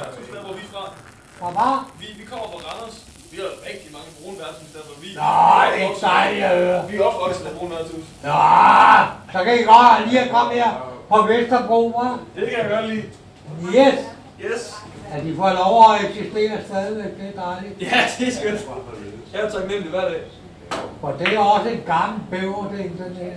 værtshus, 0.00 0.28
der 0.34 0.40
hvor 0.44 0.54
vi 0.58 0.64
er 0.68 0.72
fra. 0.74 0.84
Fra 1.38 1.48
hvad? 1.56 1.74
Vi, 2.00 2.06
vi 2.20 2.24
kommer 2.30 2.46
fra 2.52 2.58
Randers. 2.66 2.96
Vi 3.30 3.36
har 3.42 3.50
rigtig 3.70 3.88
mange 3.96 4.10
brune 4.18 4.36
værtshus, 4.42 4.70
der 4.76 4.82
hvor 4.88 4.96
vi... 5.04 5.08
Nå, 5.22 5.32
det 5.72 5.82
er 5.86 5.92
dejligt 6.10 6.44
at 6.50 6.56
høre. 6.64 6.80
Vi 6.90 6.94
er 6.96 7.04
opvokset 7.10 7.42
med 7.46 7.52
brune 7.58 7.72
værtshus. 7.76 8.06
Nå, 8.28 8.42
så 9.32 9.38
kan 9.44 9.52
I 9.60 9.62
godt 9.72 9.98
lige 10.08 10.20
at 10.26 10.30
komme 10.36 10.50
her 10.60 10.70
på 11.12 11.16
Vesterbro, 11.30 11.80
hva'? 11.96 12.18
Det 12.36 12.44
kan 12.50 12.58
jeg 12.62 12.68
godt 12.74 12.86
lide. 12.92 13.06
Yes! 13.78 13.98
Yes. 14.46 14.62
At 15.12 15.24
de 15.24 15.36
får 15.36 15.50
lov 15.62 15.94
at 15.94 16.04
eksistere 16.04 16.58
stadigvæk, 16.68 17.12
det 17.18 17.26
er 17.34 17.36
dejligt. 17.42 17.74
Ja, 17.82 18.00
det 18.18 18.28
er 18.28 18.32
skønt. 18.38 18.60
Jeg 19.32 19.40
er 19.40 19.50
taknemmelig 19.50 19.90
hver 19.90 20.08
dag. 20.12 20.22
For 21.00 21.10
det 21.18 21.28
er 21.34 21.38
også 21.38 21.68
en 21.68 21.82
gammel 21.86 22.20
bæverding, 22.30 22.98
den 22.98 23.16
her. 23.16 23.32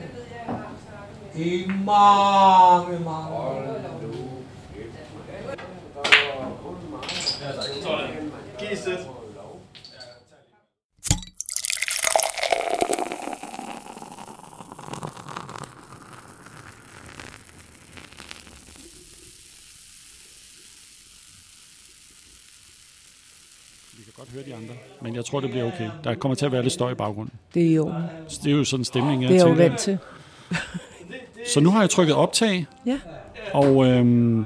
I 1.36 1.72
mange, 1.86 3.00
mange 3.00 3.30
år. 3.34 3.62
Sådan. 7.56 8.32
Giv 8.60 8.68
et 8.72 8.78
sæt. 8.78 9.00
Vi 23.98 24.04
kan 24.04 24.14
godt 24.18 24.30
høre 24.30 24.44
de 24.46 24.56
andre, 24.56 24.74
men 25.02 25.16
jeg 25.16 25.26
tror, 25.26 25.40
det 25.40 25.50
bliver 25.50 25.66
okay. 25.66 25.90
Der 26.04 26.16
kommer 26.16 26.36
til 26.36 26.46
at 26.46 26.52
være 26.52 26.62
lidt 26.62 26.74
støj 26.74 26.92
i 26.92 26.96
baggrunden. 26.96 27.34
Det 27.54 27.70
er 27.72 27.74
jo, 27.76 27.94
det 28.44 28.52
er 28.52 28.56
jo 28.58 28.64
sådan 28.64 28.82
en 28.82 28.86
stemning, 28.86 29.22
jeg 29.22 29.30
det 29.30 29.42
er 29.42 29.48
jo 29.48 29.54
vant 29.54 29.80
til. 29.80 29.98
Så 31.54 31.60
nu 31.60 31.70
har 31.72 31.80
jeg 31.80 31.90
trykket 31.90 32.16
optag, 32.16 32.66
Ja, 32.86 33.00
og 33.54 33.86
øhm, 33.86 34.46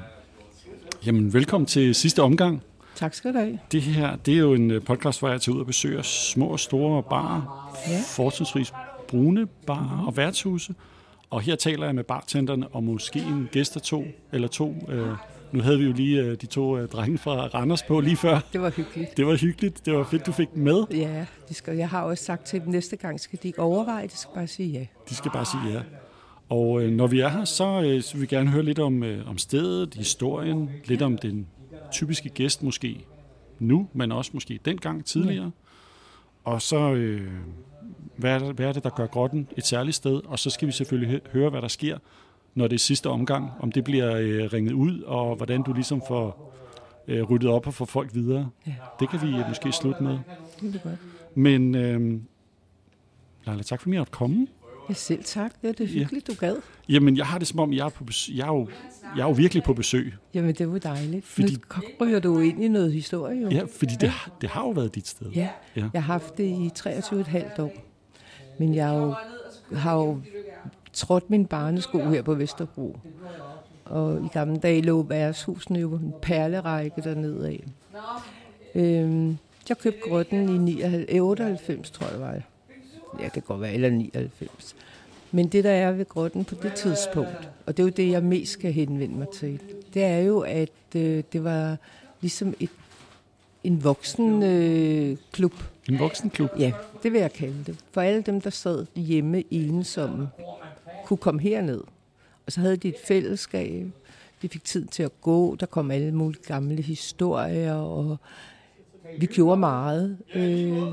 jamen, 1.05 1.33
velkommen 1.33 1.65
til 1.65 1.95
sidste 1.95 2.21
omgang. 2.21 2.63
Tak 2.95 3.13
skal 3.13 3.33
du 3.33 3.39
have. 3.39 3.59
Det 3.71 3.81
her, 3.81 4.15
det 4.15 4.33
er 4.33 4.37
jo 4.39 4.53
en 4.53 4.71
øh, 4.71 4.81
podcast, 4.83 5.19
hvor 5.19 5.29
jeg 5.29 5.41
tager 5.41 5.55
ud 5.55 5.59
og 5.59 5.65
besøger 5.65 6.01
små 6.01 6.45
og 6.47 6.59
store 6.59 7.03
barer, 7.03 7.69
Ja. 7.87 7.99
fortrinsvis 8.07 8.73
brune 9.07 9.45
barer 9.67 10.03
og 10.07 10.17
værtshuse. 10.17 10.75
Og 11.29 11.41
her 11.41 11.55
taler 11.55 11.85
jeg 11.85 11.95
med 11.95 12.03
bartenderne 12.03 12.67
og 12.67 12.83
måske 12.83 13.19
en 13.19 13.49
gæst 13.51 13.75
af 13.75 13.81
to 13.81 14.03
eller 14.31 14.47
to. 14.47 14.75
Øh, 14.89 15.07
nu 15.51 15.61
havde 15.61 15.79
vi 15.79 15.85
jo 15.85 15.91
lige 15.93 16.21
øh, 16.21 16.37
de 16.41 16.45
to 16.45 16.77
øh, 16.77 16.87
drenge 16.89 17.17
fra 17.17 17.31
Randers 17.47 17.83
på 17.83 17.99
lige 17.99 18.15
før. 18.15 18.39
Det 18.53 18.61
var 18.61 18.69
hyggeligt. 18.69 19.17
Det 19.17 19.27
var 19.27 19.35
hyggeligt. 19.35 19.85
Det 19.85 19.93
var 19.93 20.03
fedt, 20.03 20.25
du 20.25 20.31
fik 20.31 20.53
dem 20.53 20.63
med. 20.63 20.83
Ja, 20.91 21.25
de 21.49 21.53
skal, 21.53 21.77
jeg 21.77 21.89
har 21.89 22.01
også 22.01 22.23
sagt 22.23 22.45
til 22.45 22.61
dem, 22.61 22.69
næste 22.69 22.95
gang 22.95 23.19
skal 23.19 23.39
de 23.43 23.47
ikke 23.47 23.61
overveje, 23.61 24.07
de 24.07 24.17
skal 24.17 24.33
bare 24.35 24.47
sige 24.47 24.69
ja. 24.69 24.85
De 25.09 25.15
skal 25.15 25.31
bare 25.31 25.45
sige 25.45 25.73
ja. 25.73 25.81
Og 26.49 26.81
øh, 26.83 26.91
når 26.91 27.07
vi 27.07 27.19
er 27.19 27.29
her, 27.29 27.45
så, 27.45 27.81
øh, 27.81 28.01
så 28.03 28.13
vil 28.13 28.21
vi 28.21 28.27
gerne 28.27 28.49
høre 28.49 28.63
lidt 28.63 28.79
om, 28.79 29.03
øh, 29.03 29.29
om 29.29 29.37
stedet, 29.37 29.93
historien, 29.93 30.69
lidt 30.85 31.01
om 31.01 31.17
den 31.17 31.47
typiske 31.93 32.29
gæst 32.29 32.63
måske 32.63 33.05
nu, 33.59 33.87
men 33.93 34.11
også 34.11 34.31
måske 34.33 34.59
dengang 34.65 35.05
tidligere. 35.05 35.51
Og 36.43 36.61
så, 36.61 36.93
øh, 36.93 37.31
hvad, 38.17 38.31
er 38.35 38.39
det, 38.39 38.55
hvad 38.55 38.67
er 38.67 38.71
det, 38.71 38.83
der 38.83 38.89
gør 38.89 39.07
grotten 39.07 39.47
et 39.57 39.65
særligt 39.65 39.95
sted? 39.95 40.21
Og 40.25 40.39
så 40.39 40.49
skal 40.49 40.67
vi 40.67 40.71
selvfølgelig 40.71 41.09
hø- 41.11 41.31
høre, 41.31 41.49
hvad 41.49 41.61
der 41.61 41.67
sker, 41.67 41.97
når 42.55 42.67
det 42.67 42.75
er 42.75 42.79
sidste 42.79 43.09
omgang. 43.09 43.51
Om 43.59 43.71
det 43.71 43.83
bliver 43.83 44.15
øh, 44.15 44.53
ringet 44.53 44.73
ud, 44.73 45.01
og 45.01 45.35
hvordan 45.35 45.63
du 45.63 45.73
ligesom 45.73 46.01
får 46.07 46.53
øh, 47.07 47.23
ryddet 47.23 47.49
op 47.49 47.67
og 47.67 47.73
får 47.73 47.85
folk 47.85 48.15
videre. 48.15 48.49
Ja. 48.67 48.73
Det 48.99 49.09
kan 49.09 49.21
vi 49.21 49.27
øh, 49.27 49.47
måske 49.47 49.71
slutte 49.71 50.03
med. 50.03 50.19
Det 50.61 50.75
er 50.75 50.79
godt. 50.79 50.95
Men 51.35 51.75
øh, 51.75 52.19
Leila, 53.45 53.63
tak 53.63 53.81
for 53.81 53.89
mig 53.89 53.99
at 53.99 54.11
komme. 54.11 54.47
Ja, 54.89 54.93
selv 54.93 55.23
tak. 55.23 55.51
Ja, 55.63 55.67
det 55.67 55.79
er 55.81 55.87
hyggeligt, 55.87 56.27
du 56.27 56.33
gad. 56.39 56.55
Jamen, 56.89 57.17
jeg 57.17 57.25
har 57.25 57.39
det 57.39 57.47
som 57.47 57.59
om, 57.59 57.73
jeg 57.73 57.85
er, 57.85 57.89
på 57.89 58.03
besøg. 58.03 58.35
Jeg 58.35 58.43
er, 58.43 58.47
jo, 58.51 58.67
jeg 59.15 59.21
er 59.23 59.27
jo 59.27 59.31
virkelig 59.33 59.63
på 59.63 59.73
besøg. 59.73 60.13
Jamen, 60.33 60.55
det 60.55 60.71
var 60.71 60.79
dejligt. 60.79 61.25
Fordi- 61.25 61.53
Nu 61.53 61.81
ryger 62.05 62.19
du 62.19 62.39
ind 62.39 62.63
i 62.63 62.67
noget 62.67 62.93
historie, 62.93 63.41
jo. 63.41 63.49
Ja, 63.49 63.63
fordi 63.79 63.95
det, 64.01 64.09
har- 64.09 64.31
det 64.41 64.49
har 64.49 64.61
jo 64.61 64.69
været 64.69 64.95
dit 64.95 65.07
sted. 65.07 65.27
Ja, 65.35 65.49
Ja. 65.75 65.81
jeg 65.93 66.03
har 66.03 66.13
haft 66.13 66.37
det 66.37 66.43
i 66.43 66.71
23,5 66.75 67.59
år. 67.63 67.71
Men 68.59 68.75
jeg 68.75 68.87
har 68.87 68.95
jo, 68.95 69.15
har 69.75 69.95
jo 69.95 70.21
trådt 70.93 71.29
min 71.29 71.45
barnesko 71.45 72.09
her 72.09 72.21
på 72.21 72.33
Vesterbro. 72.33 72.97
Og 73.85 74.25
i 74.25 74.27
gamle 74.33 74.57
dage 74.57 74.81
lå 74.81 75.01
værtshusene 75.03 75.79
jo 75.79 75.93
en 75.95 76.13
perlerække 76.21 77.01
dernede 77.01 77.47
af. 77.47 77.63
Øhm, 78.75 79.37
jeg 79.69 79.77
købte 79.77 79.99
grotten 80.09 80.49
i 80.49 80.57
99, 80.57 81.19
98, 81.21 81.89
tror 81.91 82.07
jeg 82.11 82.19
var. 82.21 82.39
Ja, 83.19 83.23
det 83.23 83.33
kan 83.33 83.41
godt 83.41 83.61
være, 83.61 83.73
eller 83.73 83.89
99. 83.89 84.75
Men 85.31 85.47
det, 85.47 85.63
der 85.63 85.71
er 85.71 85.91
ved 85.91 86.05
grotten 86.05 86.45
på 86.45 86.55
det 86.63 86.73
tidspunkt, 86.73 87.49
og 87.65 87.77
det 87.77 87.83
er 87.83 87.87
jo 87.87 87.93
det, 87.97 88.11
jeg 88.11 88.23
mest 88.23 88.51
skal 88.51 88.73
henvende 88.73 89.17
mig 89.17 89.27
til, 89.33 89.59
det 89.93 90.03
er 90.03 90.17
jo, 90.17 90.39
at 90.39 90.69
øh, 90.95 91.23
det 91.33 91.43
var 91.43 91.77
ligesom 92.21 92.53
et, 92.59 92.69
en 93.63 93.83
voksen 93.83 94.43
øh, 94.43 95.17
klub. 95.31 95.53
En 95.89 95.99
voksenklub. 95.99 96.49
Ja, 96.59 96.71
det 97.03 97.13
vil 97.13 97.21
jeg 97.21 97.33
kalde 97.33 97.63
det. 97.65 97.79
For 97.91 98.01
alle 98.01 98.21
dem, 98.21 98.41
der 98.41 98.49
sad 98.49 98.85
hjemme 98.95 99.43
ensomme, 99.51 100.29
kunne 101.05 101.17
komme 101.17 101.41
herned. 101.41 101.81
Og 102.45 102.51
så 102.51 102.59
havde 102.59 102.77
de 102.77 102.87
et 102.87 102.95
fællesskab. 103.05 103.87
De 104.41 104.49
fik 104.49 104.63
tid 104.63 104.85
til 104.85 105.03
at 105.03 105.21
gå. 105.21 105.55
Der 105.55 105.65
kom 105.65 105.91
alle 105.91 106.11
mulige 106.11 106.43
gamle 106.43 106.81
historier, 106.81 107.73
og 107.73 108.17
vi 109.19 109.25
gjorde 109.25 109.59
meget. 109.59 110.17
Øh, 110.35 110.83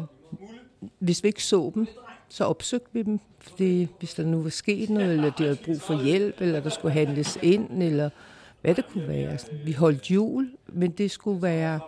hvis 0.98 1.22
vi 1.22 1.28
ikke 1.28 1.44
så 1.44 1.72
dem, 1.74 1.86
så 2.30 2.44
opsøgte 2.44 2.88
vi 2.92 3.02
dem. 3.02 3.20
Fordi 3.40 3.88
hvis 3.98 4.14
der 4.14 4.24
nu 4.24 4.42
var 4.42 4.50
sket 4.50 4.90
noget, 4.90 5.12
eller 5.12 5.30
de 5.30 5.42
havde 5.42 5.56
brug 5.64 5.80
for 5.80 6.02
hjælp, 6.04 6.40
eller 6.40 6.60
der 6.60 6.70
skulle 6.70 6.92
handles 6.92 7.38
ind, 7.42 7.82
eller 7.82 8.10
hvad 8.60 8.74
det 8.74 8.86
kunne 8.92 9.08
være. 9.08 9.38
Vi 9.64 9.72
holdt 9.72 10.10
jul, 10.10 10.50
men 10.68 10.90
det 10.90 11.10
skulle 11.10 11.42
være 11.42 11.80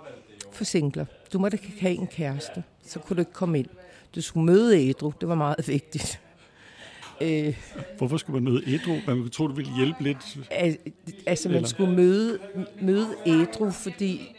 for 0.53 0.65
singler. 0.65 1.05
Du 1.33 1.39
måtte 1.39 1.59
ikke 1.63 1.81
have 1.81 1.95
en 1.95 2.07
kæreste, 2.07 2.63
så 2.87 2.99
kunne 2.99 3.15
du 3.17 3.21
ikke 3.21 3.33
komme 3.33 3.59
ind. 3.59 3.67
Du 4.15 4.21
skulle 4.21 4.47
møde 4.47 4.89
ædru, 4.89 5.13
det 5.21 5.29
var 5.29 5.35
meget 5.35 5.69
vigtigt. 5.69 6.21
Øh, 7.21 7.57
Hvorfor 7.99 8.17
skulle 8.17 8.43
man 8.43 8.53
møde 8.53 8.63
ædru? 8.75 8.93
Man 9.07 9.17
kunne 9.17 9.29
tro, 9.31 9.49
det 9.49 9.57
ville 9.57 9.77
hjælpe 9.77 10.03
lidt. 10.03 10.39
al- 10.51 10.79
altså 11.27 11.49
man 11.49 11.57
Eller? 11.57 11.69
skulle 11.69 11.97
møde, 11.97 12.39
møde 12.81 13.07
ædru, 13.27 13.71
fordi 13.71 14.37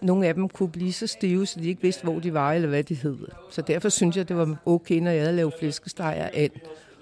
nogle 0.00 0.26
af 0.26 0.34
dem 0.34 0.48
kunne 0.48 0.68
blive 0.68 0.92
så 0.92 1.06
stive, 1.06 1.46
så 1.46 1.60
de 1.60 1.68
ikke 1.68 1.82
vidste, 1.82 2.04
hvor 2.04 2.18
de 2.18 2.34
var, 2.34 2.52
eller 2.52 2.68
hvad 2.68 2.84
de 2.84 2.94
hed. 2.94 3.18
Så 3.50 3.62
derfor 3.62 3.88
synes 3.88 4.16
jeg, 4.16 4.28
det 4.28 4.36
var 4.36 4.56
okay, 4.66 4.98
når 4.98 5.10
jeg 5.10 5.22
havde 5.22 5.36
lavet 5.36 5.54
flæskesteger, 5.58 6.28
and 6.34 6.50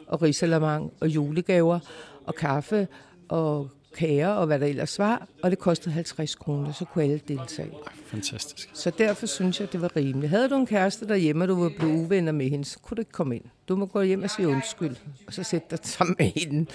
og 0.06 0.22
risalamang 0.22 0.92
og 1.00 1.08
julegaver 1.08 1.78
og 2.24 2.34
kaffe 2.34 2.88
og 3.28 3.70
kager 3.96 4.28
og 4.28 4.46
hvad 4.46 4.60
der 4.60 4.66
ellers 4.66 4.98
var. 4.98 5.26
Og 5.42 5.50
det 5.50 5.58
kostede 5.58 5.94
50 5.94 6.34
kroner, 6.34 6.72
så 6.72 6.84
kunne 6.84 7.04
alle 7.04 7.20
deltage. 7.28 7.70
Fantastisk. 8.04 8.70
Så 8.72 8.90
derfor 8.98 9.26
synes 9.26 9.60
jeg, 9.60 9.72
det 9.72 9.82
var 9.82 9.96
rimeligt. 9.96 10.30
Havde 10.30 10.48
du 10.48 10.54
en 10.54 10.66
kæreste 10.66 11.08
derhjemme, 11.08 11.44
og 11.44 11.48
du 11.48 11.62
var 11.62 11.70
blevet 11.78 11.94
uvenner 11.94 12.32
med 12.32 12.50
hende, 12.50 12.64
så 12.64 12.78
kunne 12.78 12.96
du 12.96 13.00
ikke 13.00 13.12
komme 13.12 13.36
ind. 13.36 13.44
Du 13.68 13.76
må 13.76 13.86
gå 13.86 14.02
hjem 14.02 14.22
og 14.22 14.30
sige 14.30 14.48
undskyld, 14.48 14.96
og 15.26 15.32
så 15.32 15.42
sætte 15.42 15.66
dig 15.70 15.78
sammen 15.82 16.16
med 16.18 16.26
hende. 16.26 16.66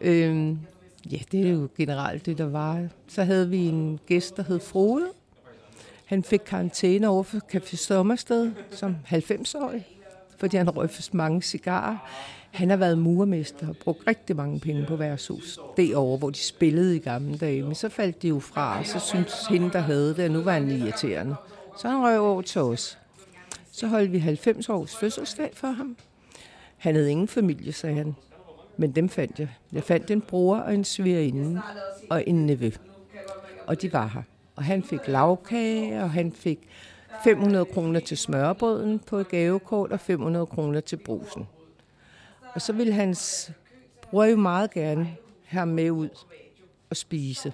Øhm, 0.00 0.58
ja, 1.10 1.18
det 1.32 1.46
er 1.46 1.50
jo 1.50 1.68
generelt 1.76 2.26
det, 2.26 2.38
der 2.38 2.48
var. 2.48 2.86
Så 3.08 3.24
havde 3.24 3.48
vi 3.48 3.58
en 3.58 4.00
gæst, 4.06 4.36
der 4.36 4.42
hed 4.42 4.60
Frode. 4.60 5.06
Han 6.08 6.22
fik 6.22 6.40
karantæne 6.46 7.08
over 7.08 7.22
for 7.22 7.38
Café 7.54 7.76
Sommersted 7.76 8.52
som 8.70 8.96
90-årig, 9.06 9.86
fordi 10.38 10.56
han 10.56 10.70
røg 10.70 10.90
for 10.90 11.02
mange 11.12 11.42
cigarer. 11.42 11.96
Han 12.50 12.70
har 12.70 12.76
været 12.76 12.98
murmester 12.98 13.68
og 13.68 13.76
brugt 13.76 14.06
rigtig 14.06 14.36
mange 14.36 14.60
penge 14.60 14.86
på 14.86 14.96
værtshus. 14.96 15.58
Derovre, 15.76 16.18
hvor 16.18 16.30
de 16.30 16.38
spillede 16.38 16.96
i 16.96 16.98
gamle 16.98 17.38
dage. 17.38 17.62
Men 17.62 17.74
så 17.74 17.88
faldt 17.88 18.22
de 18.22 18.28
jo 18.28 18.40
fra, 18.40 18.78
og 18.78 18.86
så 18.86 18.98
syntes 18.98 19.46
hende, 19.46 19.70
der 19.70 19.78
havde 19.78 20.08
det, 20.08 20.22
at 20.22 20.30
nu 20.30 20.40
var 20.40 20.52
han 20.52 20.70
irriterende. 20.70 21.34
Så 21.78 21.88
han 21.88 22.02
røg 22.02 22.18
over 22.18 22.42
til 22.42 22.60
os. 22.60 22.98
Så 23.72 23.86
holdt 23.86 24.12
vi 24.12 24.18
90 24.18 24.68
års 24.68 24.96
fødselsdag 24.96 25.50
for 25.54 25.68
ham. 25.68 25.96
Han 26.76 26.94
havde 26.94 27.10
ingen 27.10 27.28
familie, 27.28 27.72
sagde 27.72 27.96
han. 27.96 28.14
Men 28.76 28.92
dem 28.92 29.08
fandt 29.08 29.38
jeg. 29.38 29.48
Jeg 29.72 29.82
fandt 29.82 30.10
en 30.10 30.20
bror 30.20 30.56
og 30.56 30.74
en 30.74 30.84
svigerinde 30.84 31.62
og 32.10 32.24
en 32.26 32.46
nevø. 32.46 32.70
Og 33.66 33.82
de 33.82 33.92
var 33.92 34.06
her. 34.06 34.22
Og 34.58 34.64
han 34.64 34.82
fik 34.82 35.08
lavkage, 35.08 36.02
og 36.02 36.10
han 36.10 36.32
fik 36.32 36.58
500 37.24 37.64
kroner 37.64 38.00
til 38.00 38.18
smørbrøden 38.18 38.98
på 38.98 39.16
et 39.16 39.28
gavekort, 39.28 39.92
og 39.92 40.00
500 40.00 40.46
kroner 40.46 40.80
til 40.80 40.96
brusen. 40.96 41.46
Og 42.54 42.62
så 42.62 42.72
ville 42.72 42.92
hans 42.92 43.52
bror 44.02 44.24
jo 44.24 44.36
meget 44.36 44.70
gerne 44.70 45.04
have 45.44 45.58
ham 45.58 45.68
med 45.68 45.90
ud 45.90 46.08
og 46.90 46.96
spise. 46.96 47.52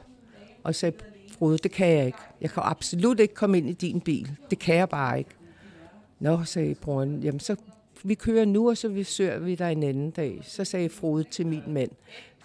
Og 0.63 0.75
sagde, 0.75 0.97
Frode, 1.39 1.59
det 1.59 1.71
kan 1.71 1.89
jeg 1.89 2.07
ikke. 2.07 2.19
Jeg 2.41 2.51
kan 2.51 2.63
absolut 2.67 3.21
ikke 3.21 3.35
komme 3.35 3.59
ind 3.59 3.69
i 3.69 3.73
din 3.73 4.01
bil. 4.01 4.31
Det 4.51 4.59
kan 4.59 4.77
jeg 4.77 4.89
bare 4.89 5.19
ikke. 5.19 5.31
Nå, 6.21 6.45
sagde 6.45 6.75
broren, 6.75 7.23
jamen 7.23 7.41
så 7.41 7.57
vi 8.03 8.15
kører 8.15 8.45
nu, 8.45 8.69
og 8.69 8.77
så 8.77 8.89
besøger 8.89 9.39
vi 9.39 9.55
dig 9.55 9.73
en 9.73 9.83
anden 9.83 10.11
dag. 10.11 10.41
Så 10.43 10.65
sagde 10.65 10.89
Frode 10.89 11.25
til 11.25 11.47
min 11.47 11.63
mand, 11.67 11.91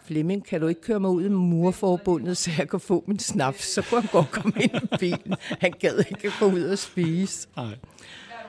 Flemming, 0.10 0.46
kan 0.46 0.62
du 0.62 0.68
ikke 0.68 0.82
køre 0.82 1.00
mig 1.00 1.10
ud 1.10 1.26
i 1.26 1.30
murforbundet, 1.30 2.38
så 2.38 2.52
jeg 2.58 2.70
kan 2.70 2.80
få 2.80 3.04
min 3.08 3.20
snaps? 3.20 3.66
Så 3.66 3.82
kunne 3.82 4.02
han 4.02 4.10
godt 4.12 4.32
komme 4.32 4.54
ind 4.62 4.76
i 4.76 4.98
bilen. 5.00 5.36
Han 5.40 5.74
gad 5.80 5.98
ikke 6.10 6.32
gå 6.40 6.46
ud 6.46 6.64
og 6.64 6.78
spise. 6.78 7.48
Nej. 7.56 7.76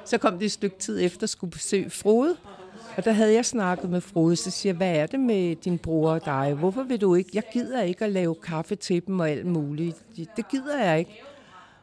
Så 0.04 0.18
kom 0.18 0.38
det 0.38 0.44
et 0.44 0.52
stykke 0.52 0.78
tid 0.78 1.00
efter, 1.02 1.26
skulle 1.26 1.50
besøge 1.50 1.90
Frode. 1.90 2.36
Og 2.96 3.04
der 3.04 3.12
havde 3.12 3.34
jeg 3.34 3.44
snakket 3.44 3.90
med 3.90 4.00
Frode, 4.00 4.36
så 4.36 4.50
siger 4.50 4.72
hvad 4.72 4.96
er 4.96 5.06
det 5.06 5.20
med 5.20 5.56
din 5.56 5.78
bror 5.78 6.10
og 6.10 6.24
dig? 6.24 6.54
Hvorfor 6.54 6.82
vil 6.82 7.00
du 7.00 7.14
ikke? 7.14 7.30
Jeg 7.34 7.42
gider 7.52 7.82
ikke 7.82 8.04
at 8.04 8.10
lave 8.10 8.34
kaffe 8.34 8.74
til 8.74 9.06
dem 9.06 9.20
og 9.20 9.30
alt 9.30 9.46
muligt. 9.46 9.96
Det 10.36 10.48
gider 10.48 10.84
jeg 10.84 10.98
ikke. 10.98 11.22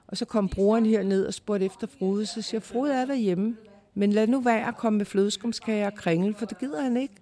Og 0.07 0.18
så 0.18 0.25
kom 0.25 0.50
broren 0.50 0.85
her 0.85 1.03
ned 1.03 1.25
og 1.25 1.33
spurgte 1.33 1.65
efter 1.65 1.88
Frode, 2.00 2.25
så 2.25 2.41
siger 2.41 2.62
Frode 2.62 2.94
er 2.94 3.06
derhjemme. 3.06 3.57
Men 3.95 4.13
lad 4.13 4.27
nu 4.27 4.39
være 4.39 4.68
at 4.68 4.77
komme 4.77 4.97
med 4.97 5.06
flødeskumskager 5.06 5.85
og 5.85 5.95
kringel, 5.95 6.35
for 6.35 6.45
det 6.45 6.57
gider 6.57 6.81
han 6.81 6.97
ikke. 6.97 7.13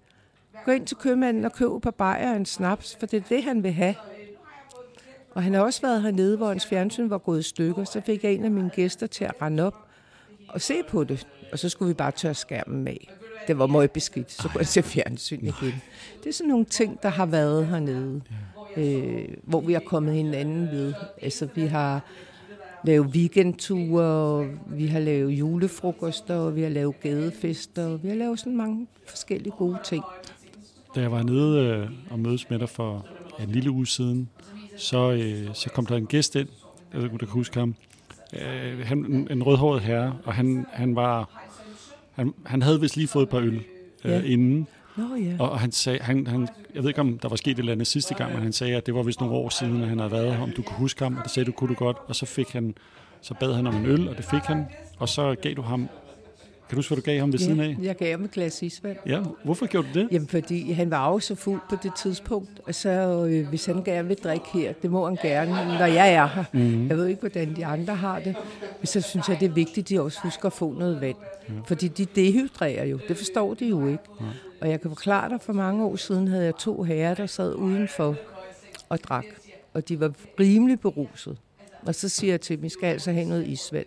Gå 0.64 0.70
ind 0.70 0.86
til 0.86 0.96
købmanden 0.96 1.44
og 1.44 1.52
køb 1.52 1.68
på 1.82 1.90
bajer 1.90 2.30
og 2.30 2.36
en 2.36 2.46
snaps, 2.46 2.96
for 2.98 3.06
det 3.06 3.16
er 3.16 3.28
det, 3.28 3.42
han 3.42 3.62
vil 3.62 3.72
have. 3.72 3.94
Og 5.30 5.42
han 5.42 5.54
har 5.54 5.60
også 5.60 5.82
været 5.82 6.02
hernede, 6.02 6.36
hvor 6.36 6.48
hans 6.48 6.66
fjernsyn 6.66 7.10
var 7.10 7.18
gået 7.18 7.40
i 7.40 7.42
stykker. 7.42 7.84
Så 7.84 8.00
fik 8.00 8.24
jeg 8.24 8.32
en 8.32 8.44
af 8.44 8.50
mine 8.50 8.70
gæster 8.70 9.06
til 9.06 9.24
at 9.24 9.32
rende 9.42 9.62
op 9.62 9.86
og 10.48 10.60
se 10.60 10.74
på 10.88 11.04
det. 11.04 11.26
Og 11.52 11.58
så 11.58 11.68
skulle 11.68 11.88
vi 11.88 11.94
bare 11.94 12.10
tørre 12.10 12.34
skærmen 12.34 12.88
af. 12.88 13.10
Det 13.46 13.58
var 13.58 13.66
meget 13.66 13.90
beskidt. 13.90 14.32
Så 14.32 14.48
kunne 14.48 14.58
jeg 14.58 14.66
se 14.66 14.82
fjernsyn 14.82 15.40
igen. 15.40 15.82
Det 16.22 16.28
er 16.28 16.32
sådan 16.32 16.48
nogle 16.48 16.64
ting, 16.64 17.02
der 17.02 17.08
har 17.08 17.26
været 17.26 17.66
hernede. 17.66 18.22
Øh, 18.76 19.28
hvor 19.42 19.60
vi 19.60 19.72
har 19.72 19.80
kommet 19.80 20.14
hinanden 20.14 20.70
ved. 20.70 20.94
Altså, 21.22 21.48
vi 21.54 21.66
har 21.66 22.00
lavet 22.84 23.06
weekendture, 23.06 24.48
vi 24.66 24.86
har 24.86 25.00
lavet 25.00 25.30
julefrokoster, 25.30 26.36
og 26.36 26.56
vi 26.56 26.62
har 26.62 26.68
lavet 26.68 27.00
gadefester, 27.00 27.86
og 27.86 28.02
vi 28.02 28.08
har 28.08 28.16
lavet 28.16 28.38
sådan 28.38 28.56
mange 28.56 28.86
forskellige 29.06 29.52
gode 29.58 29.78
ting. 29.84 30.04
Da 30.96 31.00
jeg 31.00 31.12
var 31.12 31.22
nede 31.22 31.58
øh, 31.66 31.88
og 32.10 32.18
mødes 32.18 32.50
med 32.50 32.58
dig 32.58 32.68
for 32.68 33.06
en 33.40 33.50
lille 33.50 33.70
uge 33.70 33.86
siden, 33.86 34.28
så, 34.78 35.12
øh, 35.12 35.54
så 35.54 35.70
kom 35.70 35.86
der 35.86 35.96
en 35.96 36.06
gæst 36.06 36.36
ind, 36.36 36.48
jeg 36.92 36.98
ved 36.98 37.02
ikke, 37.04 37.14
om 37.14 37.18
du 37.18 37.26
kan 37.26 37.32
huske 37.32 37.58
ham, 37.58 37.74
øh, 38.32 38.86
han, 38.86 38.98
en, 38.98 39.28
en 39.30 39.42
rødhåret 39.42 39.80
herre, 39.82 40.16
og 40.24 40.34
han, 40.34 40.66
han 40.72 40.96
var, 40.96 41.42
han, 42.12 42.34
han 42.46 42.62
havde 42.62 42.80
vist 42.80 42.96
lige 42.96 43.08
fået 43.08 43.22
et 43.22 43.28
par 43.28 43.38
øl 43.38 43.54
øh, 44.04 44.10
Ja. 44.12 44.22
inden, 44.22 44.66
Nå 44.96 45.14
ja. 45.16 45.36
og 45.38 45.60
han 45.60 45.72
sagde, 45.72 45.98
han, 46.02 46.26
han, 46.26 46.48
jeg 46.74 46.82
ved 46.82 46.90
ikke, 46.90 47.00
om 47.00 47.18
der 47.18 47.28
var 47.28 47.36
sket 47.36 47.50
et 47.50 47.58
eller 47.58 47.72
andet 47.72 47.86
sidste 47.86 48.14
gang, 48.14 48.32
men 48.32 48.42
han 48.42 48.52
sagde, 48.52 48.76
at 48.76 48.86
det 48.86 48.94
var 48.94 49.02
vist 49.02 49.20
nogle 49.20 49.34
år 49.34 49.48
siden, 49.48 49.82
at 49.82 49.88
han 49.88 49.98
havde 49.98 50.12
været 50.12 50.34
her, 50.36 50.42
om 50.42 50.50
du 50.56 50.62
kunne 50.62 50.76
huske 50.76 51.04
ham, 51.04 51.16
og 51.16 51.22
det 51.24 51.30
sagde 51.32 51.46
du, 51.46 51.52
kunne 51.52 51.68
du 51.68 51.74
godt, 51.74 51.96
og 52.06 52.16
så 52.16 52.26
fik 52.26 52.48
han, 52.50 52.74
så 53.20 53.34
bad 53.40 53.54
han 53.54 53.66
om 53.66 53.76
en 53.76 53.86
øl, 53.86 54.08
og 54.08 54.16
det 54.16 54.24
fik 54.24 54.42
han, 54.42 54.66
og 54.98 55.08
så 55.08 55.34
gav 55.34 55.54
du 55.54 55.62
ham, 55.62 55.88
kan 56.68 56.76
du 56.76 56.76
huske, 56.76 56.94
hvad 56.94 57.02
du 57.02 57.02
gav 57.02 57.20
ham 57.20 57.32
ved 57.32 57.38
siden 57.38 57.60
af? 57.60 57.76
ja, 57.80 57.86
jeg 57.86 57.96
gav 57.96 58.10
ham 58.10 58.24
et 58.24 58.30
glas 58.30 58.62
isvand. 58.62 58.96
Ja, 59.06 59.22
hvorfor 59.44 59.66
gjorde 59.66 59.88
du 59.94 60.00
det? 60.00 60.08
Jamen, 60.12 60.28
fordi 60.28 60.72
han 60.72 60.90
var 60.90 61.12
jo 61.12 61.18
så 61.18 61.34
fuld 61.34 61.60
på 61.70 61.76
det 61.82 61.92
tidspunkt, 61.94 62.60
og 62.66 62.74
så 62.74 62.90
øh, 63.30 63.48
hvis 63.48 63.66
han 63.66 63.84
gerne 63.84 64.08
vil 64.08 64.16
drikke 64.16 64.46
her, 64.52 64.72
det 64.82 64.90
må 64.90 65.06
han 65.06 65.18
gerne, 65.22 65.50
når 65.78 65.86
jeg 65.86 66.12
er 66.12 66.26
her. 66.26 66.44
Mm. 66.52 66.88
Jeg 66.88 66.96
ved 66.96 67.06
ikke, 67.06 67.20
hvordan 67.20 67.56
de 67.56 67.66
andre 67.66 67.94
har 67.94 68.18
det, 68.18 68.36
men 68.80 68.86
så 68.86 69.00
synes 69.00 69.28
jeg, 69.28 69.40
det 69.40 69.48
er 69.48 69.52
vigtigt, 69.52 69.84
at 69.84 69.88
de 69.88 70.00
også 70.00 70.18
husker 70.22 70.46
at 70.46 70.52
få 70.52 70.72
noget 70.72 71.00
vand. 71.00 71.16
Ja. 71.48 71.54
Fordi 71.66 71.88
de 71.88 72.04
dehydrerer 72.04 72.84
jo, 72.84 72.98
det 73.08 73.16
forstår 73.16 73.54
de 73.54 73.66
jo 73.66 73.86
ikke. 73.86 74.04
Ja. 74.20 74.26
Og 74.60 74.70
jeg 74.70 74.80
kan 74.80 74.90
forklare 74.90 75.28
dig, 75.28 75.40
for 75.40 75.52
mange 75.52 75.84
år 75.84 75.96
siden 75.96 76.28
havde 76.28 76.44
jeg 76.44 76.56
to 76.56 76.82
herrer, 76.82 77.14
der 77.14 77.26
sad 77.26 77.54
udenfor 77.54 78.16
og 78.88 78.98
drak, 78.98 79.24
og 79.74 79.88
de 79.88 80.00
var 80.00 80.12
rimelig 80.40 80.80
beruset. 80.80 81.36
Og 81.86 81.94
så 81.94 82.08
siger 82.08 82.32
jeg 82.32 82.40
til 82.40 82.56
dem, 82.56 82.64
I 82.64 82.68
skal 82.68 82.86
altså 82.86 83.12
have 83.12 83.28
noget 83.28 83.46
isvand. 83.46 83.86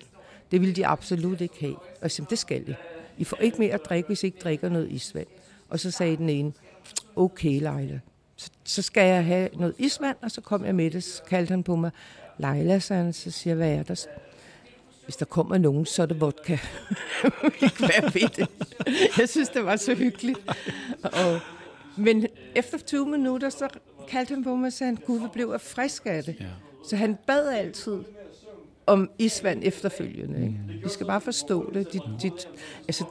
Det 0.52 0.62
ville 0.62 0.76
de 0.76 0.88
absolut 0.88 1.42
ikke 1.42 1.56
have. 1.60 1.76
Og 1.76 2.10
jeg 2.20 2.30
det 2.30 2.40
skal 2.40 2.70
I. 2.70 2.74
I 3.18 3.24
får 3.24 3.38
ikke 3.38 3.58
mere 3.58 3.74
at 3.74 3.86
drikke, 3.86 4.08
hvis 4.08 4.24
I 4.24 4.26
ikke 4.26 4.40
drikker 4.40 4.70
noget 4.70 4.92
isvand. 4.92 5.28
Og 5.70 5.80
så 5.80 5.92
sagde 5.92 6.18
den 6.18 6.30
ene, 6.30 6.54
okay 7.16 7.50
Leila, 7.50 8.00
så, 8.36 8.50
så 8.64 8.82
skal 8.82 9.08
jeg 9.08 9.26
have 9.26 9.50
noget 9.54 9.76
isvand, 9.78 10.18
og 10.22 10.32
så 10.32 10.42
kom 10.42 10.66
jeg 10.66 10.76
med 10.76 10.92
det. 10.92 11.04
Så 11.04 11.24
kaldte 11.24 11.52
han 11.52 11.64
på 11.64 11.76
mig, 11.76 11.92
Leila, 12.38 12.82
han, 12.88 13.14
så 13.14 13.32
siger 13.32 13.52
jeg, 13.52 13.56
hvad 13.56 13.72
er 13.72 13.84
der? 13.84 14.06
Hvis 15.04 15.16
der 15.16 15.26
kommer 15.26 15.58
nogen, 15.58 15.86
så 15.86 16.02
er 16.02 16.06
det 16.06 16.22
vodka. 16.22 16.58
ikke 17.62 17.82
være 17.82 18.04
ved 18.04 18.30
det. 18.36 18.48
Jeg 19.18 19.30
synes, 19.30 19.50
det 19.50 19.66
var 19.66 19.76
så 19.76 19.96
hyggeligt. 19.96 20.40
Og, 21.04 21.40
men 21.98 22.28
efter 22.56 22.78
20 22.78 23.08
minutter, 23.08 23.50
så 23.50 23.68
kaldte 24.10 24.34
han 24.34 24.44
på 24.44 24.56
mig 24.56 24.68
og 24.68 24.74
sagde, 24.74 24.96
gud, 24.96 25.30
blev 25.34 25.60
frisk 25.60 26.06
af 26.06 26.24
det. 26.24 26.36
Ja. 26.40 26.46
Så 26.90 26.96
han 26.96 27.18
bad 27.28 27.50
altid 27.50 28.00
om 28.90 29.10
isvand 29.20 29.60
efterfølgende. 29.64 30.42
Ikke? 30.42 30.56
Vi 30.84 30.90
skal 30.90 31.06
bare 31.06 31.22
forstå 31.22 31.72
det. 31.74 31.94
De, 31.94 32.00
de, 32.22 32.32
altså, 32.88 33.04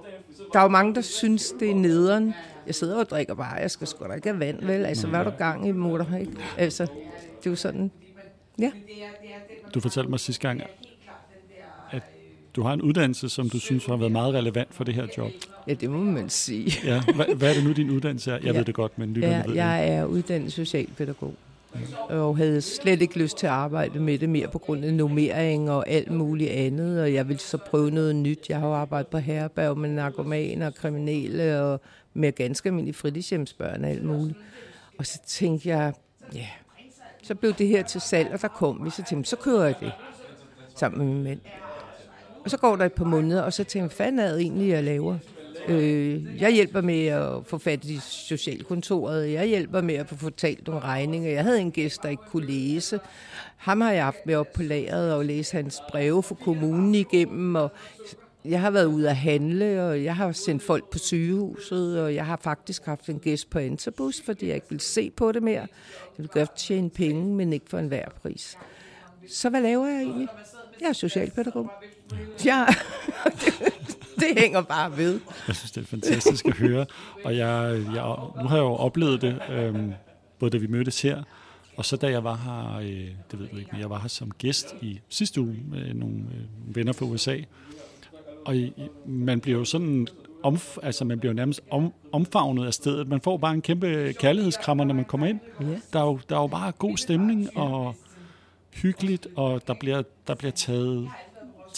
der 0.52 0.58
er 0.58 0.62
jo 0.62 0.68
mange, 0.68 0.94
der 0.94 1.00
synes, 1.00 1.54
det 1.60 1.70
er 1.70 1.74
nederen. 1.74 2.34
Jeg 2.66 2.74
sidder 2.74 2.96
og 2.98 3.10
drikker 3.10 3.34
bare, 3.34 3.52
jeg 3.54 3.70
skal 3.70 3.86
sgu 3.86 4.04
da 4.08 4.12
ikke 4.12 4.28
have 4.28 4.40
vand, 4.40 4.64
vel? 4.64 4.84
Altså, 4.86 5.06
hvad 5.06 5.20
er 5.20 5.24
du 5.24 5.30
gang 5.30 5.68
i, 5.68 5.72
mutter? 5.72 6.16
Ikke? 6.16 6.32
Altså, 6.58 6.82
det 7.38 7.46
er 7.46 7.50
jo 7.50 7.56
sådan, 7.56 7.90
ja. 8.58 8.70
Du 9.74 9.80
fortalte 9.80 10.10
mig 10.10 10.20
sidste 10.20 10.48
gang, 10.48 10.62
at 11.90 12.02
du 12.56 12.62
har 12.62 12.72
en 12.72 12.82
uddannelse, 12.82 13.28
som 13.28 13.50
du 13.50 13.58
synes 13.60 13.86
har 13.86 13.96
været 13.96 14.12
meget 14.12 14.34
relevant 14.34 14.74
for 14.74 14.84
det 14.84 14.94
her 14.94 15.06
job. 15.18 15.30
Ja, 15.66 15.74
det 15.74 15.90
må 15.90 15.98
man 15.98 16.28
sige. 16.28 16.72
Ja, 16.84 17.02
hvad, 17.14 17.34
hvad 17.36 17.50
er 17.50 17.54
det 17.54 17.64
nu, 17.64 17.72
din 17.72 17.90
uddannelse 17.90 18.30
er? 18.30 18.34
Jeg 18.34 18.44
Ja. 18.44 18.58
ved 18.58 18.64
det 18.64 18.74
godt, 18.74 18.98
men 18.98 19.12
lytterne 19.14 19.34
Ja, 19.36 19.42
ved 19.42 19.48
det. 19.48 19.56
jeg 19.56 19.88
er 19.88 20.04
uddannet 20.04 20.52
socialpædagog. 20.52 21.34
Og 22.08 22.36
havde 22.36 22.62
slet 22.62 23.02
ikke 23.02 23.18
lyst 23.18 23.38
til 23.38 23.46
at 23.46 23.52
arbejde 23.52 24.00
med 24.00 24.18
det 24.18 24.28
mere 24.28 24.48
på 24.48 24.58
grund 24.58 24.84
af 24.84 24.94
nummering 24.94 25.70
og 25.70 25.88
alt 25.88 26.10
muligt 26.10 26.50
andet. 26.50 27.02
Og 27.02 27.14
jeg 27.14 27.28
ville 27.28 27.40
så 27.40 27.56
prøve 27.56 27.90
noget 27.90 28.16
nyt. 28.16 28.48
Jeg 28.48 28.58
har 28.58 28.66
jo 28.66 28.74
arbejdet 28.74 29.10
på 29.10 29.18
herberg 29.18 29.78
med 29.78 29.88
narkomaner 29.88 30.66
og 30.66 30.74
kriminelle 30.74 31.62
og 31.62 31.80
med 32.14 32.32
ganske 32.32 32.68
almindelige 32.68 32.94
fritidshjemsbørn 32.94 33.84
og 33.84 33.90
alt 33.90 34.04
muligt. 34.04 34.38
Og 34.98 35.06
så 35.06 35.18
tænkte 35.26 35.68
jeg, 35.68 35.92
ja, 36.34 36.46
så 37.22 37.34
blev 37.34 37.52
det 37.52 37.68
her 37.68 37.82
til 37.82 38.00
salg, 38.00 38.32
og 38.32 38.42
der 38.42 38.48
kom 38.48 38.84
vi. 38.84 38.90
Så 38.90 39.04
tænkte 39.08 39.30
så 39.30 39.36
kører 39.36 39.64
jeg 39.64 39.74
det 39.80 39.92
sammen 40.76 41.06
med 41.06 41.14
min 41.14 41.24
mand. 41.24 41.40
Og 42.44 42.50
så 42.50 42.56
går 42.56 42.76
der 42.76 42.84
et 42.84 42.92
par 42.92 43.04
måneder, 43.04 43.42
og 43.42 43.52
så 43.52 43.64
tænker 43.64 43.84
jeg, 43.84 43.88
hvad 43.88 44.06
fanden 44.06 44.18
er 44.18 44.32
det 44.32 44.40
egentlig, 44.40 44.68
jeg 44.68 44.84
laver? 44.84 45.18
Øh, 45.68 46.40
jeg 46.40 46.52
hjælper 46.52 46.80
med 46.80 47.06
at 47.06 47.46
få 47.46 47.58
fat 47.58 47.84
i 47.84 47.98
socialkontoret. 48.00 49.32
Jeg 49.32 49.46
hjælper 49.46 49.80
med 49.80 49.94
at 49.94 50.08
få 50.08 50.16
fortalt 50.16 50.66
nogle 50.66 50.82
regninger. 50.82 51.30
Jeg 51.30 51.44
havde 51.44 51.60
en 51.60 51.70
gæst, 51.72 52.02
der 52.02 52.08
ikke 52.08 52.22
kunne 52.30 52.46
læse. 52.46 53.00
Ham 53.56 53.80
har 53.80 53.92
jeg 53.92 54.04
haft 54.04 54.26
med 54.26 54.34
op 54.34 54.52
på 54.52 54.62
lageret 54.62 55.14
og 55.14 55.24
læse 55.24 55.56
hans 55.56 55.80
breve 55.88 56.22
for 56.22 56.34
kommunen 56.34 56.94
igennem. 56.94 57.54
Og 57.54 57.72
jeg 58.44 58.60
har 58.60 58.70
været 58.70 58.86
ude 58.86 59.10
at 59.10 59.16
handle, 59.16 59.84
og 59.84 60.04
jeg 60.04 60.16
har 60.16 60.32
sendt 60.32 60.62
folk 60.62 60.90
på 60.90 60.98
sygehuset, 60.98 62.02
og 62.02 62.14
jeg 62.14 62.26
har 62.26 62.36
faktisk 62.42 62.84
haft 62.84 63.08
en 63.08 63.18
gæst 63.18 63.50
på 63.50 63.58
Interbus, 63.58 64.22
fordi 64.24 64.46
jeg 64.46 64.54
ikke 64.54 64.70
vil 64.70 64.80
se 64.80 65.10
på 65.10 65.32
det 65.32 65.42
mere. 65.42 65.60
Jeg 65.60 65.68
vil 66.16 66.28
godt 66.28 66.56
tjene 66.56 66.90
penge, 66.90 67.34
men 67.34 67.52
ikke 67.52 67.66
for 67.68 67.78
enhver 67.78 68.08
pris. 68.22 68.58
Så 69.28 69.50
hvad 69.50 69.60
laver 69.60 69.86
jeg 69.86 70.02
egentlig? 70.02 70.28
Jeg 70.80 70.88
er 70.88 70.92
socialpædagog. 70.92 71.70
Ja, 72.44 72.66
det, 74.20 74.40
hænger 74.40 74.62
bare 74.62 74.96
ved. 74.96 75.20
Jeg 75.48 75.56
synes, 75.56 75.70
det 75.70 75.82
er 75.82 75.86
fantastisk 75.86 76.46
at 76.46 76.56
høre. 76.56 76.86
Og 77.24 77.36
jeg, 77.36 77.82
jeg, 77.94 78.16
nu 78.42 78.48
har 78.48 78.56
jeg 78.56 78.62
jo 78.62 78.74
oplevet 78.74 79.22
det, 79.22 79.40
øhm, 79.50 79.92
både 80.38 80.50
da 80.50 80.56
vi 80.56 80.66
mødtes 80.66 81.02
her, 81.02 81.22
og 81.76 81.84
så 81.84 81.96
da 81.96 82.10
jeg 82.10 82.24
var 82.24 82.36
her, 82.36 82.78
øh, 82.78 83.08
det 83.30 83.38
ved 83.40 83.48
du 83.48 83.56
ikke, 83.56 83.68
men 83.72 83.80
jeg 83.80 83.90
var 83.90 83.98
her 83.98 84.08
som 84.08 84.30
gæst 84.30 84.74
i 84.80 85.00
sidste 85.08 85.40
uge 85.40 85.56
med 85.70 85.94
nogle 85.94 86.16
øh, 86.16 86.76
venner 86.76 86.92
fra 86.92 87.06
USA. 87.06 87.36
Og 88.44 88.56
i, 88.56 88.72
man 89.06 89.40
bliver 89.40 89.58
jo 89.58 89.64
sådan, 89.64 90.08
omf, 90.42 90.76
altså 90.82 91.04
man 91.04 91.18
bliver 91.18 91.32
jo 91.32 91.36
nærmest 91.36 91.60
om, 91.70 91.92
omfavnet 92.12 92.66
af 92.66 92.74
stedet. 92.74 93.08
Man 93.08 93.20
får 93.20 93.36
bare 93.36 93.54
en 93.54 93.62
kæmpe 93.62 94.14
kærlighedskrammer, 94.18 94.84
når 94.84 94.94
man 94.94 95.04
kommer 95.04 95.26
ind. 95.26 95.40
Ja. 95.60 95.66
Der 95.92 96.00
er 96.00 96.04
jo, 96.04 96.20
der 96.28 96.36
er 96.36 96.40
jo 96.40 96.46
bare 96.46 96.72
god 96.72 96.96
stemning 96.96 97.56
og 97.56 97.94
hyggeligt, 98.70 99.26
og 99.36 99.62
der 99.66 99.74
bliver, 99.74 100.02
der 100.26 100.34
bliver 100.34 100.52
taget, 100.52 101.08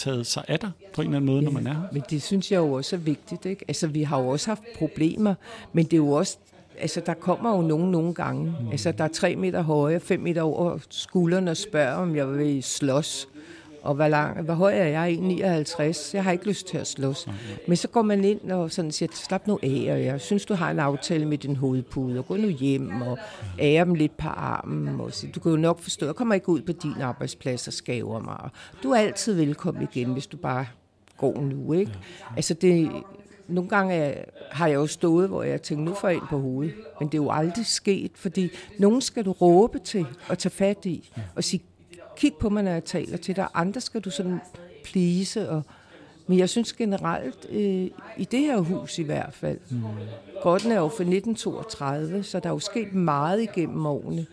taget 0.01 0.27
sig 0.27 0.43
af 0.47 0.59
dig 0.59 0.71
på 0.93 1.01
en 1.01 1.07
eller 1.07 1.17
anden 1.17 1.31
måde, 1.31 1.41
når 1.41 1.51
man 1.51 1.67
er 1.67 1.73
her. 1.73 1.81
Men 1.91 2.03
det 2.09 2.21
synes 2.21 2.51
jeg 2.51 2.57
jo 2.57 2.73
også 2.73 2.95
er 2.95 2.99
vigtigt. 2.99 3.45
Ikke? 3.45 3.65
Altså, 3.67 3.87
vi 3.87 4.03
har 4.03 4.21
jo 4.21 4.27
også 4.27 4.47
haft 4.47 4.61
problemer, 4.77 5.33
men 5.73 5.85
det 5.85 5.93
er 5.93 5.97
jo 5.97 6.11
også... 6.11 6.37
Altså, 6.79 7.01
der 7.05 7.13
kommer 7.13 7.55
jo 7.55 7.61
nogen 7.61 7.91
nogle 7.91 8.13
gange. 8.13 8.43
Mm. 8.45 8.71
Altså, 8.71 8.91
der 8.91 9.03
er 9.03 9.07
tre 9.07 9.35
meter 9.35 9.61
høje, 9.61 9.99
fem 9.99 10.19
meter 10.19 10.41
over 10.41 10.77
skulderen 10.89 11.47
og 11.47 11.57
spørger, 11.57 11.93
om 11.93 12.15
jeg 12.15 12.37
vil 12.37 12.63
slås. 12.63 13.27
Og 13.81 13.95
hvor, 13.95 14.07
lang, 14.07 14.41
hvor 14.41 14.53
høj 14.53 14.73
er 14.77 14.85
jeg? 14.85 15.17
1,59. 15.79 16.11
Jeg 16.13 16.23
har 16.23 16.31
ikke 16.31 16.47
lyst 16.47 16.67
til 16.67 16.77
at 16.77 16.87
slås. 16.87 17.27
Men 17.67 17.77
så 17.77 17.87
går 17.87 18.01
man 18.01 18.23
ind 18.23 18.51
og 18.51 18.71
sådan 18.71 18.91
siger, 18.91 19.09
slap 19.13 19.47
nu 19.47 19.59
af, 19.63 19.87
og 19.91 20.03
jeg 20.03 20.21
synes, 20.21 20.45
du 20.45 20.53
har 20.53 20.71
en 20.71 20.79
aftale 20.79 21.25
med 21.25 21.37
din 21.37 21.55
hovedpude, 21.55 22.19
og 22.19 22.27
gå 22.27 22.35
nu 22.35 22.47
hjem 22.47 23.01
og 23.01 23.17
ære 23.59 23.85
dem 23.85 23.93
lidt 23.93 24.17
på 24.17 24.27
armen. 24.27 24.99
Og 24.99 25.13
sige, 25.13 25.31
du 25.31 25.39
kan 25.39 25.51
jo 25.51 25.57
nok 25.57 25.79
forstå, 25.79 26.05
jeg 26.05 26.15
kommer 26.15 26.35
ikke 26.35 26.49
ud 26.49 26.61
på 26.61 26.71
din 26.71 27.01
arbejdsplads 27.01 27.67
og 27.67 27.73
skaver 27.73 28.19
mig. 28.19 28.37
Og 28.39 28.49
Du 28.83 28.91
er 28.91 28.97
altid 28.97 29.33
velkommen 29.33 29.87
igen, 29.93 30.13
hvis 30.13 30.27
du 30.27 30.37
bare 30.37 30.65
går 31.17 31.41
nu, 31.41 31.73
ikke? 31.73 31.91
Altså 32.35 32.53
det, 32.53 32.91
nogle 33.47 33.69
gange 33.69 34.15
har 34.51 34.67
jeg 34.67 34.75
jo 34.75 34.87
stået, 34.87 35.27
hvor 35.27 35.43
jeg 35.43 35.61
tænkte, 35.61 35.85
nu 35.85 35.93
får 35.93 36.07
jeg 36.07 36.17
ind 36.17 36.27
på 36.29 36.39
hovedet. 36.39 36.73
Men 36.99 37.07
det 37.07 37.13
er 37.13 37.23
jo 37.23 37.31
aldrig 37.31 37.65
sket, 37.65 38.11
fordi 38.15 38.49
nogen 38.79 39.01
skal 39.01 39.25
du 39.25 39.31
råbe 39.31 39.79
til 39.79 40.05
og 40.29 40.37
tage 40.37 40.51
fat 40.51 40.85
i 40.85 41.09
og 41.35 41.43
sige, 41.43 41.63
kig 42.21 42.33
på 42.33 42.49
mig, 42.49 42.63
når 42.63 42.71
jeg 42.71 42.83
taler 42.83 43.17
til 43.17 43.35
dig. 43.35 43.47
Andre 43.53 43.81
skal 43.81 44.01
du 44.01 44.09
sådan 44.09 44.41
please. 44.83 45.49
Og, 45.49 45.63
men 46.27 46.37
jeg 46.37 46.49
synes 46.49 46.73
generelt, 46.73 47.47
øh, 47.49 47.89
i 48.17 48.25
det 48.31 48.39
her 48.39 48.59
hus 48.59 48.99
i 48.99 49.03
hvert 49.03 49.33
fald, 49.33 49.59
mm. 49.69 49.83
Grotten 50.41 50.71
er 50.71 50.75
jo 50.75 50.87
fra 50.87 51.03
1932, 51.03 52.23
så 52.23 52.39
der 52.39 52.49
er 52.49 52.53
jo 52.53 52.59
sket 52.59 52.93
meget 52.93 53.41
igennem 53.41 53.85
årene. 53.85 54.25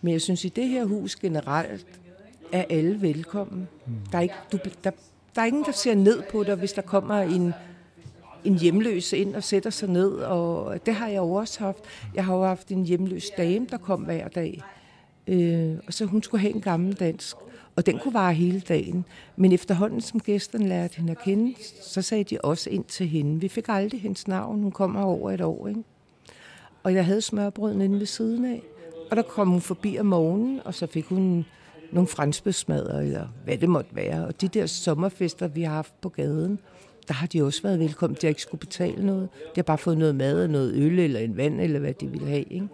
Men 0.00 0.12
jeg 0.12 0.20
synes, 0.20 0.44
i 0.44 0.48
det 0.48 0.68
her 0.68 0.84
hus 0.84 1.16
generelt 1.16 1.86
er 2.52 2.64
alle 2.70 3.02
velkommen. 3.02 3.68
Mm. 3.86 3.92
Der, 4.12 4.18
er 4.18 4.22
ikke, 4.22 4.34
du, 4.52 4.58
der, 4.84 4.90
der 5.34 5.42
er 5.42 5.46
ingen, 5.46 5.64
der 5.64 5.72
ser 5.72 5.94
ned 5.94 6.22
på 6.30 6.44
dig, 6.44 6.54
hvis 6.54 6.72
der 6.72 6.82
kommer 6.82 7.20
en 7.20 7.54
en 8.44 8.58
hjemløs 8.58 9.12
ind 9.12 9.34
og 9.34 9.44
sætter 9.44 9.70
sig 9.70 9.88
ned, 9.88 10.10
og 10.10 10.86
det 10.86 10.94
har 10.94 11.08
jeg 11.08 11.16
jo 11.16 11.32
også 11.32 11.60
haft. 11.64 11.78
Jeg 12.14 12.24
har 12.24 12.34
jo 12.34 12.44
haft 12.44 12.68
en 12.68 12.84
hjemløs 12.84 13.30
dame, 13.36 13.66
der 13.70 13.76
kom 13.76 14.00
hver 14.00 14.28
dag, 14.28 14.62
øh, 15.26 15.76
og 15.86 15.94
så 15.94 16.04
hun 16.04 16.22
skulle 16.22 16.40
have 16.40 16.54
en 16.54 16.60
gammel 16.60 16.92
dansk, 16.94 17.36
og 17.76 17.86
den 17.86 17.98
kunne 17.98 18.14
vare 18.14 18.34
hele 18.34 18.60
dagen. 18.60 19.04
Men 19.36 19.52
efterhånden, 19.52 20.00
som 20.00 20.20
gæsterne 20.20 20.68
lærte 20.68 20.96
hende 20.96 21.10
at 21.10 21.22
kende, 21.24 21.54
så 21.82 22.02
sagde 22.02 22.24
de 22.24 22.38
også 22.40 22.70
ind 22.70 22.84
til 22.84 23.08
hende. 23.08 23.40
Vi 23.40 23.48
fik 23.48 23.64
aldrig 23.68 24.00
hendes 24.00 24.28
navn, 24.28 24.62
hun 24.62 24.72
kommer 24.72 25.02
over 25.02 25.30
et 25.30 25.40
år, 25.40 25.68
ikke? 25.68 25.82
Og 26.82 26.94
jeg 26.94 27.04
havde 27.04 27.20
smørbrøden 27.20 27.80
inde 27.80 27.98
ved 27.98 28.06
siden 28.06 28.44
af, 28.44 28.62
og 29.10 29.16
der 29.16 29.22
kom 29.22 29.48
hun 29.48 29.60
forbi 29.60 29.98
om 29.98 30.06
morgenen, 30.06 30.60
og 30.64 30.74
så 30.74 30.86
fik 30.86 31.04
hun 31.04 31.44
nogle 31.92 32.06
franskbesmadder, 32.06 33.00
eller 33.00 33.26
hvad 33.44 33.58
det 33.58 33.68
måtte 33.68 33.96
være. 33.96 34.26
Og 34.26 34.40
de 34.40 34.48
der 34.48 34.66
sommerfester, 34.66 35.48
vi 35.48 35.62
har 35.62 35.74
haft 35.74 36.00
på 36.00 36.08
gaden, 36.08 36.58
der 37.08 37.14
har 37.14 37.26
de 37.26 37.42
også 37.42 37.62
været 37.62 37.78
velkommen. 37.78 38.14
De 38.14 38.26
har 38.26 38.28
ikke 38.28 38.42
skulle 38.42 38.58
betale 38.60 39.06
noget. 39.06 39.28
De 39.44 39.52
har 39.54 39.62
bare 39.62 39.78
fået 39.78 39.98
noget 39.98 40.14
mad 40.14 40.42
og 40.42 40.50
noget 40.50 40.74
øl 40.74 40.98
eller 40.98 41.20
en 41.20 41.36
vand, 41.36 41.60
eller 41.60 41.78
hvad 41.78 41.94
de 41.94 42.06
ville 42.06 42.26
have. 42.26 42.42
Ikke? 42.42 42.68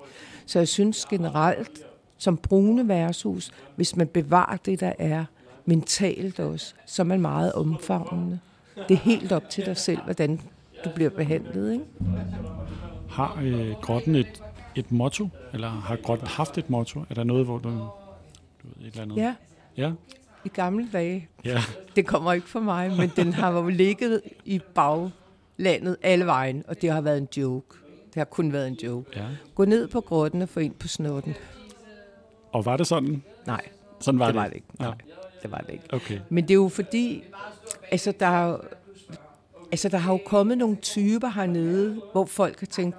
Så 0.46 0.58
jeg 0.58 0.68
synes 0.68 1.06
generelt, 1.06 1.85
som 2.18 2.36
brune 2.36 2.88
værtshus, 2.88 3.50
hvis 3.76 3.96
man 3.96 4.06
bevarer 4.06 4.56
det, 4.56 4.80
der 4.80 4.92
er 4.98 5.24
mentalt 5.64 6.40
også, 6.40 6.74
så 6.86 7.02
er 7.02 7.04
man 7.04 7.20
meget 7.20 7.52
omfavnende. 7.52 8.38
Det 8.88 8.94
er 8.94 8.98
helt 9.00 9.32
op 9.32 9.50
til 9.50 9.66
dig 9.66 9.76
selv, 9.76 10.00
hvordan 10.04 10.40
du 10.84 10.90
bliver 10.94 11.10
behandlet. 11.10 11.72
Ikke? 11.72 11.84
Har 13.10 13.38
øh, 13.42 13.70
grotten 13.82 14.14
et, 14.14 14.42
et 14.76 14.92
motto, 14.92 15.28
eller 15.52 15.68
har 15.68 15.96
grotten 15.96 16.26
haft 16.28 16.58
et 16.58 16.70
motto? 16.70 17.00
Er 17.10 17.14
der 17.14 17.24
noget, 17.24 17.44
hvor 17.44 17.58
du, 17.58 17.68
du 17.70 17.88
ved, 18.62 18.86
et 18.86 18.90
eller 18.90 19.02
andet? 19.02 19.16
Ja, 19.16 19.34
Ja, 19.76 19.92
i 20.44 20.48
gamle 20.48 20.88
dage. 20.92 21.28
ja. 21.44 21.60
Det 21.96 22.06
kommer 22.06 22.32
ikke 22.32 22.48
fra 22.48 22.60
mig, 22.60 22.96
men 22.96 23.12
den 23.16 23.32
har 23.32 23.52
jo 23.52 23.68
ligget 23.68 24.20
i 24.44 24.60
baglandet 24.74 25.96
alle 26.02 26.26
vejen, 26.26 26.64
og 26.68 26.82
det 26.82 26.90
har 26.92 27.00
været 27.00 27.18
en 27.18 27.28
joke. 27.36 27.76
Det 28.06 28.14
har 28.20 28.24
kun 28.24 28.52
været 28.52 28.68
en 28.68 28.74
joke. 28.82 29.10
ja. 29.16 29.24
Gå 29.54 29.64
ned 29.64 29.88
på 29.88 30.00
grotten 30.00 30.42
og 30.42 30.48
få 30.48 30.60
ind 30.60 30.74
på 30.74 30.88
snotten. 30.88 31.34
Og 32.52 32.64
var 32.64 32.76
det 32.76 32.86
sådan? 32.86 33.22
Nej, 33.46 33.60
Sådan 34.00 34.18
var 34.18 34.26
det 34.26 34.34
det? 34.34 34.40
var 34.40 34.46
det 34.48 34.54
ikke. 34.54 34.66
Ja. 34.80 34.84
Nej, 34.84 34.94
det 35.42 35.50
var 35.50 35.58
det 35.58 35.72
ikke. 35.72 35.84
Okay. 35.92 36.20
Men 36.28 36.44
det 36.44 36.50
er 36.50 36.54
jo 36.54 36.68
fordi, 36.68 37.24
altså 37.90 38.12
der, 38.20 38.26
er 38.26 38.58
altså 39.72 39.88
der 39.88 39.98
har 39.98 40.12
jo 40.12 40.20
kommet 40.26 40.58
nogle 40.58 40.76
typer 40.76 41.28
hernede, 41.28 42.00
hvor 42.12 42.24
folk 42.24 42.60
har 42.60 42.66
tænkt, 42.66 42.96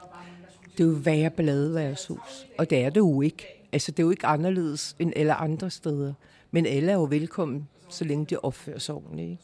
det 0.78 0.84
er 0.84 0.88
jo 0.88 0.94
værre 1.04 1.30
balladeværshus. 1.30 2.48
Og 2.58 2.70
det 2.70 2.78
er 2.84 2.90
det 2.90 2.98
jo 3.00 3.22
ikke. 3.22 3.68
Altså 3.72 3.92
det 3.92 4.00
er 4.00 4.04
jo 4.04 4.12
ikke 4.12 4.26
anderledes 4.28 4.96
end 5.00 5.14
alle 5.16 5.34
andre 5.34 5.70
steder. 5.70 6.14
Men 6.52 6.66
alle 6.66 6.92
er 6.92 6.96
jo 6.96 7.04
velkommen, 7.04 7.68
så 7.90 8.06
længe 8.06 8.26
de 8.26 8.38
opfører 8.38 8.80
sig 8.80 8.96
ordentligt. 8.96 9.30
Ikke? 9.30 9.44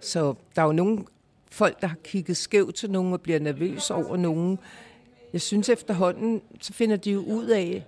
Så 0.00 0.34
der 0.56 0.62
er 0.62 0.66
jo 0.66 0.72
nogle 0.72 1.04
folk, 1.50 1.80
der 1.80 1.86
har 1.86 1.96
kigget 2.04 2.36
skævt 2.36 2.74
til 2.74 2.90
nogen 2.90 3.12
og 3.12 3.20
bliver 3.20 3.38
nervøse 3.38 3.94
over 3.94 4.16
nogen. 4.16 4.58
Jeg 5.32 5.40
synes 5.40 5.68
efterhånden, 5.68 6.42
så 6.60 6.72
finder 6.72 6.96
de 6.96 7.10
jo 7.10 7.20
ud 7.20 7.46
af, 7.46 7.86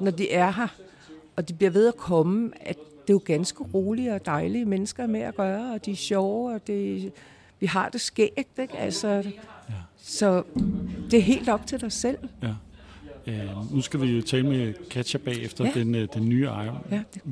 når 0.00 0.10
de 0.10 0.30
er 0.32 0.50
her, 0.50 0.66
og 1.36 1.48
de 1.48 1.54
bliver 1.54 1.70
ved 1.70 1.88
at 1.88 1.96
komme, 1.96 2.50
at 2.60 2.76
det 2.76 3.10
er 3.10 3.14
jo 3.14 3.22
ganske 3.24 3.64
rolige 3.74 4.14
og 4.14 4.26
dejlige 4.26 4.64
mennesker 4.64 5.06
med 5.06 5.20
at 5.20 5.34
gøre, 5.34 5.74
og 5.74 5.86
de 5.86 5.90
er 5.90 5.96
sjove, 5.96 6.54
og 6.54 6.66
det, 6.66 7.12
vi 7.60 7.66
har 7.66 7.88
det 7.88 8.00
skægt, 8.00 8.58
ikke? 8.58 8.76
Altså, 8.76 9.08
ja. 9.08 9.22
Så 9.96 10.42
det 11.10 11.18
er 11.18 11.22
helt 11.22 11.48
op 11.48 11.66
til 11.66 11.80
dig 11.80 11.92
selv. 11.92 12.18
Ja. 12.42 12.54
Øh, 13.26 13.74
nu 13.74 13.80
skal 13.80 14.00
vi 14.00 14.06
jo 14.06 14.22
tale 14.22 14.48
med 14.48 14.74
Katja 14.90 15.18
bagefter, 15.18 15.64
Ja. 15.64 15.70
den, 15.74 15.94
øh, 15.94 16.08
den 16.14 16.28
nye 16.28 16.44
ejer, 16.46 16.84
Ja, 16.90 17.02
det, 17.14 17.22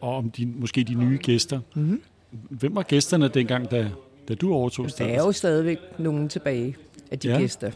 og 0.00 0.16
om 0.16 0.30
de, 0.30 0.46
måske 0.46 0.84
de 0.84 0.94
nye 0.94 1.18
gæster. 1.22 1.60
Mm-hmm. 1.74 2.02
Hvem 2.30 2.74
var 2.74 2.82
gæsterne 2.82 3.28
dengang, 3.28 3.70
da, 3.70 3.90
da 4.28 4.34
du 4.34 4.54
overtog 4.54 4.84
der 4.84 4.90
stedet? 4.90 5.12
er 5.14 5.16
jo 5.18 5.32
stadigvæk 5.32 5.78
nogen 5.98 6.28
tilbage 6.28 6.76
af 7.10 7.18
de. 7.18 7.28
Ja. 7.28 7.38
gæster. 7.38 7.70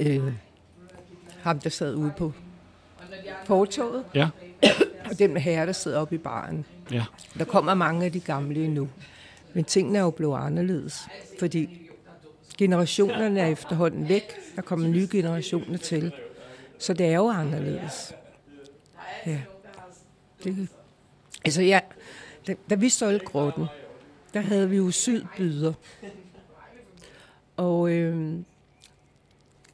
Øh, 0.00 0.20
ham, 1.40 1.58
der 1.58 1.70
sad 1.70 1.94
ude 1.94 2.12
på 2.18 2.32
fortoget, 3.44 4.04
Ja, 4.14 4.28
og 5.10 5.18
den 5.18 5.36
herre, 5.36 5.66
der 5.66 5.72
sidder 5.72 5.98
oppe 5.98 6.14
i 6.14 6.18
baren. 6.18 6.64
ja, 6.92 7.04
Der 7.38 7.44
kommer 7.44 7.74
mange 7.74 8.04
af 8.04 8.12
de 8.12 8.20
gamle 8.20 8.64
endnu. 8.64 8.88
Men 9.54 9.64
tingene 9.64 9.98
er 9.98 10.02
jo 10.02 10.10
blevet 10.10 10.38
anderledes, 10.38 11.08
fordi 11.38 11.90
generationerne 12.58 13.40
er 13.40 13.46
efterhånden 13.46 14.08
væk. 14.08 14.32
Der 14.56 14.62
kommer 14.62 14.88
nye 14.88 15.08
generationer 15.12 15.78
til. 15.78 16.12
Så 16.78 16.92
det 16.92 17.06
er 17.06 17.14
jo 17.16 17.28
anderledes. 17.28 18.14
Ja. 19.26 19.38
Det, 20.44 20.68
altså 21.44 21.62
ja, 21.62 21.80
da, 22.46 22.54
da 22.70 22.74
vi 22.74 22.88
solgte 22.88 23.26
grotten, 23.26 23.66
der 24.34 24.40
havde 24.40 24.70
vi 24.70 24.76
jo 24.76 24.90
sydbyder. 24.90 25.72
Og 27.56 27.90
øh, 27.90 28.36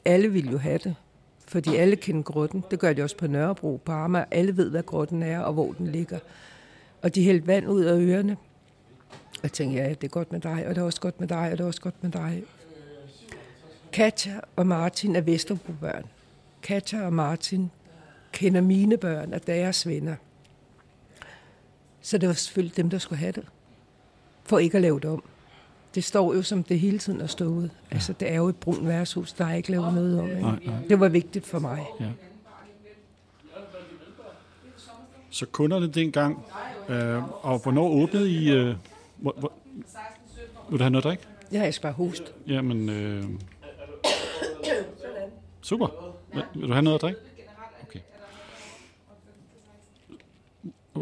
alle 0.05 0.29
ville 0.33 0.51
jo 0.51 0.59
have 0.59 0.79
det. 0.79 0.95
Fordi 1.49 1.77
alle 1.77 1.97
kender 1.97 2.23
grotten. 2.23 2.65
Det 2.71 2.79
gør 2.79 2.93
de 2.93 3.03
også 3.03 3.17
på 3.17 3.27
Nørrebro, 3.27 3.81
på 3.85 3.93
Amager. 3.93 4.25
Alle 4.31 4.57
ved, 4.57 4.71
hvad 4.71 4.83
grotten 4.83 5.23
er 5.23 5.41
og 5.41 5.53
hvor 5.53 5.73
den 5.73 5.87
ligger. 5.87 6.19
Og 7.03 7.15
de 7.15 7.25
hældte 7.25 7.47
vand 7.47 7.69
ud 7.69 7.85
af 7.85 7.99
ørerne. 7.99 8.37
Og 9.11 9.43
jeg 9.43 9.53
tænkte, 9.53 9.79
ja, 9.79 9.89
det 9.89 10.05
er 10.05 10.09
godt 10.09 10.33
med 10.33 10.41
dig, 10.41 10.65
og 10.69 10.75
det 10.75 10.81
er 10.81 10.85
også 10.85 11.01
godt 11.01 11.21
med 11.21 11.29
dig, 11.29 11.39
og 11.39 11.51
det 11.51 11.61
er 11.61 11.67
også 11.67 11.81
godt 11.81 12.03
med 12.03 12.11
dig. 12.11 12.45
Katja 13.93 14.41
og 14.57 14.67
Martin 14.67 15.17
er 15.17 15.21
Vesterbro-børn. 15.21 16.05
Katja 16.63 17.03
og 17.03 17.13
Martin 17.13 17.71
kender 18.33 18.61
mine 18.61 18.97
børn 18.97 19.33
og 19.33 19.47
deres 19.47 19.89
venner. 19.89 20.17
Så 22.01 22.19
det 22.19 22.29
var 22.29 22.35
selvfølgelig 22.35 22.77
dem, 22.77 22.91
der 22.91 22.99
skulle 22.99 23.19
have 23.19 23.33
det. 23.33 23.45
For 24.45 24.59
ikke 24.59 24.77
at 24.77 24.83
lave 24.83 25.01
det 25.01 25.11
om. 25.11 25.25
Det 25.97 26.05
står 26.05 26.35
jo, 26.35 26.43
som 26.43 26.63
det 26.63 26.81
hele 26.81 26.99
tiden 26.99 27.21
har 27.21 27.27
stået. 27.27 27.71
Altså, 27.91 28.13
det 28.13 28.31
er 28.31 28.37
jo 28.37 28.49
et 28.49 28.57
brun 28.57 28.89
værtshus, 28.89 29.33
der 29.33 29.45
er 29.45 29.55
ikke 29.55 29.71
lavet 29.71 29.95
noget 29.95 30.21
om. 30.21 30.29
Ikke? 30.31 30.41
nej, 30.43 30.59
nej. 30.65 30.75
Det 30.89 31.01
var 31.01 31.09
vigtigt 31.09 31.47
for 31.47 31.59
mig. 31.59 31.87
ja. 32.01 32.07
Så 35.31 35.47
kunderne 35.47 35.87
dengang, 35.87 36.45
øh, 36.89 37.45
og 37.45 37.59
hvornår 37.59 37.89
åbnede 37.89 38.31
I... 38.31 38.53
Øh, 38.53 38.77
hvor, 39.17 39.35
hvor, 39.39 39.53
vil 40.71 40.79
du 40.79 40.85
have 40.85 40.91
noget 40.91 41.05
at 41.05 41.09
drikke? 41.09 41.25
Jeg 41.53 41.61
har 41.61 41.79
bare 41.83 41.93
host. 41.93 42.35
Jamen, 42.47 42.89
øh, 42.89 43.25
super. 45.63 46.15
Vil, 46.35 46.43
vil 46.55 46.69
du 46.69 46.73
have 46.73 46.83
noget 46.83 46.95
at 46.95 47.01
drikke? 47.03 47.21
Okay. 47.83 48.01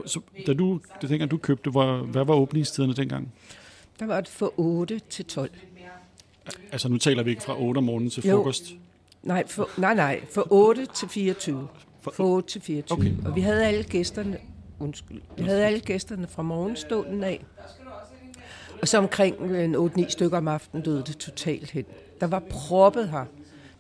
Så, 0.07 0.21
da 0.47 0.55
du, 0.55 0.81
det 1.01 1.11
dengang 1.11 1.31
du 1.31 1.37
købte, 1.37 1.71
hvor, 1.71 1.97
hvad 1.97 2.25
var 2.25 2.35
åbningstiderne 2.35 2.95
dengang? 2.95 3.33
Der 4.01 4.07
var 4.07 4.21
det 4.21 4.29
fra 4.31 4.51
8 4.57 4.99
til 5.11 5.25
12. 5.25 5.51
Altså 6.73 6.89
nu 6.89 6.99
taler 6.99 7.23
vi 7.23 7.31
ikke 7.31 7.43
fra 7.43 7.61
8 7.61 7.79
om 7.79 7.85
morgenen 7.85 8.11
til 8.11 8.25
Jo. 8.27 8.37
frokost. 8.37 8.65
Nej, 9.23 9.47
for, 9.49 9.69
nej, 9.79 9.95
nej, 9.95 10.21
fra 10.35 10.43
8 10.51 10.87
til 10.87 11.09
24. 11.09 11.69
For- 12.01 12.11
Fra 12.11 12.25
8 12.25 12.49
til 12.49 12.61
24. 12.61 12.99
Okay. 12.99 13.13
Og 13.29 13.37
vi 13.37 13.41
havde 13.41 13.65
alle 13.67 13.85
gæsterne, 13.85 14.39
undskyld, 14.81 15.21
vi 15.39 15.43
havde 15.43 15.65
alle 15.67 15.81
gæsterne 15.81 16.27
fra 16.27 16.43
morgenstunden 16.43 17.25
af. 17.25 17.45
Og 18.83 18.89
så 18.89 18.99
omkring 18.99 19.37
øh, 19.41 19.65
en 19.65 19.75
8-9 19.75 20.09
stykker 20.11 20.39
om 20.39 20.49
aftenen 20.49 20.85
døde 20.85 21.03
det 21.07 21.17
totalt 21.17 21.71
hen. 21.71 21.85
Der 22.21 22.27
var 22.27 22.43
proppet 22.51 23.09
her. 23.09 23.25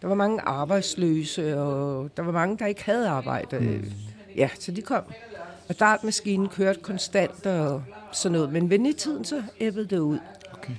Der 0.03 0.09
var 0.09 0.15
mange 0.15 0.41
arbejdsløse, 0.41 1.59
og 1.61 2.11
der 2.17 2.23
var 2.23 2.33
mange, 2.33 2.59
der 2.59 2.67
ikke 2.67 2.85
havde 2.85 3.09
arbejde. 3.09 3.59
Mm. 3.61 3.93
Ja, 4.37 4.49
så 4.59 4.73
de 4.73 4.83
kom. 4.83 5.03
Og 5.69 5.81
dartmaskinen 5.81 6.49
kørte 6.49 6.81
konstant 6.81 7.47
og 7.47 7.83
sådan 8.13 8.33
noget. 8.33 8.53
Men 8.53 8.71
ved 8.71 8.95
tiden 8.95 9.25
så 9.25 9.43
æbbede 9.61 9.87
det 9.87 9.99
ud. 9.99 10.19
Okay. 10.53 10.73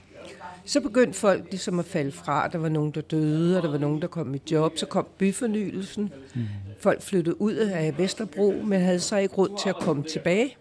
Så 0.65 0.81
begyndte 0.81 1.19
folk 1.19 1.43
ligesom 1.49 1.79
at 1.79 1.85
falde 1.85 2.11
fra. 2.11 2.47
Der 2.47 2.57
var 2.57 2.69
nogen, 2.69 2.91
der 2.91 3.01
døde, 3.01 3.57
og 3.57 3.63
der 3.63 3.71
var 3.71 3.77
nogen, 3.77 4.01
der 4.01 4.07
kom 4.07 4.35
i 4.35 4.41
job. 4.51 4.77
Så 4.77 4.85
kom 4.85 5.07
byfornyelsen. 5.17 6.13
Mm. 6.35 6.41
Folk 6.79 7.01
flyttede 7.01 7.41
ud 7.41 7.53
af 7.53 7.97
Vesterbro, 7.97 8.51
men 8.51 8.81
havde 8.81 8.99
så 8.99 9.17
ikke 9.17 9.35
råd 9.35 9.59
til 9.63 9.69
at 9.69 9.75
komme 9.75 10.03
tilbage. 10.03 10.57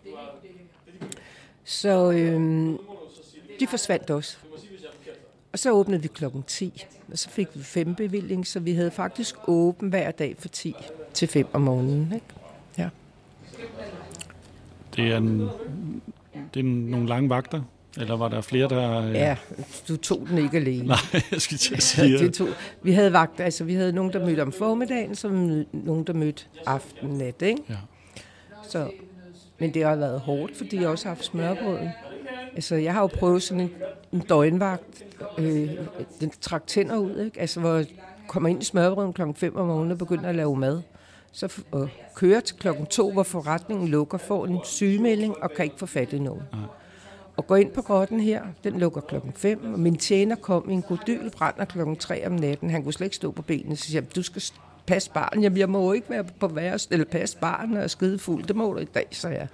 Så 1.64 2.11
øhm, 2.11 2.78
de 3.61 3.66
forsvandt 3.66 4.11
også. 4.11 4.37
Og 5.52 5.59
så 5.59 5.71
åbnede 5.71 6.02
vi 6.02 6.09
klokken 6.09 6.43
10, 6.43 6.85
og 7.12 7.19
så 7.19 7.31
fik 7.31 7.49
vi 7.54 7.62
fem 7.62 7.95
bevilling, 7.95 8.47
så 8.47 8.61
vi 8.61 8.73
havde 8.73 8.90
faktisk 8.90 9.37
åben 9.47 9.88
hver 9.88 10.11
dag 10.11 10.37
fra 10.38 10.49
10 10.49 10.75
til 11.14 11.28
5 11.28 11.47
om 11.52 11.61
morgenen. 11.61 12.12
Ikke? 12.14 12.26
Det 14.96 15.12
er, 15.12 15.16
en, 15.16 15.48
det 16.54 16.60
er 16.60 16.64
nogle 16.64 17.08
lange 17.08 17.30
vagter, 17.30 17.62
eller 17.96 18.16
var 18.16 18.28
der 18.28 18.40
flere, 18.40 18.68
der... 18.68 19.08
øh, 19.08 19.14
ja, 19.14 19.36
du 19.88 19.96
tog 19.96 20.26
den 20.30 20.38
ikke 20.38 20.56
alene. 20.56 20.86
Nej, 20.86 20.96
jeg 21.30 21.40
skal 21.40 21.58
til 21.58 21.74
at 21.74 21.82
sige... 21.82 22.18
det 22.18 22.34
tog, 22.34 22.48
vi 22.82 22.92
havde 22.92 23.12
vagter, 23.12 23.44
altså 23.44 23.64
vi 23.64 23.74
havde 23.74 23.92
nogen, 23.92 24.12
der 24.12 24.26
mødte 24.26 24.40
om 24.42 24.52
formiddagen, 24.52 25.14
som 25.14 25.64
nogen, 25.72 26.04
der 26.04 26.12
mødte 26.12 26.44
aften 26.66 27.08
nat, 27.08 27.42
ikke? 27.42 27.62
Ja. 27.68 27.74
Så, 28.68 28.90
men 29.58 29.74
det 29.74 29.84
har 29.84 29.96
været 29.96 30.20
hårdt, 30.20 30.56
fordi 30.56 30.80
jeg 30.80 30.88
også 30.88 31.04
har 31.04 31.14
haft 31.14 31.24
smørbrøden. 31.24 31.88
Altså, 32.54 32.74
jeg 32.74 32.92
har 32.92 33.00
jo 33.00 33.06
prøvet 33.06 33.42
sådan 33.42 33.60
en, 33.60 33.70
en 34.12 34.20
døgnvagt, 34.20 35.04
øh, 35.38 35.70
den 36.20 36.32
trak 36.40 36.66
tænder 36.66 36.96
ud, 36.96 37.20
ikke? 37.24 37.40
Altså, 37.40 37.60
hvor 37.60 37.74
jeg 37.74 37.86
kommer 38.28 38.48
ind 38.48 38.62
i 38.62 38.64
smørbrøden 38.64 39.12
klokken 39.12 39.34
5 39.34 39.56
om 39.56 39.66
morgenen 39.66 39.92
og 39.92 39.98
begynder 39.98 40.28
at 40.28 40.34
lave 40.34 40.56
mad. 40.56 40.80
Så 41.36 41.62
og 41.70 41.88
kører 42.14 42.40
til 42.40 42.56
klokken 42.56 42.86
2, 42.86 43.12
hvor 43.12 43.22
forretningen 43.22 43.88
lukker, 43.88 44.18
får 44.18 44.46
en 44.46 44.58
sygemelding 44.64 45.42
og 45.42 45.50
kan 45.50 45.64
ikke 45.64 45.78
få 45.78 45.86
fat 45.86 46.12
i 46.12 46.18
nogen. 46.18 46.42
og 47.36 47.46
går 47.46 47.56
ind 47.56 47.70
på 47.70 47.82
grotten 47.82 48.20
her. 48.20 48.42
Den 48.64 48.78
lukker 48.78 49.00
klokken 49.00 49.32
5, 49.32 49.72
og 49.72 49.80
min 49.80 49.96
tjener 49.96 50.36
kom 50.36 50.70
i 50.70 50.72
en 50.72 50.82
godyl, 50.82 51.30
brænder 51.30 51.64
klokken 51.64 51.96
3 51.96 52.26
om 52.26 52.32
natten. 52.32 52.70
Han 52.70 52.82
kunne 52.82 52.92
slet 52.92 53.04
ikke 53.04 53.16
stå 53.16 53.30
på 53.30 53.42
benene, 53.42 53.76
så 53.76 53.84
siger 53.84 54.02
du 54.16 54.22
skal 54.22 54.42
passe 54.86 55.10
barn. 55.10 55.42
Jamen, 55.42 55.58
jeg 55.58 55.68
må 55.68 55.92
ikke 55.92 56.10
være 56.10 56.24
på 56.40 56.48
værst, 56.48 56.92
eller 56.92 57.04
passe 57.04 57.38
barn 57.38 57.76
og 57.76 57.90
skide 57.90 58.18
fuld. 58.18 58.44
Det 58.44 58.56
må 58.56 58.72
du 58.72 58.78
i 58.78 58.84
dag, 58.84 59.06
så 59.10 59.28
jeg. 59.28 59.48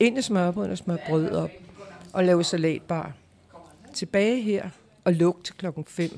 Ind 0.00 0.18
i 0.18 0.22
smørbrød 0.22 0.70
og 0.70 0.78
smør 0.78 0.96
brød 1.08 1.30
op, 1.30 1.50
og 2.12 2.24
lave 2.24 2.44
salatbar. 2.44 3.12
Tilbage 3.94 4.42
her, 4.42 4.68
og 5.04 5.12
lukke 5.12 5.42
til 5.42 5.54
klokken 5.54 5.84
5. 5.84 6.10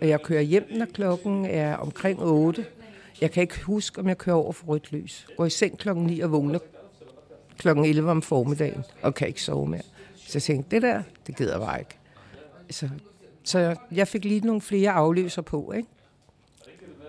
Og 0.00 0.08
jeg 0.08 0.22
kører 0.22 0.42
hjem, 0.42 0.66
når 0.76 0.86
klokken 0.94 1.44
er 1.44 1.76
omkring 1.76 2.22
8. 2.22 2.66
Jeg 3.20 3.30
kan 3.30 3.40
ikke 3.40 3.60
huske, 3.62 4.00
om 4.00 4.08
jeg 4.08 4.18
kører 4.18 4.36
over 4.36 4.52
for 4.52 4.66
rødt 4.66 4.92
lys. 4.92 5.26
Går 5.36 5.44
i 5.44 5.50
seng 5.50 5.78
klokken 5.78 6.04
9 6.06 6.20
og 6.20 6.32
vågner 6.32 6.58
klokken 7.58 7.84
11 7.84 8.10
om 8.10 8.22
formiddagen, 8.22 8.84
og 9.02 9.14
kan 9.14 9.28
ikke 9.28 9.42
sove 9.42 9.66
mere. 9.66 9.82
Så 10.16 10.30
jeg 10.34 10.42
tænkte, 10.42 10.70
det 10.74 10.82
der, 10.82 11.02
det 11.26 11.36
gider 11.36 11.52
jeg 11.52 11.60
bare 11.60 11.78
ikke. 11.78 11.98
Så, 12.70 12.88
så 13.44 13.76
jeg 13.92 14.08
fik 14.08 14.24
lige 14.24 14.40
nogle 14.40 14.60
flere 14.60 14.90
afløser 14.90 15.42
på, 15.42 15.72
ikke? 15.72 15.88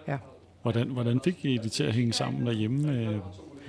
Ja. 0.07 0.17
Hvordan, 0.61 0.87
hvordan 0.87 1.21
fik 1.23 1.45
I 1.45 1.57
det 1.57 1.71
til 1.71 1.83
at 1.83 1.93
hænge 1.93 2.13
sammen 2.13 2.45
derhjemme 2.45 2.81
med, 2.81 3.05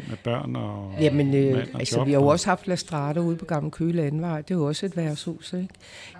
med 0.08 0.16
børn 0.24 0.56
og 0.56 0.94
Jamen, 1.00 1.34
øh, 1.34 1.54
mand 1.56 1.68
og 1.74 1.78
altså, 1.80 1.98
job? 1.98 2.06
vi 2.06 2.12
har 2.12 2.20
jo 2.20 2.24
og- 2.26 2.32
også 2.32 2.48
haft 2.48 2.66
Lastrada 2.68 3.20
ude 3.20 3.36
på 3.36 3.44
Gamle 3.44 3.70
Køle 3.70 4.02
Anvej. 4.02 4.40
Det 4.40 4.50
er 4.54 4.58
jo 4.58 4.66
også 4.66 4.86
et 4.86 4.96
værtshus, 4.96 5.52
ikke? 5.52 5.68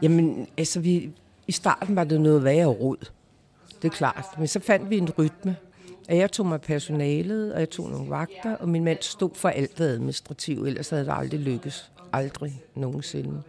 Jamen, 0.03 0.49
altså, 0.59 0.81
vi, 0.81 1.11
i 1.47 1.53
starten 1.53 1.97
var 1.97 2.05
det 2.05 2.21
noget 2.21 2.45
værre 2.45 2.67
rod. 2.67 3.11
Det 3.83 3.89
er 3.89 3.93
klart. 3.93 4.25
Men 4.39 4.49
så 4.49 4.61
fandt 4.61 4.91
vi 4.91 4.99
en 4.99 5.11
rytme. 5.19 5.57
At 6.09 6.17
jeg 6.17 6.33
tog 6.33 6.47
mig 6.47 6.61
personalet, 6.61 7.55
og 7.55 7.61
jeg 7.61 7.71
tog 7.71 7.91
nogle 7.91 8.11
vagter, 8.11 8.57
og 8.57 8.69
min 8.69 8.85
mand 8.85 8.99
stod 9.01 9.31
for 9.35 9.49
alt 9.49 9.79
det 9.79 9.85
administrative. 9.85 10.67
Ellers 10.67 10.89
havde 10.89 11.05
det 11.05 11.13
aldrig 11.17 11.41
lykkes. 11.41 11.91
Aldrig 12.13 12.63
nogensinde. 12.75 13.43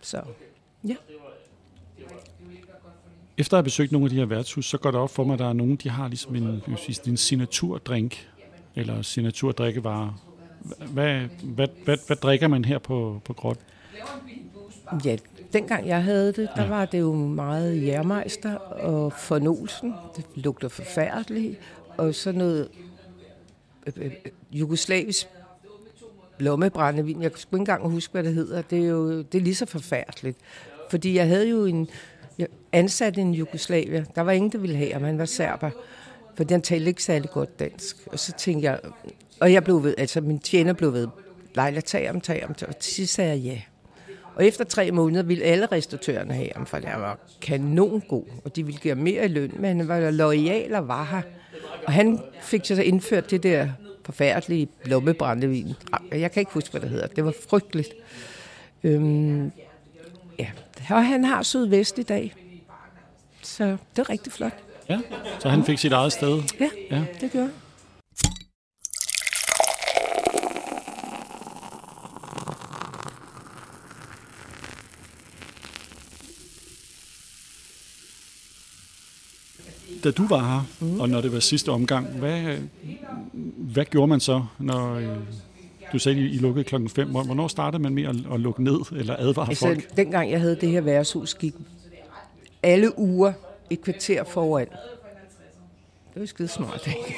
Så, 0.00 0.22
ja. 0.88 0.96
Efter 3.38 3.56
at 3.56 3.58
have 3.58 3.64
besøgt 3.64 3.92
nogle 3.92 4.04
af 4.04 4.10
de 4.10 4.16
her 4.16 4.24
værtshus, 4.24 4.66
så 4.66 4.78
går 4.78 4.90
det 4.90 5.00
op 5.00 5.10
for 5.10 5.24
mig, 5.24 5.32
at 5.32 5.38
der 5.38 5.48
er 5.48 5.52
nogen, 5.52 5.76
de 5.76 5.90
har 5.90 6.08
ligesom 6.08 6.36
en, 6.36 6.62
sige, 6.76 7.10
en 7.10 7.16
signaturdrink, 7.16 8.28
eller 8.74 9.02
signaturdrikkevare. 9.02 10.14
Hvad, 10.92 11.20
hvad, 11.42 11.68
hvad, 11.84 11.96
hvad 12.06 12.16
drikker 12.16 12.48
man 12.48 12.64
her 12.64 12.78
på, 12.78 13.20
på 13.24 13.32
grot? 13.32 13.58
Ja, 15.04 15.16
dengang 15.54 15.88
jeg 15.88 16.02
havde 16.02 16.32
det, 16.32 16.48
der 16.56 16.68
var 16.68 16.84
det 16.84 17.00
jo 17.00 17.12
meget 17.12 17.86
jærmeister 17.86 18.54
og 18.56 19.12
fornolsen. 19.12 19.94
Det 20.16 20.24
lugter 20.34 20.68
forfærdeligt. 20.68 21.58
Og 21.96 22.14
så 22.14 22.32
noget 22.32 22.68
øh, 23.86 24.04
øh, 24.04 24.12
jugoslavisk 24.52 25.26
lommebrændevin. 26.38 27.22
Jeg 27.22 27.32
kan 27.32 27.38
ikke 27.38 27.56
engang 27.56 27.90
huske, 27.90 28.12
hvad 28.12 28.22
det 28.22 28.34
hedder. 28.34 28.62
Det 28.62 28.78
er 28.78 28.88
jo 28.88 29.22
det 29.22 29.34
er 29.34 29.42
lige 29.42 29.54
så 29.54 29.66
forfærdeligt. 29.66 30.38
Fordi 30.90 31.14
jeg 31.14 31.28
havde 31.28 31.48
jo 31.48 31.64
en 31.64 31.88
jeg 32.38 32.46
ansat 32.72 33.18
en 33.18 33.34
jugoslavier. 33.34 34.04
Der 34.04 34.20
var 34.20 34.32
ingen, 34.32 34.52
der 34.52 34.58
ville 34.58 34.76
have 34.76 34.92
ham. 34.92 35.02
Han 35.02 35.18
var 35.18 35.24
serber. 35.24 35.70
For 36.34 36.44
den 36.44 36.62
talte 36.62 36.88
ikke 36.88 37.02
særlig 37.02 37.30
godt 37.30 37.58
dansk. 37.58 37.96
Og 38.06 38.18
så 38.18 38.32
tænkte 38.32 38.64
jeg... 38.70 38.80
Og 39.40 39.52
jeg 39.52 39.64
blev 39.64 39.82
ved, 39.82 39.94
altså 39.98 40.20
min 40.20 40.38
tjener 40.38 40.72
blev 40.72 40.92
ved. 40.92 41.08
Leila, 41.54 41.80
tag 41.80 42.06
ham, 42.06 42.20
tag 42.20 42.40
ham. 42.42 42.54
Og 42.68 42.78
til 42.78 42.94
sidst 42.94 43.14
sagde 43.14 43.30
jeg 43.30 43.38
ja. 43.38 43.60
Og 44.34 44.44
efter 44.46 44.64
tre 44.64 44.90
måneder 44.90 45.22
ville 45.22 45.44
alle 45.44 45.66
restauratørerne 45.66 46.34
have 46.34 46.48
ham, 46.56 46.66
for 46.66 46.76
han 46.84 47.00
var 47.00 47.18
kanon 47.40 48.02
god, 48.08 48.24
og 48.44 48.56
de 48.56 48.64
ville 48.66 48.80
give 48.80 48.94
mere 48.94 49.24
i 49.24 49.28
løn, 49.28 49.52
men 49.58 49.76
han 49.76 49.88
var 49.88 50.10
lojal 50.10 50.74
og 50.74 50.88
var 50.88 51.04
her. 51.04 51.22
Og 51.86 51.92
han 51.92 52.20
fik 52.42 52.64
så 52.64 52.82
indført 52.82 53.30
det 53.30 53.42
der 53.42 53.68
forfærdelige 54.04 54.66
blommebrændevin. 54.84 55.74
Jeg 56.12 56.32
kan 56.32 56.40
ikke 56.40 56.52
huske, 56.52 56.70
hvad 56.70 56.80
det 56.80 56.90
hedder. 56.90 57.06
Det 57.06 57.24
var 57.24 57.34
frygteligt. 57.48 57.88
Øhm, 58.84 59.52
ja, 60.38 60.46
og 60.90 61.06
han 61.06 61.24
har 61.24 61.42
Sydvest 61.42 61.98
i 61.98 62.02
dag. 62.02 62.34
Så 63.42 63.64
det 63.64 64.02
er 64.02 64.10
rigtig 64.10 64.32
flot. 64.32 64.52
Ja, 64.88 64.98
så 65.38 65.48
han 65.48 65.64
fik 65.64 65.78
sit 65.78 65.92
eget 65.92 66.12
sted. 66.12 66.42
Ja, 66.60 66.68
Ja. 66.90 67.04
det 67.20 67.32
gør 67.32 67.48
Da 80.04 80.10
du 80.10 80.26
var 80.26 80.40
her, 80.40 80.66
mm. 80.80 81.00
og 81.00 81.08
når 81.08 81.20
det 81.20 81.32
var 81.32 81.40
sidste 81.40 81.68
omgang, 81.68 82.06
hvad, 82.06 82.56
hvad 83.56 83.84
gjorde 83.84 84.06
man 84.06 84.20
så, 84.20 84.44
når 84.58 84.94
øh, 84.94 85.08
du 85.92 85.98
sagde, 85.98 86.20
I 86.20 86.38
lukkede 86.38 86.64
klokken 86.64 86.90
5? 86.90 87.08
Hvornår 87.08 87.48
startede 87.48 87.82
man 87.82 87.94
med 87.94 88.02
at, 88.04 88.16
at 88.34 88.40
lukke 88.40 88.62
ned 88.62 88.80
eller 88.92 89.16
advare 89.18 89.48
Altså, 89.48 89.66
folk? 89.66 89.96
dengang 89.96 90.30
jeg 90.30 90.40
havde 90.40 90.56
det 90.56 90.68
her 90.68 90.80
værtshus, 90.80 91.34
gik 91.34 91.54
alle 92.62 92.98
uger 92.98 93.32
et 93.70 93.80
kvarter 93.80 94.24
foran. 94.24 94.66
Det 96.14 96.20
var 96.20 96.26
skide 96.26 96.48
smart, 96.48 96.86
ikke? 96.86 97.14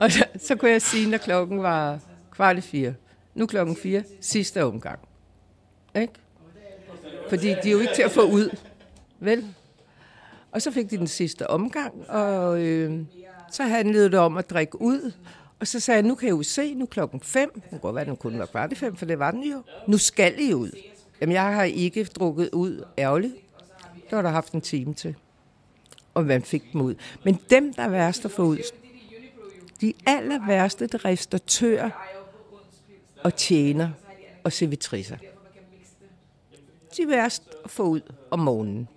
og 0.00 0.12
så, 0.12 0.24
så 0.38 0.56
kunne 0.56 0.70
jeg 0.70 0.82
sige, 0.82 1.10
når 1.10 1.18
klokken 1.18 1.62
var 1.62 1.98
kvart 2.30 2.58
i 2.58 2.60
fire. 2.60 2.94
Nu 3.34 3.46
klokken 3.46 3.76
fire, 3.76 4.02
sidste 4.20 4.64
omgang. 4.64 4.98
Ikke? 5.96 6.12
Fordi 7.28 7.46
de 7.46 7.68
er 7.68 7.72
jo 7.72 7.78
ikke 7.78 7.94
til 7.94 8.02
at 8.02 8.10
få 8.10 8.22
ud. 8.22 8.56
Vel? 9.22 9.54
Og 10.52 10.62
så 10.62 10.70
fik 10.70 10.90
de 10.90 10.96
den 10.96 11.06
sidste 11.06 11.50
omgang, 11.50 12.10
og 12.10 12.60
øh, 12.60 13.00
så 13.50 13.62
handlede 13.62 14.10
det 14.10 14.18
om 14.18 14.36
at 14.36 14.50
drikke 14.50 14.80
ud. 14.80 15.12
Og 15.60 15.66
så 15.66 15.80
sagde 15.80 15.96
jeg, 15.96 16.08
nu 16.08 16.14
kan 16.14 16.28
jeg 16.28 16.36
jo 16.36 16.42
se, 16.42 16.74
nu 16.74 16.86
klokken 16.86 17.20
fem. 17.20 17.50
Nu 17.54 17.62
kunne 17.70 17.78
godt 17.78 17.96
være, 17.96 18.04
den 18.04 18.16
kunne 18.16 18.38
være 18.38 18.46
kvart 18.46 18.72
i 18.72 18.74
fem, 18.74 18.96
for 18.96 19.06
det 19.06 19.18
var 19.18 19.30
den 19.30 19.42
jo. 19.42 19.62
Nu 19.86 19.98
skal 19.98 20.34
I 20.38 20.54
ud. 20.54 20.70
Jamen, 21.20 21.32
jeg 21.32 21.54
har 21.54 21.64
ikke 21.64 22.04
drukket 22.04 22.50
ud 22.52 22.84
ærgerligt. 22.98 23.34
Det 23.94 24.16
var 24.16 24.22
der 24.22 24.30
haft 24.30 24.52
en 24.52 24.60
time 24.60 24.94
til. 24.94 25.14
Og 26.14 26.24
man 26.24 26.42
fik 26.42 26.72
dem 26.72 26.80
ud. 26.80 26.94
Men 27.24 27.38
dem, 27.50 27.74
der 27.74 27.82
er 27.82 27.88
værst 27.88 28.24
at 28.24 28.30
få 28.30 28.42
ud, 28.42 28.58
de 29.80 29.92
aller 30.06 30.46
værste, 30.46 30.86
det 30.86 31.04
restauratører 31.04 31.90
og 33.24 33.36
tjener 33.36 33.90
og 34.44 34.52
servitriser. 34.52 35.16
De 36.96 37.02
er 37.02 37.06
værst 37.06 37.42
at 37.64 37.70
få 37.70 37.82
ud 37.82 38.00
om 38.30 38.38
morgenen. 38.38 38.88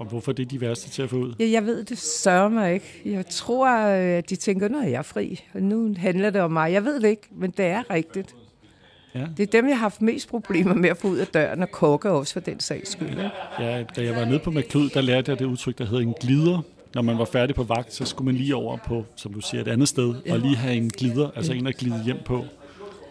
Og 0.00 0.06
hvorfor 0.06 0.32
det 0.32 0.42
er 0.42 0.46
de 0.46 0.60
værste 0.60 0.90
til 0.90 1.02
at 1.02 1.10
få 1.10 1.16
ud? 1.16 1.34
Ja, 1.40 1.50
jeg 1.50 1.66
ved 1.66 1.84
det 1.84 1.98
sørger 1.98 2.48
mig 2.48 2.74
ikke. 2.74 3.02
Jeg 3.04 3.26
tror, 3.26 3.68
at 3.68 4.30
de 4.30 4.36
tænker, 4.36 4.68
nu 4.68 4.78
er 4.78 4.88
jeg 4.88 5.04
fri, 5.04 5.40
og 5.54 5.62
nu 5.62 5.94
handler 5.98 6.30
det 6.30 6.40
om 6.40 6.50
mig. 6.50 6.72
Jeg 6.72 6.84
ved 6.84 7.00
det 7.00 7.08
ikke, 7.08 7.28
men 7.36 7.50
det 7.50 7.64
er 7.64 7.90
rigtigt. 7.90 8.34
Ja. 9.14 9.26
Det 9.36 9.42
er 9.42 9.60
dem, 9.60 9.68
jeg 9.68 9.76
har 9.76 9.80
haft 9.80 10.02
mest 10.02 10.28
problemer 10.28 10.74
med 10.74 10.88
at 10.90 10.96
få 10.96 11.08
ud 11.08 11.18
af 11.18 11.26
døren, 11.26 11.62
og 11.62 11.70
kokke 11.70 12.10
også 12.10 12.32
for 12.32 12.40
den 12.40 12.60
sags 12.60 12.92
skyld. 12.92 13.08
ikke? 13.08 13.30
Ja, 13.58 13.82
da 13.96 14.04
jeg 14.04 14.16
var 14.16 14.24
nede 14.24 14.38
på 14.38 14.50
McLeod, 14.50 14.88
der 14.88 15.00
lærte 15.00 15.30
jeg 15.30 15.38
det 15.38 15.44
udtryk, 15.44 15.78
der 15.78 15.84
hedder 15.84 16.02
en 16.02 16.14
glider. 16.20 16.62
Når 16.94 17.02
man 17.02 17.18
var 17.18 17.24
færdig 17.24 17.56
på 17.56 17.62
vagt, 17.62 17.94
så 17.94 18.04
skulle 18.04 18.26
man 18.26 18.34
lige 18.34 18.56
over 18.56 18.76
på, 18.76 19.04
som 19.16 19.32
du 19.34 19.40
siger, 19.40 19.60
et 19.60 19.68
andet 19.68 19.88
sted, 19.88 20.14
og 20.30 20.38
lige 20.38 20.56
have 20.56 20.74
en 20.74 20.90
glider, 20.90 21.30
altså 21.36 21.52
en 21.52 21.66
at 21.66 21.76
glide 21.76 22.04
hjem 22.04 22.18
på. 22.24 22.44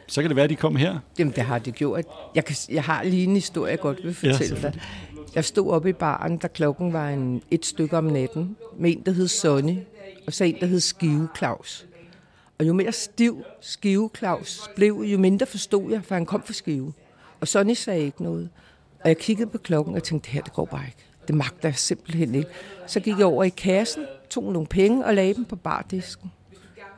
Så 0.08 0.22
kan 0.22 0.30
det 0.30 0.36
være, 0.36 0.44
at 0.44 0.50
de 0.50 0.56
kom 0.56 0.76
her. 0.76 1.00
Jamen, 1.20 1.34
det 1.36 1.44
har 1.44 1.60
det 1.60 1.76
gjort. 1.76 2.06
Jeg, 2.36 2.46
kan, 2.46 2.56
jeg 2.70 2.84
har 2.84 3.04
lige 3.04 3.24
en 3.24 3.34
historie, 3.34 3.72
jeg 3.72 3.80
godt 3.80 4.04
vil 4.04 4.14
fortælle 4.14 4.62
dig. 4.62 4.74
Jeg 5.36 5.46
stod 5.46 5.72
oppe 5.72 5.90
i 5.90 5.94
baren, 5.94 6.38
da 6.38 6.48
klokken 6.48 6.94
var 6.94 7.10
en, 7.10 7.42
et 7.52 7.66
stykke 7.66 7.98
om 7.98 8.04
natten, 8.04 8.58
med 8.78 8.92
en, 8.92 9.02
der 9.06 9.12
hed 9.12 9.28
Sonny, 9.28 9.78
og 10.28 10.34
så 10.34 10.44
en, 10.44 10.56
der 10.60 10.66
hed 10.66 10.80
Skive 10.80 11.28
Claus. 11.38 11.86
Og 12.60 12.68
jo 12.68 12.74
mere 12.74 12.92
stiv 12.92 13.44
Skive 13.62 14.10
Claus 14.18 14.70
blev, 14.76 14.94
jo 14.94 15.18
mindre 15.18 15.46
forstod 15.46 15.92
jeg, 15.92 16.04
for 16.04 16.16
han 16.16 16.26
kom 16.26 16.44
fra 16.44 16.54
Skive. 16.54 16.94
Og 17.42 17.48
Sonny 17.48 17.74
sagde 17.74 18.06
ikke 18.06 18.24
noget. 18.24 18.50
Og 19.04 19.08
jeg 19.08 19.18
kiggede 19.18 19.50
på 19.50 19.58
klokken 19.58 19.96
og 19.96 20.04
tænkte, 20.04 20.26
det 20.26 20.34
her, 20.34 20.42
det 20.42 20.54
går 20.54 20.66
bare 20.66 20.86
ikke. 20.86 21.06
Det 21.28 21.36
magter 21.36 21.70
jeg 21.70 21.76
simpelthen 21.76 22.36
ikke. 22.36 22.50
Så 22.88 23.00
gik 23.00 23.18
jeg 23.18 23.26
over 23.26 23.44
i 23.44 23.50
kassen, 23.50 24.06
tog 24.30 24.54
nogle 24.54 24.68
penge 24.68 25.06
og 25.06 25.14
lagde 25.14 25.34
dem 25.34 25.46
på 25.46 25.56
bardisken. 25.56 26.32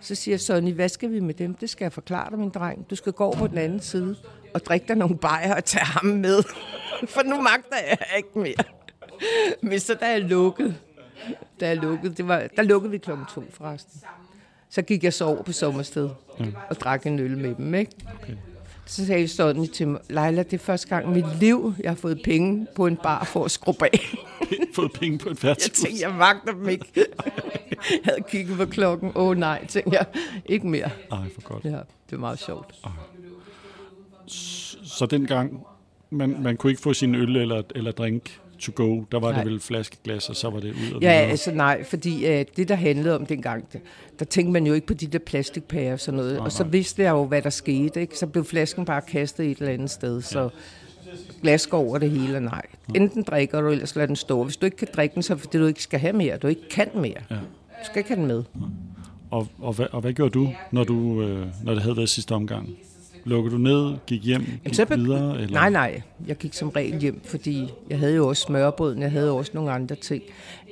Så 0.01 0.15
siger 0.15 0.37
Sonny, 0.37 0.73
hvad 0.73 0.89
skal 0.89 1.11
vi 1.11 1.19
med 1.19 1.33
dem? 1.33 1.53
Det 1.53 1.69
skal 1.69 1.85
jeg 1.85 1.93
forklare 1.93 2.29
dig, 2.29 2.39
min 2.39 2.49
dreng. 2.49 2.89
Du 2.89 2.95
skal 2.95 3.13
gå 3.13 3.23
over 3.23 3.35
på 3.35 3.47
den 3.47 3.57
anden 3.57 3.79
side 3.79 4.15
og 4.53 4.65
drikke 4.65 4.87
dig 4.87 4.95
nogle 4.95 5.17
bajer 5.17 5.55
og 5.55 5.65
tage 5.65 5.85
ham 5.85 6.05
med. 6.05 6.43
For 7.13 7.23
nu 7.23 7.41
magter 7.41 7.77
jeg 7.89 7.97
ikke 8.17 8.39
mere. 8.39 8.63
Men 9.61 9.79
så 9.79 9.93
da 9.93 10.09
jeg 10.09 10.21
lukkede, 10.21 10.75
da 11.59 11.67
jeg 11.67 11.77
lukkede, 11.77 12.15
det 12.15 12.27
var, 12.27 12.47
der 12.55 12.63
lukkede 12.63 12.91
vi 12.91 12.97
klokken 12.97 13.25
to 13.35 13.43
forresten. 13.49 14.01
Så 14.69 14.81
gik 14.81 15.03
jeg 15.03 15.13
så 15.13 15.25
over 15.25 15.43
på 15.43 15.51
sommersted 15.51 16.09
og 16.69 16.75
drak 16.75 17.05
en 17.05 17.19
øl 17.19 17.37
med 17.37 17.55
dem, 17.55 17.73
ikke? 17.73 17.91
Okay. 18.21 18.33
Så 18.91 19.05
sagde 19.05 19.27
Sonny 19.27 19.67
til 19.67 19.87
mig, 19.87 19.99
Leila, 20.09 20.43
det 20.43 20.53
er 20.53 20.57
første 20.57 20.87
gang 20.87 21.05
i 21.05 21.21
mit 21.21 21.39
liv, 21.39 21.73
jeg 21.83 21.91
har 21.91 21.95
fået 21.95 22.21
penge 22.23 22.67
på 22.75 22.87
en 22.87 22.97
bar 23.03 23.23
for 23.23 23.45
at 23.45 23.51
skrubbe 23.51 23.85
af. 23.85 23.99
Fået 24.75 24.91
penge 24.93 25.17
på 25.17 25.29
et 25.29 25.43
Jeg 25.43 25.47
værtshus. 25.47 25.79
tænkte, 25.79 26.01
jeg 26.07 26.15
magter 26.15 26.51
dem 26.53 26.69
ikke. 26.69 26.85
Jeg 26.95 27.05
havde 28.03 28.21
kigget 28.29 28.57
på 28.57 28.65
klokken. 28.65 29.11
Åh 29.15 29.27
oh, 29.27 29.37
nej, 29.37 29.65
tænkte 29.67 29.97
jeg. 29.97 30.05
Ikke 30.45 30.67
mere. 30.67 30.89
Ej, 31.11 31.29
for 31.33 31.41
godt. 31.41 31.65
Ja, 31.65 31.69
det 31.69 31.81
var 32.11 32.17
meget 32.17 32.39
sjovt. 32.39 32.75
Så 34.83 35.05
dengang, 35.05 35.65
man, 36.09 36.35
man 36.41 36.57
kunne 36.57 36.71
ikke 36.71 36.81
få 36.81 36.93
sin 36.93 37.15
øl 37.15 37.35
eller, 37.35 37.61
eller 37.75 37.91
drink 37.91 38.40
to 38.61 38.71
go. 38.75 39.03
Der 39.11 39.19
var 39.19 39.31
Nej. 39.31 39.43
det 39.43 39.51
vel 39.51 39.59
flaskeglas, 39.59 40.29
og 40.29 40.35
så 40.35 40.49
var 40.49 40.59
det 40.59 40.69
ud 40.69 40.93
og 40.95 41.01
Ja, 41.01 41.13
videre. 41.17 41.31
altså 41.31 41.51
nej, 41.51 41.83
fordi 41.83 42.15
uh, 42.25 42.45
det, 42.57 42.67
der 42.67 42.75
handlede 42.75 43.15
om 43.15 43.25
dengang, 43.25 43.73
der, 43.73 43.79
der 44.19 44.25
tænkte 44.25 44.51
man 44.51 44.67
jo 44.67 44.73
ikke 44.73 44.87
på 44.87 44.93
de 44.93 45.07
der 45.07 45.19
plastikpærer 45.19 45.93
og 45.93 45.99
sådan 45.99 46.17
noget. 46.17 46.33
Nej, 46.35 46.45
og 46.45 46.51
så 46.51 46.63
nej. 46.63 46.71
vidste 46.71 47.03
jeg 47.03 47.11
jo, 47.11 47.25
hvad 47.25 47.41
der 47.41 47.49
skete. 47.49 48.01
Ikke? 48.01 48.17
Så 48.17 48.27
blev 48.27 48.45
flasken 48.45 48.85
bare 48.85 49.01
kastet 49.01 49.51
et 49.51 49.57
eller 49.57 49.73
andet 49.73 49.89
sted. 49.89 50.21
Så 50.21 50.49
glas 51.41 51.67
går 51.67 51.77
over 51.79 51.97
det 51.97 52.11
hele, 52.11 52.35
og 52.35 52.41
nej. 52.43 52.61
Enten 52.95 53.23
drikker 53.23 53.61
du, 53.61 53.69
eller 53.69 53.85
så 53.85 53.93
lader 53.95 54.07
den 54.07 54.15
stå. 54.15 54.43
Hvis 54.43 54.57
du 54.57 54.65
ikke 54.65 54.77
kan 54.77 54.87
drikke 54.95 55.15
den, 55.15 55.23
så 55.23 55.33
er 55.33 55.35
det 55.35 55.41
fordi 55.43 55.57
du 55.57 55.65
ikke 55.65 55.83
skal 55.83 55.99
have 55.99 56.13
mere. 56.13 56.37
Du 56.37 56.47
ikke 56.47 56.69
kan 56.69 56.87
mere. 56.95 57.17
Ja. 57.29 57.35
Du 57.35 57.85
skal 57.85 57.97
ikke 57.97 58.09
have 58.09 58.19
den 58.19 58.27
med. 58.27 58.43
Og, 59.31 59.47
og, 59.59 59.73
hvad, 59.73 59.85
og 59.91 60.01
hvad 60.01 60.13
gjorde 60.13 60.31
du, 60.31 60.53
når, 60.71 60.83
du, 60.83 61.21
øh, 61.21 61.47
når 61.63 61.73
det 61.73 61.81
havde 61.81 61.97
været 61.97 62.09
sidste 62.09 62.31
omgang? 62.35 62.69
Lukkede 63.25 63.55
du 63.55 63.59
ned, 63.59 63.97
gik 64.07 64.23
hjem, 64.23 64.45
gik 64.63 64.75
så 64.75 64.85
be- 64.85 64.95
videre? 64.95 65.41
Eller? 65.41 65.53
Nej, 65.53 65.69
nej. 65.69 66.01
Jeg 66.27 66.37
gik 66.37 66.53
som 66.53 66.69
regel 66.69 66.99
hjem, 66.99 67.21
fordi 67.23 67.69
jeg 67.89 67.99
havde 67.99 68.15
jo 68.15 68.27
også 68.27 68.43
smørbrøden, 68.43 69.01
jeg 69.01 69.11
havde 69.11 69.31
også 69.31 69.51
nogle 69.53 69.71
andre 69.71 69.95
ting. 69.95 70.23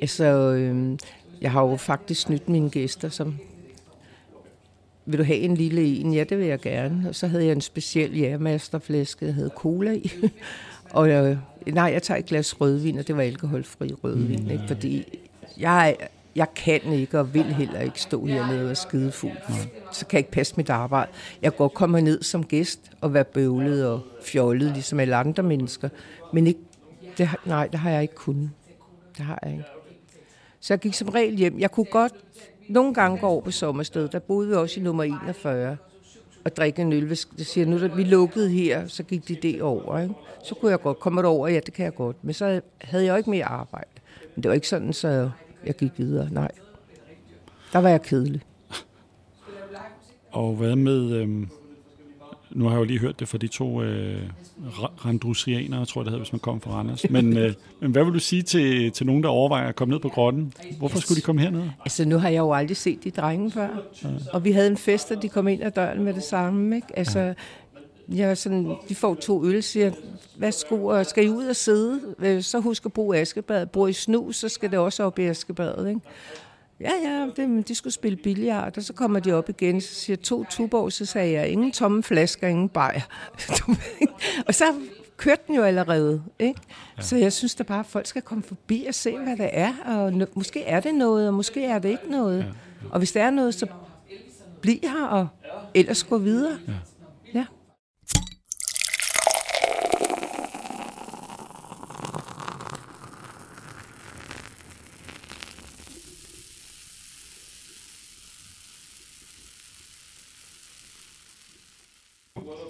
Altså, 0.01 0.23
øhm, 0.25 0.99
jeg 1.41 1.51
har 1.51 1.61
jo 1.61 1.75
faktisk 1.75 2.21
snydt 2.21 2.49
mine 2.49 2.69
gæster, 2.69 3.09
som 3.09 3.37
vil 5.05 5.19
du 5.19 5.23
have 5.23 5.39
en 5.39 5.55
lille 5.55 5.81
en? 5.81 6.13
Ja, 6.13 6.23
det 6.23 6.37
vil 6.37 6.47
jeg 6.47 6.59
gerne. 6.59 7.09
Og 7.09 7.15
så 7.15 7.27
havde 7.27 7.45
jeg 7.45 7.51
en 7.51 7.61
speciel 7.61 8.19
jærmasterflaske, 8.19 9.25
der 9.25 9.31
hed 9.31 9.49
cola 9.49 9.91
i. 9.93 10.11
og 10.91 11.09
øh, 11.09 11.37
nej, 11.67 11.89
jeg 11.93 12.03
tager 12.03 12.17
et 12.17 12.25
glas 12.25 12.61
rødvin, 12.61 12.97
og 12.97 13.07
det 13.07 13.17
var 13.17 13.23
alkoholfri 13.23 13.93
rødvin, 14.03 14.43
mm. 14.43 14.49
ikke? 14.51 14.63
fordi 14.67 15.03
jeg, 15.57 15.95
jeg 16.39 16.53
kan 16.53 16.93
ikke 16.93 17.19
og 17.19 17.33
vil 17.33 17.53
heller 17.53 17.79
ikke 17.79 18.01
stå 18.01 18.25
hernede 18.25 18.59
og 18.59 18.65
være 18.65 18.75
skidefuld. 18.75 19.37
Så 19.91 20.05
kan 20.05 20.17
jeg 20.17 20.19
ikke 20.19 20.31
passe 20.31 20.53
mit 20.57 20.69
arbejde. 20.69 21.11
Jeg 21.41 21.51
kan 21.51 21.57
godt 21.57 21.73
komme 21.73 22.01
ned 22.01 22.23
som 22.23 22.43
gæst 22.45 22.91
og 23.01 23.13
være 23.13 23.23
bøvlet 23.23 23.87
og 23.87 24.01
fjollet, 24.23 24.71
ligesom 24.71 24.99
alle 24.99 25.15
andre 25.15 25.43
mennesker. 25.43 25.89
Men 26.33 26.47
ikke, 26.47 26.59
det, 27.17 27.29
nej, 27.45 27.67
det 27.67 27.79
har 27.79 27.89
jeg 27.89 28.01
ikke 28.01 28.15
kunnet. 28.15 28.51
Det 29.17 29.25
har 29.25 29.39
jeg 29.43 29.51
ikke. 29.51 29.63
Så 30.59 30.73
jeg 30.73 30.79
gik 30.79 30.93
som 30.93 31.09
regel 31.09 31.35
hjem. 31.35 31.59
Jeg 31.59 31.71
kunne 31.71 31.85
godt 31.85 32.13
nogle 32.69 32.93
gange 32.93 33.17
gå 33.17 33.27
over 33.27 33.41
på 33.41 33.51
sommersted. 33.51 34.07
Der 34.07 34.19
boede 34.19 34.47
vi 34.47 34.53
også 34.53 34.79
i 34.79 34.83
nummer 34.83 35.03
41 35.03 35.77
og 36.45 36.55
drikke 36.55 36.81
en 36.81 36.93
øl. 36.93 37.09
Det 37.09 37.47
siger, 37.47 37.65
nu 37.65 37.81
da 37.81 37.87
vi 37.87 38.03
lukkede 38.03 38.49
her, 38.49 38.87
så 38.87 39.03
gik 39.03 39.27
de 39.27 39.35
det 39.35 39.61
over. 39.61 39.99
Ikke? 39.99 40.13
Så 40.43 40.55
kunne 40.55 40.71
jeg 40.71 40.81
godt 40.81 40.99
komme 40.99 41.27
over, 41.27 41.47
ja, 41.47 41.59
det 41.65 41.73
kan 41.73 41.85
jeg 41.85 41.95
godt. 41.95 42.23
Men 42.23 42.33
så 42.33 42.61
havde 42.81 43.05
jeg 43.05 43.11
jo 43.11 43.17
ikke 43.17 43.29
mere 43.29 43.45
arbejde. 43.45 43.89
Men 44.35 44.43
det 44.43 44.49
var 44.49 44.55
ikke 44.55 44.67
sådan, 44.67 44.93
så 44.93 45.29
jeg 45.65 45.75
gik 45.75 45.91
videre. 45.97 46.27
Nej. 46.31 46.51
Der 47.73 47.79
var 47.79 47.89
jeg 47.89 48.01
kedelig. 48.01 48.41
Og 50.31 50.55
hvad 50.55 50.75
med... 50.75 51.11
Øhm, 51.11 51.47
nu 52.51 52.63
har 52.63 52.71
jeg 52.71 52.79
jo 52.79 52.83
lige 52.83 52.99
hørt 52.99 53.19
det 53.19 53.27
fra 53.27 53.37
de 53.37 53.47
to 53.47 53.81
øh, 53.83 54.21
ra- 54.59 55.05
randrusianere, 55.05 55.85
tror 55.85 56.01
jeg 56.01 56.05
det 56.05 56.11
hedder, 56.11 56.23
hvis 56.23 56.33
man 56.33 56.39
kommer 56.39 56.61
fra 56.61 56.71
Randers. 56.71 57.09
Men, 57.09 57.37
øh, 57.37 57.53
men 57.79 57.91
hvad 57.91 58.03
vil 58.03 58.13
du 58.13 58.19
sige 58.19 58.41
til, 58.41 58.91
til 58.91 59.05
nogen, 59.05 59.23
der 59.23 59.29
overvejer 59.29 59.67
at 59.67 59.75
komme 59.75 59.91
ned 59.91 59.99
på 59.99 60.09
grotten? 60.09 60.53
Hvorfor 60.77 60.99
skulle 60.99 61.15
de 61.15 61.21
komme 61.21 61.41
herned? 61.41 61.63
Altså, 61.79 62.05
nu 62.05 62.17
har 62.17 62.29
jeg 62.29 62.37
jo 62.39 62.53
aldrig 62.53 62.77
set 62.77 63.03
de 63.03 63.11
drenge 63.11 63.51
før. 63.51 63.69
Og 64.33 64.43
vi 64.43 64.51
havde 64.51 64.67
en 64.67 64.77
fest, 64.77 65.11
og 65.11 65.21
de 65.21 65.29
kom 65.29 65.47
ind 65.47 65.63
ad 65.63 65.71
døren 65.71 66.03
med 66.03 66.13
det 66.13 66.23
samme, 66.23 66.75
ikke? 66.75 66.87
Altså, 66.99 67.33
jeg 68.11 68.37
sådan, 68.37 68.75
de 68.89 68.95
får 68.95 69.15
to 69.15 69.45
øl, 69.45 69.63
siger, 69.63 69.91
værsgo, 70.37 70.85
og 70.85 71.05
skal 71.05 71.25
I 71.25 71.29
ud 71.29 71.45
og 71.45 71.55
sidde? 71.55 72.01
Øh, 72.19 72.43
Så 72.43 72.59
husk 72.59 72.85
at 72.85 72.93
bruge 72.93 73.17
askebad. 73.17 73.65
Bor 73.65 73.87
I 73.87 73.93
snus, 73.93 74.35
så 74.35 74.49
skal 74.49 74.71
det 74.71 74.79
også 74.79 75.03
op 75.03 75.19
i 75.19 75.25
askebadet, 75.25 75.87
ikke? 75.89 76.01
Ja, 76.81 76.91
ja, 77.03 77.27
det, 77.35 77.67
de 77.67 77.75
skulle 77.75 77.93
spille 77.93 78.17
billiard, 78.17 78.77
og 78.77 78.83
så 78.83 78.93
kommer 78.93 79.19
de 79.19 79.33
op 79.33 79.49
igen, 79.49 79.81
så 79.81 79.95
siger 79.95 80.17
to 80.17 80.43
Tuborg, 80.49 80.91
så 80.91 81.05
sagde 81.05 81.31
jeg, 81.31 81.49
ingen 81.49 81.71
tomme 81.71 82.03
flasker, 82.03 82.47
ingen 82.47 82.69
bajer. 82.69 83.01
Og 84.47 84.55
så 84.55 84.63
kørte 85.17 85.41
den 85.47 85.55
jo 85.55 85.63
allerede, 85.63 86.23
ikke? 86.39 86.61
Ja. 86.97 87.01
Så 87.03 87.15
jeg 87.17 87.33
synes 87.33 87.55
da 87.55 87.63
bare, 87.63 87.79
at 87.79 87.85
folk 87.85 88.05
skal 88.05 88.21
komme 88.21 88.43
forbi 88.43 88.85
og 88.87 88.93
se, 88.95 89.17
hvad 89.17 89.37
det 89.37 89.49
er, 89.53 89.73
og 89.85 90.09
no- 90.09 90.31
måske 90.35 90.63
er 90.63 90.79
det 90.79 90.95
noget, 90.95 91.27
og 91.27 91.33
måske 91.33 91.65
er 91.65 91.79
det 91.79 91.89
ikke 91.89 92.11
noget. 92.11 92.39
Ja. 92.39 92.45
Og 92.91 92.97
hvis 92.97 93.11
der 93.11 93.23
er 93.23 93.29
noget, 93.29 93.53
så 93.55 93.67
bliv 94.61 94.79
her, 94.83 95.05
og 95.05 95.27
ellers 95.73 96.03
gå 96.03 96.17
videre. 96.17 96.57
Ja. 96.67 96.73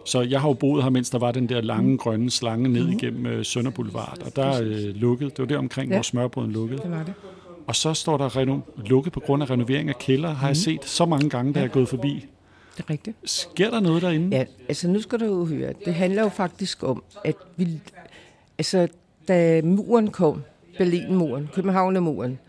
Så 0.10 0.22
jeg 0.22 0.42
har 0.42 0.48
jo 0.50 0.54
boet 0.54 0.84
her, 0.84 0.90
mens 0.90 1.10
der 1.10 1.18
var 1.20 1.32
den 1.32 1.50
der 1.50 1.62
lange 1.62 1.98
grønne 1.98 2.32
slange 2.32 2.70
ned 2.70 2.88
igennem 2.90 3.26
øh, 3.26 3.46
Sønder 3.46 3.72
Boulevard, 3.72 4.18
og 4.26 4.36
der 4.36 4.44
er 4.46 4.62
øh, 4.64 4.96
lukket. 4.96 5.32
Det 5.38 5.40
var 5.40 5.46
der 5.46 5.58
omkring, 5.58 5.90
ja. 5.92 5.96
Hvor 5.96 6.04
smørbrøden 6.04 6.52
lukkede. 6.52 6.82
Det 6.82 6.92
var 6.92 7.04
det. 7.04 7.14
Og 7.68 7.76
så 7.76 7.94
står 7.94 8.18
der 8.18 8.30
reno- 8.38 8.84
lukket 8.90 9.14
på 9.14 9.20
grund 9.20 9.44
af 9.44 9.50
renovering 9.50 9.90
af 9.90 9.96
kælder, 10.00 10.30
har 10.34 10.48
jeg 10.48 10.58
set 10.58 10.86
så 10.86 11.06
mange 11.06 11.30
gange, 11.30 11.54
da 11.54 11.60
jeg 11.60 11.66
er 11.66 11.70
gået 11.72 11.88
forbi. 11.90 12.26
Det 12.78 12.84
er 12.84 12.90
rigtigt. 12.90 13.18
Sker 13.26 13.70
der 13.70 13.80
noget 13.80 14.02
derinde? 14.02 14.38
Ja, 14.38 14.46
altså 14.70 14.88
nu 14.88 15.02
skal 15.02 15.20
du 15.20 15.26
jo 15.26 15.46
høre, 15.46 15.74
det 15.86 15.94
handler 15.94 16.22
jo 16.22 16.30
faktisk 16.30 16.84
om, 16.84 17.04
at 17.26 17.36
vi, 17.58 17.68
altså 18.58 18.88
da 19.28 19.62
muren 19.62 20.08
kom, 20.12 20.42
Berlinmuren, 20.78 21.50
Københavnermuren, 21.54 22.40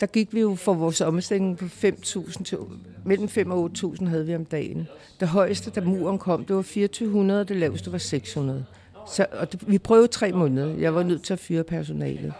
der 0.00 0.06
gik 0.06 0.34
vi 0.34 0.40
jo 0.40 0.54
for 0.54 0.74
vores 0.74 1.00
omstilling 1.00 1.58
på 1.58 1.64
5.000 1.64 2.42
til, 2.42 2.58
mellem 3.04 3.28
5 3.28 3.50
og 3.50 3.70
8.000 3.78 4.06
havde 4.06 4.26
vi 4.26 4.34
om 4.34 4.44
dagen. 4.44 4.88
Det 5.20 5.28
højeste, 5.28 5.70
da 5.70 5.80
muren 5.80 6.18
kom, 6.18 6.44
det 6.44 6.56
var 6.56 6.62
2.400, 6.62 7.32
og 7.32 7.48
det 7.48 7.56
laveste 7.56 7.92
var 7.92 7.98
600. 7.98 8.64
Så, 9.06 9.26
og 9.32 9.52
det, 9.52 9.70
vi 9.70 9.78
prøvede 9.78 10.08
tre 10.08 10.32
måneder. 10.32 10.76
Jeg 10.78 10.94
var 10.94 11.02
nødt 11.02 11.22
til 11.22 11.32
at 11.32 11.38
fyre 11.38 11.64
personalet. 11.64 12.32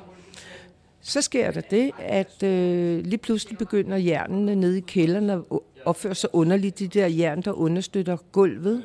Så 1.00 1.22
sker 1.22 1.50
der 1.50 1.60
det, 1.60 1.90
at 1.98 2.42
øh, 2.42 3.04
lige 3.04 3.18
pludselig 3.18 3.58
begynder 3.58 3.96
jernene 3.96 4.54
nede 4.54 4.78
i 4.78 4.80
kælderen 4.80 5.30
at 5.30 5.40
opføre 5.84 6.14
sig 6.14 6.30
underligt. 6.32 6.78
De 6.78 6.88
der 6.88 7.06
jern, 7.06 7.42
der 7.42 7.52
understøtter 7.52 8.16
gulvet. 8.32 8.82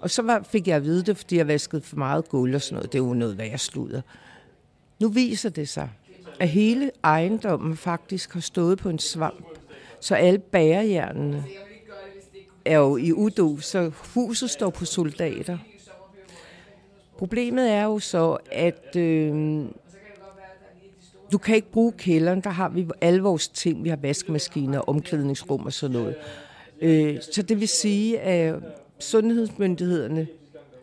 Og 0.00 0.10
så 0.10 0.22
var, 0.22 0.42
fik 0.50 0.68
jeg 0.68 0.76
at 0.76 0.84
vide 0.84 1.02
det, 1.02 1.16
fordi 1.16 1.36
jeg 1.36 1.48
vaskede 1.48 1.82
for 1.82 1.96
meget 1.96 2.28
gulv 2.28 2.54
og 2.54 2.62
sådan 2.62 2.74
noget. 2.74 2.92
Det 2.92 2.98
er 2.98 3.02
jo 3.02 3.14
noget 3.14 3.34
hvad 3.34 3.46
jeg 3.46 3.60
sluder. 3.60 4.00
Nu 5.00 5.08
viser 5.08 5.50
det 5.50 5.68
sig, 5.68 5.88
at 6.40 6.48
hele 6.48 6.90
ejendommen 7.04 7.76
faktisk 7.76 8.32
har 8.32 8.40
stået 8.40 8.78
på 8.78 8.88
en 8.88 8.98
svamp. 8.98 9.46
Så 10.00 10.14
alle 10.14 10.38
bærejernene 10.38 11.44
er 12.64 12.78
jo 12.78 12.96
i 12.96 13.12
udo, 13.12 13.58
så 13.58 13.90
huset 14.14 14.50
står 14.50 14.70
på 14.70 14.84
soldater. 14.84 15.58
Problemet 17.18 17.70
er 17.70 17.84
jo 17.84 17.98
så, 17.98 18.38
at 18.52 18.96
øh, 18.96 19.64
du 21.32 21.38
kan 21.38 21.56
ikke 21.56 21.70
bruge 21.70 21.92
kælderen. 21.92 22.40
Der 22.40 22.50
har 22.50 22.68
vi 22.68 22.86
alle 23.00 23.22
vores 23.22 23.48
ting. 23.48 23.84
Vi 23.84 23.88
har 23.88 23.96
vaskemaskiner, 23.96 24.78
omklædningsrum 24.78 25.66
og 25.66 25.72
sådan 25.72 25.96
noget. 25.96 26.16
Øh, 26.80 27.22
så 27.32 27.42
det 27.42 27.60
vil 27.60 27.68
sige, 27.68 28.20
at 28.20 28.54
sundhedsmyndighederne, 28.98 30.26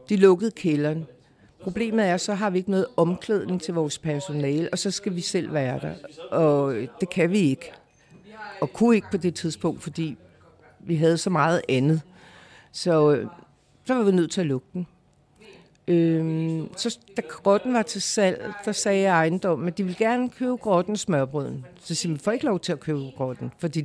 de 0.09 0.15
lukkede 0.15 0.51
kælderen. 0.51 1.07
Problemet 1.67 2.06
er, 2.06 2.17
så 2.17 2.34
har 2.34 2.49
vi 2.49 2.58
ikke 2.58 2.71
noget 2.71 2.86
omklædning 2.97 3.62
til 3.62 3.73
vores 3.73 3.99
personale, 3.99 4.69
og 4.71 4.80
så 4.80 4.91
skal 4.91 5.15
vi 5.15 5.21
selv 5.21 5.53
være 5.53 5.80
der. 5.80 5.93
Og 6.32 6.75
det 7.01 7.10
kan 7.10 7.32
vi 7.32 7.39
ikke. 7.39 7.71
Og 8.62 8.73
kunne 8.73 8.95
ikke 8.95 9.08
på 9.12 9.17
det 9.17 9.36
tidspunkt, 9.36 9.84
fordi 9.84 10.17
vi 10.80 10.95
havde 10.95 11.17
så 11.17 11.30
meget 11.30 11.62
andet. 11.69 12.01
Så, 12.71 13.12
øh, 13.12 13.27
så 13.86 13.93
var 13.93 14.03
vi 14.03 14.12
nødt 14.12 14.32
til 14.32 14.41
at 14.41 14.47
lukke 14.47 14.67
den. 14.73 14.88
Øhm, 15.88 16.69
så 16.78 17.00
da 17.17 17.21
grotten 17.30 17.73
var 17.73 17.82
til 17.82 18.02
salg, 18.02 18.54
der 18.65 18.71
sagde 18.71 19.02
jeg 19.02 19.12
ejendommen, 19.12 19.67
at 19.67 19.78
de 19.78 19.84
ville 19.84 19.97
gerne 19.97 20.30
købe 20.30 20.56
grotten 20.58 20.97
smørbrøden. 20.97 21.65
Så 21.84 21.95
siger 21.95 22.12
man, 22.12 22.19
får 22.19 22.32
ikke 22.32 22.45
lov 22.45 22.60
til 22.60 22.71
at 22.71 22.80
købe 22.80 23.12
grotten, 23.17 23.52
fordi 23.60 23.82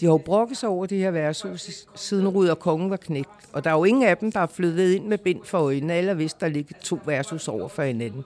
de 0.00 0.06
har 0.06 0.12
jo 0.12 0.16
brokket 0.18 0.56
sig 0.56 0.68
over 0.68 0.86
det 0.86 0.98
her 0.98 1.10
værtshus, 1.10 1.86
siden 1.94 2.28
Rud 2.28 2.48
og 2.48 2.58
Kongen 2.58 2.90
var 2.90 2.96
knægt. 2.96 3.30
Og 3.52 3.64
der 3.64 3.70
er 3.70 3.74
jo 3.74 3.84
ingen 3.84 4.04
af 4.04 4.16
dem, 4.16 4.32
der 4.32 4.40
er 4.40 4.46
flyttet 4.46 4.90
ind 4.90 5.06
med 5.06 5.18
bind 5.18 5.44
for 5.44 5.58
øjnene. 5.58 5.98
eller 5.98 6.14
hvis 6.14 6.34
der 6.34 6.48
ligger 6.48 6.74
to 6.82 6.98
værtshus 7.06 7.48
over 7.48 7.68
for 7.68 7.82
hinanden. 7.82 8.24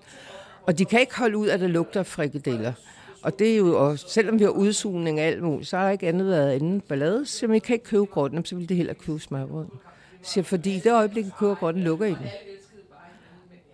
Og 0.67 0.79
de 0.79 0.85
kan 0.85 1.01
ikke 1.01 1.19
holde 1.19 1.37
ud, 1.37 1.49
at 1.49 1.61
det 1.61 1.71
lugter 1.71 2.01
af 2.01 2.07
frikadeller. 2.07 2.73
Og 3.23 3.39
det 3.39 3.53
er 3.53 3.57
jo, 3.57 3.87
og 3.87 3.99
selvom 3.99 4.39
vi 4.39 4.45
har 4.45 4.51
udsugning 4.51 5.21
af 5.21 5.27
alt 5.27 5.43
muligt, 5.43 5.69
så 5.69 5.77
har 5.77 5.85
der 5.85 5.91
ikke 5.91 6.09
andet 6.09 6.27
været 6.27 6.53
anden 6.53 6.81
ballade. 6.81 7.27
Så 7.27 7.47
man, 7.47 7.61
kan 7.61 7.75
ikke 7.75 7.85
købe 7.85 8.07
grotten, 8.07 8.45
så 8.45 8.57
vil 8.57 8.69
det 8.69 8.77
heller 8.77 8.95
købe 8.95 9.21
smørbrøden. 9.21 9.71
Så 10.23 10.33
siger, 10.33 10.45
fordi 10.45 10.77
i 10.77 10.81
det 10.81 10.93
øjeblik, 10.93 11.27
I 11.27 11.31
køber 11.39 11.55
grotten, 11.55 11.83
lukker 11.83 12.07
I 12.07 12.11
den. 12.11 12.27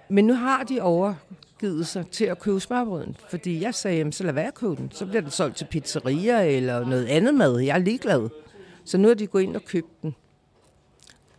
Men 0.08 0.24
nu 0.24 0.34
har 0.34 0.62
de 0.62 0.80
overgivet 0.80 1.86
sig 1.86 2.06
til 2.06 2.24
at 2.24 2.38
købe 2.38 2.60
smørbrøden, 2.60 3.16
fordi 3.30 3.62
jeg 3.62 3.74
sagde, 3.74 3.96
jamen, 3.96 4.12
så 4.12 4.24
lad 4.24 4.32
være 4.32 4.46
at 4.46 4.54
købe 4.54 4.76
den. 4.76 4.90
Så 4.92 5.06
bliver 5.06 5.20
den 5.22 5.30
solgt 5.30 5.56
til 5.56 5.64
pizzerier 5.64 6.38
eller 6.40 6.86
noget 6.86 7.06
andet 7.06 7.34
mad. 7.34 7.58
Jeg 7.58 7.74
er 7.74 7.78
ligeglad. 7.78 8.28
Så 8.84 8.98
nu 8.98 9.08
er 9.08 9.14
de 9.14 9.26
gået 9.26 9.42
ind 9.42 9.56
og 9.56 9.64
købt 9.64 10.02
den. 10.02 10.14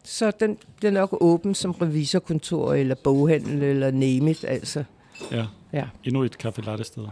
Så 0.03 0.31
den 0.39 0.57
bliver 0.77 0.91
nok 0.91 1.17
åben 1.21 1.55
som 1.55 1.71
revisorkontor 1.71 2.73
eller 2.73 2.95
boghandel 3.03 3.63
eller 3.63 3.91
name 3.91 4.31
it, 4.31 4.45
altså. 4.47 4.83
Ja. 5.31 5.45
Ja. 5.73 5.85
Endnu 6.03 6.23
et 6.23 6.37
kaffe 6.37 6.61
latte 6.61 6.83
sted. 6.83 7.03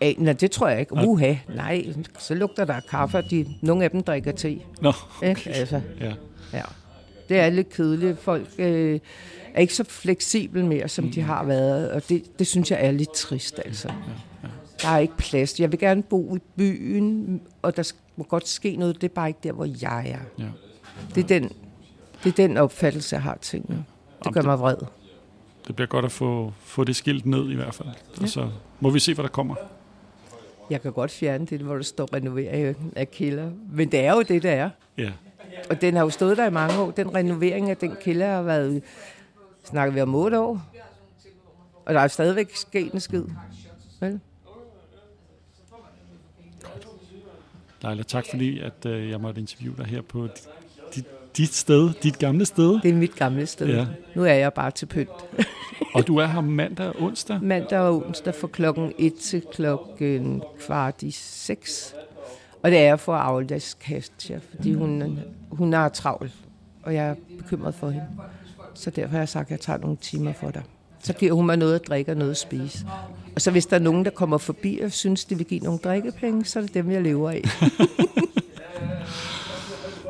Ej, 0.00 0.14
nej, 0.18 0.32
det 0.32 0.50
tror 0.50 0.68
jeg 0.68 0.80
ikke. 0.80 0.94
Uha, 0.94 1.34
nej, 1.54 1.86
så 2.18 2.34
lugter 2.34 2.64
der 2.64 2.74
af 2.74 2.82
kaffe, 2.90 3.18
og 3.18 3.24
de, 3.30 3.46
nogle 3.62 3.84
af 3.84 3.90
dem 3.90 4.02
drikker 4.02 4.32
te. 4.32 4.60
Nå, 4.80 4.92
Ikke? 5.22 5.50
Altså, 5.50 5.80
ja. 6.00 6.12
ja. 6.52 6.62
Det 7.28 7.38
er 7.38 7.50
lidt 7.50 7.68
kedeligt. 7.70 8.18
Folk, 8.18 8.48
øh, 8.58 9.00
er 9.56 9.60
ikke 9.60 9.74
så 9.74 9.84
fleksibel 9.84 10.64
mere, 10.64 10.88
som 10.88 11.10
de 11.10 11.20
har 11.20 11.44
været, 11.44 11.90
og 11.90 12.08
det, 12.08 12.38
det 12.38 12.46
synes 12.46 12.70
jeg 12.70 12.86
er 12.86 12.90
lidt 12.90 13.12
trist, 13.12 13.60
altså. 13.64 13.92
Der 14.82 14.88
er 14.88 14.98
ikke 14.98 15.16
plads. 15.16 15.60
Jeg 15.60 15.72
vil 15.72 15.78
gerne 15.78 16.02
bo 16.02 16.36
i 16.36 16.38
byen, 16.56 17.40
og 17.62 17.76
der 17.76 17.92
må 18.16 18.24
godt 18.24 18.48
ske 18.48 18.76
noget, 18.76 19.00
det 19.00 19.04
er 19.10 19.14
bare 19.14 19.28
ikke 19.28 19.40
der, 19.42 19.52
hvor 19.52 19.68
jeg 19.82 20.08
er. 20.08 20.44
Ja. 20.44 20.48
Det 21.14 21.24
er 21.24 21.28
den, 21.28 21.52
det 22.24 22.28
er 22.32 22.46
den 22.46 22.56
opfattelse, 22.56 23.14
jeg 23.14 23.22
har 23.22 23.38
tingene. 23.40 23.84
Det 24.24 24.34
gør 24.34 24.42
mig 24.42 24.60
vred. 24.60 24.76
Det 25.66 25.76
bliver 25.76 25.88
godt 25.88 26.04
at 26.04 26.12
få, 26.12 26.52
få 26.60 26.84
det 26.84 26.96
skilt 26.96 27.26
ned 27.26 27.50
i 27.50 27.54
hvert 27.54 27.74
fald. 27.74 27.88
Ja. 27.88 28.22
Og 28.22 28.28
så 28.28 28.50
må 28.80 28.90
vi 28.90 28.98
se, 28.98 29.14
hvad 29.14 29.22
der 29.22 29.28
kommer. 29.28 29.54
Jeg 30.70 30.82
kan 30.82 30.92
godt 30.92 31.10
fjerne 31.10 31.46
det, 31.46 31.60
hvor 31.60 31.74
der 31.74 31.82
står 31.82 32.14
renovering 32.14 32.76
af 32.96 33.10
kælder. 33.10 33.50
Men 33.72 33.92
det 33.92 34.00
er 34.00 34.12
jo 34.12 34.22
det, 34.22 34.42
der 34.42 34.50
er. 34.50 34.70
Ja. 34.98 35.10
Og 35.70 35.80
den 35.80 35.94
har 35.94 36.02
jo 36.02 36.10
stået 36.10 36.36
der 36.36 36.46
i 36.46 36.50
mange 36.50 36.80
år. 36.80 36.90
Den 36.90 37.14
renovering 37.14 37.70
af 37.70 37.76
den 37.76 37.96
kælder 38.00 38.26
har 38.26 38.42
været, 38.42 38.82
snakker 39.66 39.94
vi 39.94 40.00
om 40.00 40.14
otte 40.14 40.40
år. 40.40 40.60
Og 41.84 41.94
der 41.94 42.00
er 42.00 42.08
stadigvæk 42.08 42.56
sket 42.56 42.92
en 42.92 43.00
skid. 43.00 43.24
Vel? 44.00 44.20
Leila, 47.82 48.02
tak 48.02 48.26
fordi 48.30 48.60
at, 48.60 48.86
øh, 48.86 49.10
jeg 49.10 49.20
måtte 49.20 49.40
interviewe 49.40 49.76
dig 49.76 49.86
her 49.86 50.02
på 50.02 50.28
dit, 50.94 51.06
dit 51.36 51.54
sted, 51.54 51.90
dit 52.02 52.18
gamle 52.18 52.46
sted. 52.46 52.80
Det 52.82 52.90
er 52.90 52.94
mit 52.94 53.16
gamle 53.16 53.46
sted. 53.46 53.66
Ja. 53.66 53.86
Nu 54.14 54.24
er 54.24 54.34
jeg 54.34 54.52
bare 54.52 54.70
til 54.70 54.86
pynt. 54.86 55.10
Og 55.94 56.06
du 56.06 56.16
er 56.16 56.26
her 56.26 56.40
mandag 56.40 56.86
og 56.86 57.02
onsdag. 57.02 57.38
Mandag 57.42 57.78
og 57.78 58.06
onsdag 58.06 58.34
fra 58.34 58.46
klokken 58.46 58.92
1 58.98 59.14
til 59.14 59.42
klokken 59.52 60.42
kvart 60.60 61.02
i 61.02 61.10
6. 61.10 61.94
Og 62.62 62.70
det 62.70 62.78
er 62.78 62.82
jeg 62.82 63.00
for 63.00 63.14
Aglas 63.14 63.74
Kastja, 63.74 64.38
fordi 64.50 64.74
hun, 64.74 65.18
hun 65.50 65.74
er 65.74 65.88
travlt, 65.88 66.32
og 66.82 66.94
jeg 66.94 67.08
er 67.08 67.14
bekymret 67.38 67.74
for 67.74 67.90
hende. 67.90 68.06
Så 68.76 68.90
derfor 68.90 69.10
har 69.10 69.18
jeg 69.18 69.28
sagt, 69.28 69.46
at 69.46 69.50
jeg 69.50 69.60
tager 69.60 69.78
nogle 69.78 69.96
timer 69.96 70.32
for 70.32 70.50
dig. 70.50 70.62
Så 71.02 71.12
giver 71.12 71.32
hun 71.32 71.46
mig 71.46 71.56
noget 71.56 71.74
at 71.74 71.86
drikke 71.88 72.12
og 72.12 72.16
noget 72.16 72.30
at 72.30 72.36
spise. 72.36 72.86
Og 73.34 73.40
så 73.40 73.50
hvis 73.50 73.66
der 73.66 73.76
er 73.76 73.80
nogen, 73.80 74.04
der 74.04 74.10
kommer 74.10 74.38
forbi 74.38 74.80
og 74.84 74.92
synes, 74.92 75.24
de 75.24 75.36
vil 75.36 75.46
give 75.46 75.60
nogle 75.60 75.78
drikkepenge, 75.78 76.44
så 76.44 76.58
er 76.58 76.62
det 76.62 76.74
dem, 76.74 76.90
jeg 76.90 77.02
lever 77.02 77.30
af. 77.30 77.42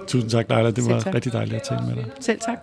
Tusind 0.09 0.31
tak, 0.31 0.49
Leila. 0.49 0.71
Det 0.71 0.85
var 0.87 1.15
rigtig 1.15 1.33
dejligt 1.33 1.57
at 1.57 1.63
tale 1.63 1.87
med 1.87 1.97
dig. 1.97 2.11
Selv 2.21 2.41
tak. 2.41 2.59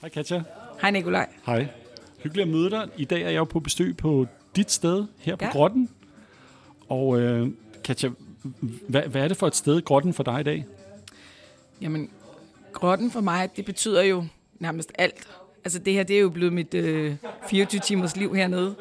Hej 0.00 0.08
Katja. 0.10 0.42
Hej 0.80 0.90
Nikolaj. 0.90 1.28
Hej. 1.46 1.66
Hyggeligt 2.22 2.46
at 2.48 2.52
møde 2.54 2.70
dig. 2.70 2.88
I 2.96 3.04
dag 3.04 3.22
er 3.22 3.28
jeg 3.30 3.36
jo 3.38 3.44
på 3.44 3.60
besøg 3.60 3.96
på 3.96 4.26
dit 4.56 4.70
sted 4.72 5.04
her 5.18 5.36
på 5.36 5.44
Ja. 5.44 5.50
Grotten. 5.50 5.88
Og 6.88 7.20
øh, 7.20 7.48
Katja, 7.84 8.10
hvad, 8.88 9.02
hvad 9.02 9.22
er 9.24 9.28
det 9.28 9.36
for 9.36 9.46
et 9.46 9.56
sted, 9.56 9.82
Grotten 9.84 10.14
for 10.14 10.22
dig 10.22 10.40
i 10.40 10.42
dag? 10.42 10.64
Jamen, 11.80 12.10
grotten 12.72 13.10
for 13.10 13.20
mig, 13.20 13.56
det 13.56 13.64
betyder 13.64 14.02
jo 14.02 14.24
nærmest 14.58 14.92
alt. 14.98 15.28
Altså 15.64 15.78
det 15.78 15.92
her, 15.92 16.02
det 16.02 16.16
er 16.16 16.20
jo 16.20 16.30
blevet 16.30 16.52
mit 16.52 16.74
øh, 16.74 17.14
24 17.48 17.80
timers 17.80 18.16
liv 18.16 18.34
hernede. 18.34 18.74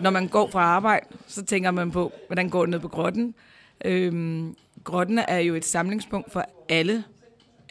Når 0.00 0.10
man 0.10 0.28
går 0.28 0.50
fra 0.50 0.60
arbejde, 0.60 1.06
så 1.26 1.44
tænker 1.44 1.70
man 1.70 1.90
på, 1.90 2.12
hvordan 2.26 2.48
går 2.48 2.60
det 2.60 2.70
ned 2.70 2.80
på 2.80 2.88
grotten. 2.88 3.34
Øhm, 3.84 4.56
grotten 4.84 5.18
er 5.18 5.38
jo 5.38 5.54
et 5.54 5.64
samlingspunkt 5.64 6.32
for 6.32 6.44
alle. 6.68 7.04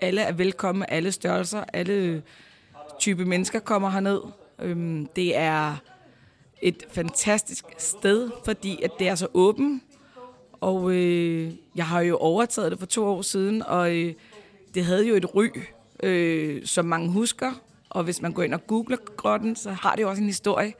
Alle 0.01 0.21
er 0.21 0.31
velkomne, 0.31 0.91
alle 0.91 1.11
størrelser, 1.11 1.63
alle 1.73 2.21
type 2.99 3.25
mennesker 3.25 3.59
kommer 3.59 3.89
herned. 3.89 4.21
Øhm, 4.61 5.05
det 5.15 5.37
er 5.37 5.75
et 6.61 6.83
fantastisk 6.91 7.65
sted, 7.77 8.29
fordi 8.45 8.81
at 8.83 8.91
det 8.99 9.07
er 9.07 9.15
så 9.15 9.27
åbent. 9.33 9.83
Og 10.61 10.91
øh, 10.91 11.51
jeg 11.75 11.85
har 11.85 12.01
jo 12.01 12.17
overtaget 12.17 12.71
det 12.71 12.79
for 12.79 12.85
to 12.85 13.05
år 13.05 13.21
siden, 13.21 13.63
og 13.63 13.95
øh, 13.95 14.13
det 14.73 14.85
havde 14.85 15.07
jo 15.07 15.15
et 15.15 15.35
ry, 15.35 15.47
øh, 16.03 16.65
som 16.65 16.85
mange 16.85 17.11
husker. 17.11 17.51
Og 17.89 18.03
hvis 18.03 18.21
man 18.21 18.33
går 18.33 18.43
ind 18.43 18.53
og 18.53 18.67
googler 18.67 18.97
grotten, 19.17 19.55
så 19.55 19.71
har 19.71 19.95
det 19.95 20.01
jo 20.01 20.09
også 20.09 20.21
en 20.21 20.27
historie. 20.27 20.73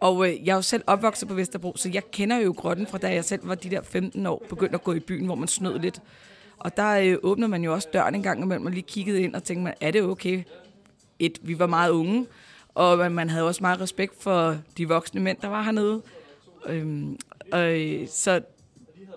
Og 0.00 0.28
øh, 0.28 0.46
jeg 0.46 0.52
er 0.52 0.56
jo 0.56 0.62
selv 0.62 0.82
opvokset 0.86 1.28
på 1.28 1.34
Vesterbro, 1.34 1.72
så 1.76 1.90
jeg 1.94 2.10
kender 2.10 2.36
jo 2.36 2.54
grotten 2.56 2.86
fra 2.86 2.98
da 2.98 3.14
jeg 3.14 3.24
selv 3.24 3.48
var 3.48 3.54
de 3.54 3.70
der 3.70 3.82
15 3.82 4.26
år, 4.26 4.46
begyndte 4.48 4.74
at 4.74 4.84
gå 4.84 4.92
i 4.92 5.00
byen, 5.00 5.26
hvor 5.26 5.34
man 5.34 5.48
snød 5.48 5.78
lidt. 5.78 6.02
Og 6.58 6.76
der 6.76 6.90
øh, 6.90 7.16
åbnede 7.22 7.48
man 7.48 7.64
jo 7.64 7.72
også 7.72 7.88
døren 7.92 8.14
en 8.14 8.22
gang 8.22 8.42
imellem, 8.42 8.66
og 8.66 8.72
lige 8.72 8.82
kiggede 8.82 9.22
ind 9.22 9.34
og 9.34 9.44
tænkte, 9.44 9.64
man, 9.64 9.74
er 9.80 9.90
det 9.90 10.02
okay? 10.02 10.42
Et, 11.20 11.38
vi 11.42 11.58
var 11.58 11.66
meget 11.66 11.90
unge, 11.90 12.26
og 12.74 13.12
man- 13.12 13.30
havde 13.30 13.46
også 13.46 13.62
meget 13.62 13.80
respekt 13.80 14.22
for 14.22 14.56
de 14.76 14.88
voksne 14.88 15.20
mænd, 15.20 15.38
der 15.42 15.48
var 15.48 15.62
hernede. 15.62 16.02
Øhm, 16.66 17.18
og, 17.52 17.76
så 18.08 18.40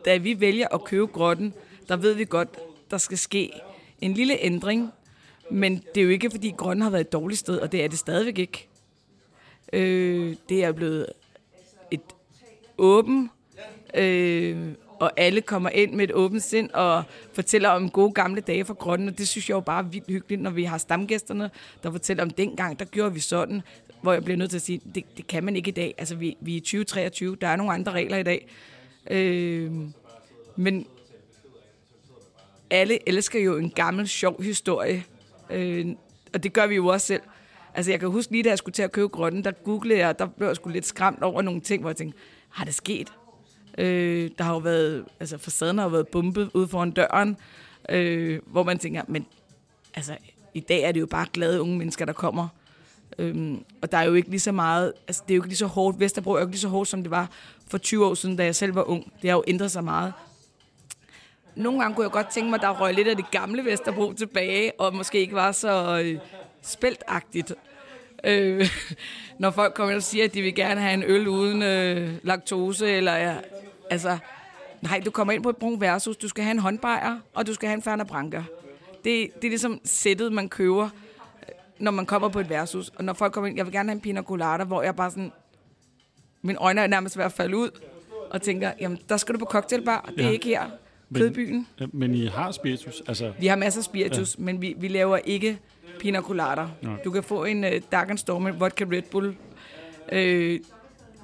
da 0.05 0.17
vi 0.17 0.39
vælger 0.39 0.67
at 0.73 0.83
købe 0.83 1.07
grotten, 1.07 1.53
der 1.87 1.97
ved 1.97 2.13
vi 2.13 2.25
godt, 2.25 2.49
der 2.91 2.97
skal 2.97 3.17
ske 3.17 3.51
en 4.01 4.13
lille 4.13 4.37
ændring. 4.39 4.91
Men 5.51 5.83
det 5.95 6.01
er 6.01 6.05
jo 6.05 6.09
ikke, 6.09 6.31
fordi 6.31 6.53
grotten 6.57 6.81
har 6.81 6.89
været 6.89 7.01
et 7.01 7.13
dårligt 7.13 7.39
sted, 7.39 7.57
og 7.59 7.71
det 7.71 7.83
er 7.83 7.87
det 7.87 7.99
stadigvæk 7.99 8.37
ikke. 8.39 8.67
Øh, 9.73 10.35
det 10.49 10.63
er 10.63 10.71
blevet 10.71 11.05
et 11.91 12.01
åben, 12.77 13.29
øh, 13.93 14.73
og 14.99 15.11
alle 15.17 15.41
kommer 15.41 15.69
ind 15.69 15.93
med 15.93 16.03
et 16.03 16.11
åbent 16.11 16.43
sind 16.43 16.69
og 16.69 17.03
fortæller 17.33 17.69
om 17.69 17.89
gode 17.89 18.11
gamle 18.11 18.41
dage 18.41 18.65
fra 18.65 18.73
grotten, 18.73 19.07
og 19.07 19.17
det 19.17 19.27
synes 19.27 19.49
jeg 19.49 19.55
jo 19.55 19.59
bare 19.59 19.79
er 19.79 19.87
vildt 19.87 20.07
hyggeligt, 20.07 20.41
når 20.41 20.51
vi 20.51 20.63
har 20.63 20.77
stamgæsterne, 20.77 21.49
der 21.83 21.91
fortæller 21.91 22.23
om 22.23 22.29
dengang, 22.29 22.79
der 22.79 22.85
gjorde 22.85 23.13
vi 23.13 23.19
sådan, 23.19 23.61
hvor 24.01 24.13
jeg 24.13 24.23
bliver 24.23 24.37
nødt 24.37 24.49
til 24.49 24.57
at 24.57 24.61
sige, 24.61 24.81
det, 24.95 25.17
det 25.17 25.27
kan 25.27 25.43
man 25.43 25.55
ikke 25.55 25.69
i 25.69 25.73
dag. 25.73 25.95
Altså, 25.97 26.15
vi, 26.15 26.37
vi 26.41 26.53
er 26.53 26.57
i 26.57 26.59
2023, 26.59 27.35
der 27.35 27.47
er 27.47 27.55
nogle 27.55 27.73
andre 27.73 27.91
regler 27.91 28.17
i 28.17 28.23
dag. 28.23 28.47
Øh, 29.09 29.71
men 30.55 30.87
alle 32.69 33.09
elsker 33.09 33.39
jo 33.39 33.57
en 33.57 33.69
gammel, 33.69 34.07
sjov 34.07 34.43
historie. 34.43 35.03
Øh, 35.49 35.87
og 36.33 36.43
det 36.43 36.53
gør 36.53 36.67
vi 36.67 36.75
jo 36.75 36.87
også 36.87 37.07
selv. 37.07 37.21
Altså, 37.73 37.91
jeg 37.91 37.99
kan 37.99 38.09
huske 38.09 38.31
lige, 38.31 38.43
da 38.43 38.49
jeg 38.49 38.57
skulle 38.57 38.73
til 38.73 38.83
at 38.83 38.91
købe 38.91 39.07
grønne, 39.07 39.43
der 39.43 39.51
googlede 39.51 39.99
jeg, 39.99 40.19
der 40.19 40.25
blev 40.25 40.47
jeg 40.47 40.55
sgu 40.55 40.69
lidt 40.69 40.85
skræmt 40.85 41.23
over 41.23 41.41
nogle 41.41 41.61
ting, 41.61 41.81
hvor 41.81 41.89
jeg 41.89 41.97
tænkte, 41.97 42.19
har 42.49 42.65
det 42.65 42.73
sket? 42.73 43.13
Øh, 43.77 44.31
der 44.37 44.43
har 44.43 44.53
jo 44.53 44.59
været, 44.59 45.05
altså 45.19 45.37
facaden 45.37 45.77
har 45.77 45.85
jo 45.85 45.89
været 45.89 46.07
bumpet 46.07 46.49
ude 46.53 46.67
foran 46.67 46.91
døren, 46.91 47.37
øh, 47.89 48.39
hvor 48.45 48.63
man 48.63 48.79
tænker, 48.79 49.01
men 49.07 49.25
altså, 49.93 50.17
i 50.53 50.59
dag 50.59 50.81
er 50.81 50.91
det 50.91 50.99
jo 50.99 51.05
bare 51.05 51.25
glade 51.33 51.61
unge 51.61 51.77
mennesker, 51.77 52.05
der 52.05 52.13
kommer. 52.13 52.47
Øhm, 53.19 53.63
og 53.81 53.91
der 53.91 53.97
er 53.97 54.03
jo 54.03 54.13
ikke 54.13 54.29
lige 54.29 54.39
så 54.39 54.51
meget, 54.51 54.93
altså 55.07 55.23
det 55.27 55.33
er 55.33 55.35
jo 55.35 55.41
ikke 55.41 55.47
lige 55.47 55.57
så 55.57 55.65
hårdt, 55.65 55.99
Vesterbro 55.99 56.31
er 56.31 56.39
jo 56.39 56.41
ikke 56.41 56.51
lige 56.51 56.59
så 56.59 56.67
hårdt, 56.67 56.89
som 56.89 57.01
det 57.01 57.11
var 57.11 57.29
for 57.67 57.77
20 57.77 58.05
år 58.05 58.13
siden, 58.13 58.35
da 58.35 58.45
jeg 58.45 58.55
selv 58.55 58.75
var 58.75 58.89
ung. 58.89 59.13
Det 59.21 59.29
har 59.29 59.37
jo 59.37 59.43
ændret 59.47 59.71
sig 59.71 59.83
meget. 59.83 60.13
Nogle 61.55 61.79
gange 61.81 61.95
kunne 61.95 62.03
jeg 62.03 62.11
godt 62.11 62.27
tænke 62.27 62.49
mig, 62.49 62.57
at 62.57 62.61
der 62.61 62.81
røg 62.81 62.93
lidt 62.93 63.07
af 63.07 63.15
det 63.15 63.31
gamle 63.31 63.65
Vesterbro 63.65 64.13
tilbage, 64.13 64.71
og 64.79 64.95
måske 64.95 65.19
ikke 65.19 65.35
var 65.35 65.51
så 65.51 66.01
øh, 66.03 66.19
spæltagtigt. 66.61 67.53
Øh, 68.23 68.69
når 69.39 69.51
folk 69.51 69.73
kommer 69.73 69.95
og 69.95 70.03
siger, 70.03 70.25
at 70.25 70.33
de 70.33 70.41
vil 70.41 70.55
gerne 70.55 70.81
have 70.81 70.93
en 70.93 71.03
øl 71.03 71.27
uden 71.27 71.61
øh, 71.61 72.13
laktose, 72.23 72.89
eller 72.89 73.15
ja, 73.15 73.35
altså, 73.93 74.17
nej, 74.81 75.01
du 75.05 75.11
kommer 75.11 75.33
ind 75.33 75.43
på 75.43 75.49
et 75.49 75.57
brun 75.57 75.81
versus, 75.81 76.17
du 76.17 76.27
skal 76.27 76.43
have 76.43 76.51
en 76.51 76.59
håndbejer, 76.59 77.19
og 77.33 77.47
du 77.47 77.53
skal 77.53 77.69
have 77.69 77.75
en 77.75 77.81
Ferner 77.81 78.03
Branca. 78.03 78.43
Det, 79.03 79.29
det 79.35 79.43
er 79.43 79.49
ligesom 79.49 79.81
sættet, 79.83 80.33
man 80.33 80.49
køber, 80.49 80.89
når 81.79 81.91
man 81.91 82.05
kommer 82.05 82.29
på 82.29 82.39
et 82.39 82.49
versus. 82.49 82.89
Og 82.89 83.03
når 83.03 83.13
folk 83.13 83.33
kommer 83.33 83.47
ind, 83.47 83.57
jeg 83.57 83.65
vil 83.65 83.73
gerne 83.73 83.89
have 83.89 83.95
en 83.95 84.01
pina 84.01 84.21
colada, 84.21 84.63
hvor 84.63 84.81
jeg 84.81 84.95
bare 84.95 85.11
sådan, 85.11 85.31
mine 86.41 86.59
øjne 86.59 86.81
er 86.81 86.87
nærmest 86.87 87.17
ved 87.17 87.23
at 87.25 87.31
falde 87.31 87.57
ud, 87.57 87.69
og 88.31 88.41
tænker, 88.41 88.71
jamen, 88.79 88.99
der 89.09 89.17
skal 89.17 89.33
du 89.35 89.39
på 89.39 89.45
cocktailbar, 89.45 90.09
det 90.15 90.19
er 90.19 90.27
Ja. 90.27 90.31
Ikke 90.33 90.45
her. 90.47 90.63
Men- 91.09 91.21
Kødbyen. 91.21 91.67
Ja, 91.79 91.85
Men 91.93 92.15
I 92.15 92.25
har 92.25 92.51
spiritus, 92.51 93.03
altså... 93.07 93.33
Vi 93.39 93.47
har 93.47 93.55
masser 93.55 93.79
af 93.79 93.83
spiritus, 93.85 94.35
ja. 94.37 94.43
men 94.43 94.61
vi, 94.61 94.75
vi 94.77 94.87
laver 94.87 95.17
ikke 95.17 95.59
pina 95.99 96.21
colada. 96.21 96.65
Nej. 96.81 97.01
Du 97.05 97.11
kan 97.11 97.23
få 97.23 97.43
en 97.43 97.63
uh, 97.63 97.69
Dark 97.91 98.09
and 98.09 98.17
Storm 98.17 98.41
med 98.41 98.51
vodka 98.53 98.83
Red 98.91 99.01
Bull. 99.11 99.27
Uh, 100.11 100.65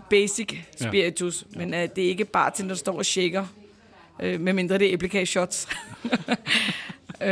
basic 0.10 0.58
spiritus, 0.82 1.46
ja. 1.54 1.60
men 1.60 1.74
uh, 1.74 1.80
det 1.96 2.04
er 2.04 2.10
ikke 2.10 2.26
bare 2.26 2.52
til, 2.52 2.70
der 2.70 2.76
står 2.76 2.98
og 2.98 3.06
shaker. 3.06 3.46
Uh, 4.24 4.40
medmindre 4.40 4.78
det 4.78 4.88
er 4.88 4.94
æblekage 4.94 5.26
shots. 5.26 5.68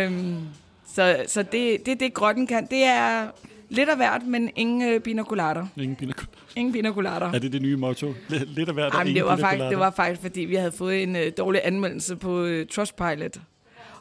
um, 0.08 0.48
så 0.96 1.24
så 1.28 1.44
det, 1.44 1.86
det, 1.86 2.00
det 2.00 2.13
grotten 2.13 2.48
kan, 2.48 2.68
det 2.72 2.84
er 2.84 3.28
lidt 3.70 3.90
af 3.90 3.96
hvert, 3.96 4.28
men 4.28 4.52
ingen 4.56 5.02
pina 5.02 5.24
colada. 5.24 5.62
Ingen 5.78 5.96
colada. 5.96 6.22
Ingen 6.56 6.94
colada. 6.94 7.26
Er 7.26 7.40
det 7.40 7.54
det 7.54 7.62
nye 7.62 7.76
motto? 7.76 8.13
Lidt 8.30 8.70
af 8.70 8.74
hvert 8.74 8.94
Jamen, 8.94 9.16
det, 9.16 9.26
var 9.26 9.38
faktisk, 9.38 9.70
det 9.70 9.80
var 9.80 9.92
faktisk, 9.92 10.22
fordi 10.22 10.42
vi 10.42 10.56
havde 10.56 10.72
fået 10.72 11.04
en 11.04 11.16
øh, 11.16 11.32
dårlig 11.38 11.62
anmeldelse 11.63 12.16
på 12.16 12.44
øh, 12.44 12.68
Trustpilot. 12.68 13.40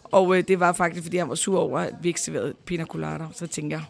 Og 0.04 0.36
øh, 0.36 0.44
det 0.48 0.60
var 0.60 0.72
faktisk, 0.72 1.02
fordi 1.02 1.16
han 1.16 1.28
var 1.28 1.34
sur 1.34 1.58
over, 1.58 1.78
at 1.78 1.94
vi 2.02 2.08
ikke 2.08 2.20
serverede 2.20 2.54
pina 2.64 2.84
colada. 2.84 3.24
Så 3.32 3.46
tænkte 3.46 3.76
jeg, 3.76 3.84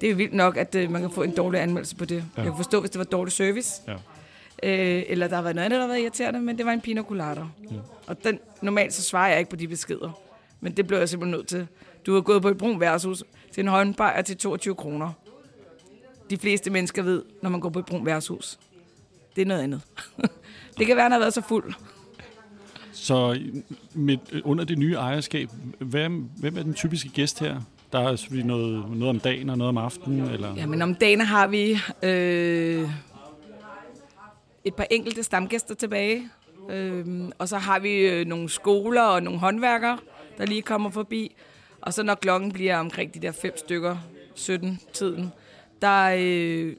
det 0.00 0.06
er 0.06 0.10
jo 0.10 0.16
vildt 0.16 0.34
nok, 0.34 0.56
at 0.56 0.74
øh, 0.74 0.90
man 0.90 1.00
kan 1.00 1.10
få 1.10 1.22
en 1.22 1.30
dårlig 1.36 1.60
anmeldelse 1.60 1.96
på 1.96 2.04
det. 2.04 2.16
Ja. 2.16 2.22
Jeg 2.36 2.44
kan 2.44 2.56
forstå, 2.56 2.80
hvis 2.80 2.90
det 2.90 2.98
var 2.98 3.04
dårlig 3.04 3.32
service. 3.32 3.82
Ja. 3.88 3.94
Øh, 4.62 5.02
eller 5.08 5.28
der 5.28 5.36
har 5.36 5.42
været 5.42 5.54
noget 5.54 5.64
andet, 5.64 5.76
der 5.76 5.86
har 5.86 5.92
været 5.92 6.02
irriterende, 6.02 6.40
men 6.40 6.58
det 6.58 6.66
var 6.66 6.72
en 6.72 6.80
pina 6.80 7.02
colada. 7.02 7.40
Ja. 7.70 7.76
Og 8.06 8.24
den, 8.24 8.38
normalt 8.62 8.92
så 8.92 9.02
svarer 9.02 9.28
jeg 9.28 9.38
ikke 9.38 9.50
på 9.50 9.56
de 9.56 9.68
beskeder. 9.68 10.20
Men 10.60 10.72
det 10.72 10.86
blev 10.86 10.98
jeg 10.98 11.08
simpelthen 11.08 11.38
nødt 11.38 11.48
til. 11.48 11.66
Du 12.06 12.14
har 12.14 12.20
gået 12.20 12.42
på 12.42 12.48
et 12.48 12.58
brun 12.58 12.80
værtshus 12.80 13.24
til 13.52 13.60
en 13.60 13.68
håndbajer 13.68 14.22
til 14.22 14.36
22 14.36 14.74
kroner. 14.74 15.12
de 16.30 16.36
fleste 16.36 16.70
mennesker 16.70 17.02
ved, 17.02 17.22
når 17.42 17.50
man 17.50 17.60
går 17.60 17.68
på 17.68 17.78
et 17.78 17.86
brun 17.86 18.06
værtshus. 18.06 18.58
Det 19.36 19.42
er 19.42 19.46
noget 19.46 19.62
andet. 19.62 19.80
det 20.78 20.86
kan 20.86 20.96
være, 20.96 20.96
at 20.96 21.02
han 21.02 21.12
har 21.12 21.18
været 21.18 21.34
så 21.34 21.40
fuld. 21.40 21.74
Så 22.92 23.40
med, 23.94 24.16
under 24.44 24.64
det 24.64 24.78
nye 24.78 24.94
ejerskab, 24.94 25.50
hvem, 25.78 26.30
hvem 26.36 26.56
er 26.58 26.62
den 26.62 26.74
typiske 26.74 27.08
gæst 27.08 27.40
her? 27.40 27.60
Der 27.92 27.98
er 27.98 28.16
selvfølgelig 28.16 28.46
noget, 28.46 28.90
noget 28.90 29.08
om 29.08 29.20
dagen 29.20 29.50
og 29.50 29.58
noget 29.58 29.68
om 29.68 29.78
aftenen? 29.78 30.30
Eller? 30.30 30.54
Ja, 30.56 30.66
men 30.66 30.82
om 30.82 30.94
dagen 30.94 31.20
har 31.20 31.46
vi 31.46 31.78
øh, 32.02 32.90
et 34.64 34.74
par 34.74 34.86
enkelte 34.90 35.22
stamgæster 35.22 35.74
tilbage. 35.74 36.30
Øh, 36.70 37.30
og 37.38 37.48
så 37.48 37.58
har 37.58 37.78
vi 37.78 37.92
øh, 37.92 38.26
nogle 38.26 38.48
skoler 38.48 39.02
og 39.02 39.22
nogle 39.22 39.40
håndværkere, 39.40 39.98
der 40.38 40.46
lige 40.46 40.62
kommer 40.62 40.90
forbi. 40.90 41.36
Og 41.80 41.94
så 41.94 42.02
når 42.02 42.14
klokken 42.14 42.52
bliver 42.52 42.76
omkring 42.76 43.14
de 43.14 43.18
der 43.18 43.32
fem 43.32 43.56
stykker, 43.56 43.96
17-tiden, 44.36 45.32
der, 45.82 46.10
øh, 46.18 46.76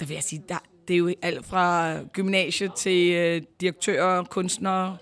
der 0.00 0.06
vil 0.06 0.14
jeg 0.14 0.22
sige, 0.22 0.42
der, 0.48 0.58
det 0.88 0.94
er 0.94 0.98
jo 0.98 1.14
alt 1.22 1.46
fra 1.46 1.94
gymnasiet 2.12 2.74
til 2.74 3.12
øh, 3.12 3.42
direktører, 3.60 4.24
kunstnere. 4.24 4.96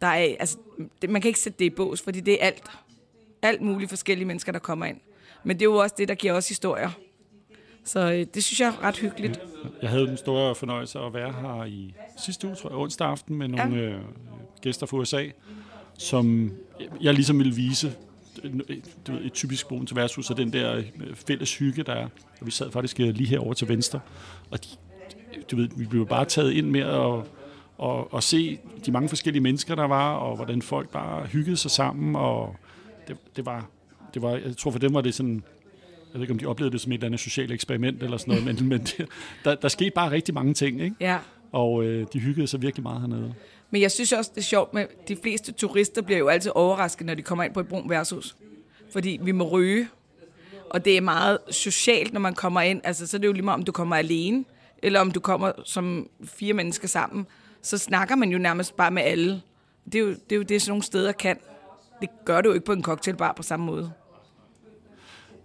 Der 0.00 0.06
er, 0.06 0.34
altså, 0.40 0.58
det, 1.02 1.10
man 1.10 1.22
kan 1.22 1.28
ikke 1.28 1.40
sætte 1.40 1.58
det 1.58 1.64
i 1.64 1.70
bås, 1.70 2.02
fordi 2.02 2.20
det 2.20 2.42
er 2.42 2.46
alt. 2.46 2.70
Alt 3.42 3.60
muligt 3.60 3.88
forskellige 3.88 4.26
mennesker, 4.26 4.52
der 4.52 4.58
kommer 4.58 4.86
ind. 4.86 4.96
Men 5.44 5.56
det 5.56 5.62
er 5.62 5.70
jo 5.70 5.76
også 5.76 5.94
det, 5.98 6.08
der 6.08 6.14
giver 6.14 6.32
os 6.32 6.48
historier. 6.48 6.90
Så 7.84 8.12
øh, 8.12 8.26
det 8.34 8.44
synes 8.44 8.60
jeg 8.60 8.68
er 8.68 8.82
ret 8.82 8.96
hyggeligt. 8.96 9.40
Jeg 9.82 9.90
havde 9.90 10.06
den 10.06 10.16
store 10.16 10.54
fornøjelse 10.54 10.98
at 10.98 11.14
være 11.14 11.32
her 11.32 11.64
i 11.64 11.94
sidste 12.24 12.46
uge, 12.46 12.56
tror 12.56 12.70
jeg, 12.70 12.78
onsdag 12.78 13.08
aften, 13.08 13.36
med 13.36 13.48
nogle 13.48 13.76
ja. 13.76 13.82
øh, 13.82 14.00
gæster 14.62 14.86
fra 14.86 14.96
USA, 14.96 15.24
som 15.98 16.52
jeg 17.00 17.14
ligesom 17.14 17.38
ville 17.38 17.54
vise 17.54 17.92
du 19.06 19.12
ved, 19.12 19.24
et 19.24 19.32
typisk 19.32 19.66
til 19.86 19.96
værtshus, 19.96 20.30
og 20.30 20.36
den 20.36 20.52
der 20.52 20.76
øh, 20.76 20.84
fælles 21.14 21.56
hygge, 21.56 21.82
der 21.82 21.92
er. 21.92 22.08
Og 22.40 22.46
vi 22.46 22.50
sad 22.50 22.70
faktisk 22.70 22.98
lige 22.98 23.28
herover 23.28 23.54
til 23.54 23.68
venstre, 23.68 24.00
og 24.50 24.64
de, 24.64 24.68
du 25.50 25.56
ved, 25.56 25.68
vi 25.76 25.86
blev 25.86 26.06
bare 26.06 26.24
taget 26.24 26.52
ind 26.52 26.70
med 26.70 26.80
at 26.80 27.24
og, 27.78 28.12
og 28.12 28.22
se 28.22 28.58
de 28.86 28.92
mange 28.92 29.08
forskellige 29.08 29.42
mennesker, 29.42 29.74
der 29.74 29.86
var, 29.86 30.14
og 30.14 30.36
hvordan 30.36 30.62
folk 30.62 30.88
bare 30.88 31.26
hyggede 31.26 31.56
sig 31.56 31.70
sammen, 31.70 32.16
og 32.16 32.56
det, 33.08 33.16
det 33.36 33.46
var, 33.46 33.70
det 34.14 34.22
var, 34.22 34.30
jeg 34.30 34.56
tror 34.56 34.70
for 34.70 34.78
dem 34.78 34.94
var 34.94 35.00
det 35.00 35.14
sådan, 35.14 35.42
jeg 36.12 36.14
ved 36.14 36.20
ikke, 36.20 36.32
om 36.32 36.38
de 36.38 36.46
oplevede 36.46 36.72
det 36.72 36.80
som 36.80 36.92
et 36.92 36.96
eller 36.96 37.06
andet 37.06 37.20
socialt 37.20 37.52
eksperiment 37.52 38.02
eller 38.02 38.16
sådan 38.16 38.34
noget, 38.34 38.44
men, 38.44 38.68
men 38.68 38.80
det, 38.80 39.06
der, 39.44 39.54
der 39.54 39.68
skete 39.68 39.90
bare 39.90 40.10
rigtig 40.10 40.34
mange 40.34 40.54
ting, 40.54 40.82
ikke? 40.82 40.96
Ja. 41.00 41.18
Og 41.52 41.84
øh, 41.84 42.06
de 42.12 42.18
hyggede 42.18 42.46
sig 42.46 42.62
virkelig 42.62 42.82
meget 42.82 43.00
hernede. 43.00 43.34
Men 43.70 43.82
jeg 43.82 43.90
synes 43.90 44.12
også, 44.12 44.30
det 44.34 44.40
er 44.40 44.44
sjovt 44.44 44.74
med, 44.74 44.86
de 45.08 45.16
fleste 45.22 45.52
turister 45.52 46.02
bliver 46.02 46.18
jo 46.18 46.28
altid 46.28 46.50
overrasket, 46.54 47.06
når 47.06 47.14
de 47.14 47.22
kommer 47.22 47.44
ind 47.44 47.54
på 47.54 47.60
et 47.60 47.68
brun 47.68 47.90
værtshus. 47.90 48.36
Fordi 48.92 49.18
vi 49.22 49.32
må 49.32 49.48
ryge, 49.48 49.88
og 50.70 50.84
det 50.84 50.96
er 50.96 51.00
meget 51.00 51.38
socialt, 51.50 52.12
når 52.12 52.20
man 52.20 52.34
kommer 52.34 52.60
ind. 52.60 52.80
Altså, 52.84 53.06
så 53.06 53.16
er 53.16 53.18
det 53.18 53.28
jo 53.28 53.32
lige 53.32 53.44
meget, 53.44 53.58
om 53.58 53.64
du 53.64 53.72
kommer 53.72 53.96
alene, 53.96 54.44
eller 54.82 55.00
om 55.00 55.10
du 55.10 55.20
kommer 55.20 55.52
som 55.64 56.08
fire 56.24 56.52
mennesker 56.52 56.88
sammen. 56.88 57.26
Så 57.62 57.78
snakker 57.78 58.16
man 58.16 58.30
jo 58.30 58.38
nærmest 58.38 58.76
bare 58.76 58.90
med 58.90 59.02
alle. 59.02 59.42
Det 59.84 59.94
er 59.94 59.98
jo 59.98 60.08
det, 60.08 60.32
er 60.32 60.36
jo 60.36 60.42
det 60.42 60.62
sådan 60.62 60.70
nogle 60.70 60.82
steder 60.82 61.12
kan. 61.12 61.38
Det 62.00 62.08
gør 62.24 62.40
du 62.40 62.48
jo 62.48 62.54
ikke 62.54 62.66
på 62.66 62.72
en 62.72 62.82
cocktailbar 62.82 63.32
på 63.32 63.42
samme 63.42 63.66
måde. 63.66 63.92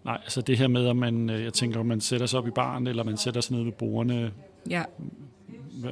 Nej, 0.05 0.19
altså 0.23 0.41
det 0.41 0.57
her 0.57 0.67
med, 0.67 0.87
at 0.87 0.95
man, 0.95 1.29
øh, 1.29 1.43
jeg 1.43 1.53
tænker, 1.53 1.79
om 1.79 1.85
man 1.85 2.01
sætter 2.01 2.25
sig 2.27 2.39
op 2.39 2.47
i 2.47 2.51
baren, 2.51 2.87
eller 2.87 3.03
man 3.03 3.17
sætter 3.17 3.41
sig 3.41 3.55
ned 3.55 3.63
ved 3.63 3.71
bordene, 3.71 4.31
Ja. 4.69 4.83
hvad, 5.81 5.91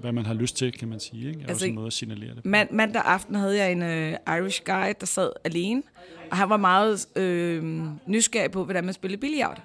hvad 0.00 0.12
man 0.12 0.26
har 0.26 0.34
lyst 0.34 0.56
til, 0.56 0.72
kan 0.72 0.88
man 0.88 1.00
sige. 1.00 1.28
Ikke? 1.28 1.40
Er 1.40 1.46
Altså, 1.48 1.54
også 1.54 1.66
en 1.66 1.74
måde 1.74 1.86
at 1.86 1.92
signalere 1.92 2.34
det. 2.34 2.42
på. 2.42 2.48
Man, 2.48 2.68
mandag 2.70 3.02
aften 3.04 3.34
havde 3.34 3.56
jeg 3.56 3.72
en 3.72 3.82
øh, 3.82 4.12
Irish 4.38 4.62
guy, 4.64 4.92
der 5.00 5.06
sad 5.06 5.30
alene, 5.44 5.82
og 6.30 6.36
han 6.36 6.48
var 6.48 6.56
meget 6.56 7.06
øh, 7.16 7.82
nysgerrig 8.06 8.50
på, 8.50 8.64
hvordan 8.64 8.84
man 8.84 8.94
spillede 8.94 9.20
billiard. 9.20 9.62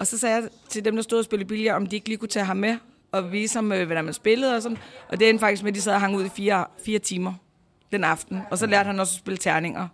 Og 0.00 0.06
så 0.06 0.18
sagde 0.18 0.34
jeg 0.34 0.48
til 0.68 0.84
dem, 0.84 0.94
der 0.94 1.02
stod 1.02 1.18
og 1.18 1.24
spillede 1.24 1.48
billiard, 1.48 1.76
om 1.76 1.86
de 1.86 1.96
ikke 1.96 2.08
lige 2.08 2.18
kunne 2.18 2.28
tage 2.28 2.44
ham 2.44 2.56
med 2.56 2.76
og 3.12 3.32
vise 3.32 3.54
ham, 3.58 3.72
øh, 3.72 3.86
hvordan 3.86 4.04
man 4.04 4.14
spillede 4.14 4.56
og 4.56 4.62
sådan. 4.62 4.78
Og 5.08 5.20
det 5.20 5.28
endte 5.30 5.40
faktisk 5.40 5.62
med, 5.62 5.70
at 5.70 5.74
de 5.74 5.80
sad 5.80 5.94
og 5.94 6.00
hang 6.00 6.16
ud 6.16 6.24
i 6.24 6.28
fire, 6.28 6.64
fire 6.84 6.98
timer 6.98 7.32
den 7.92 8.04
aften. 8.04 8.40
Og 8.50 8.58
så 8.58 8.66
lærte 8.66 8.86
han 8.86 9.00
også 9.00 9.14
at 9.14 9.18
spille 9.18 9.38
terninger. 9.38 9.88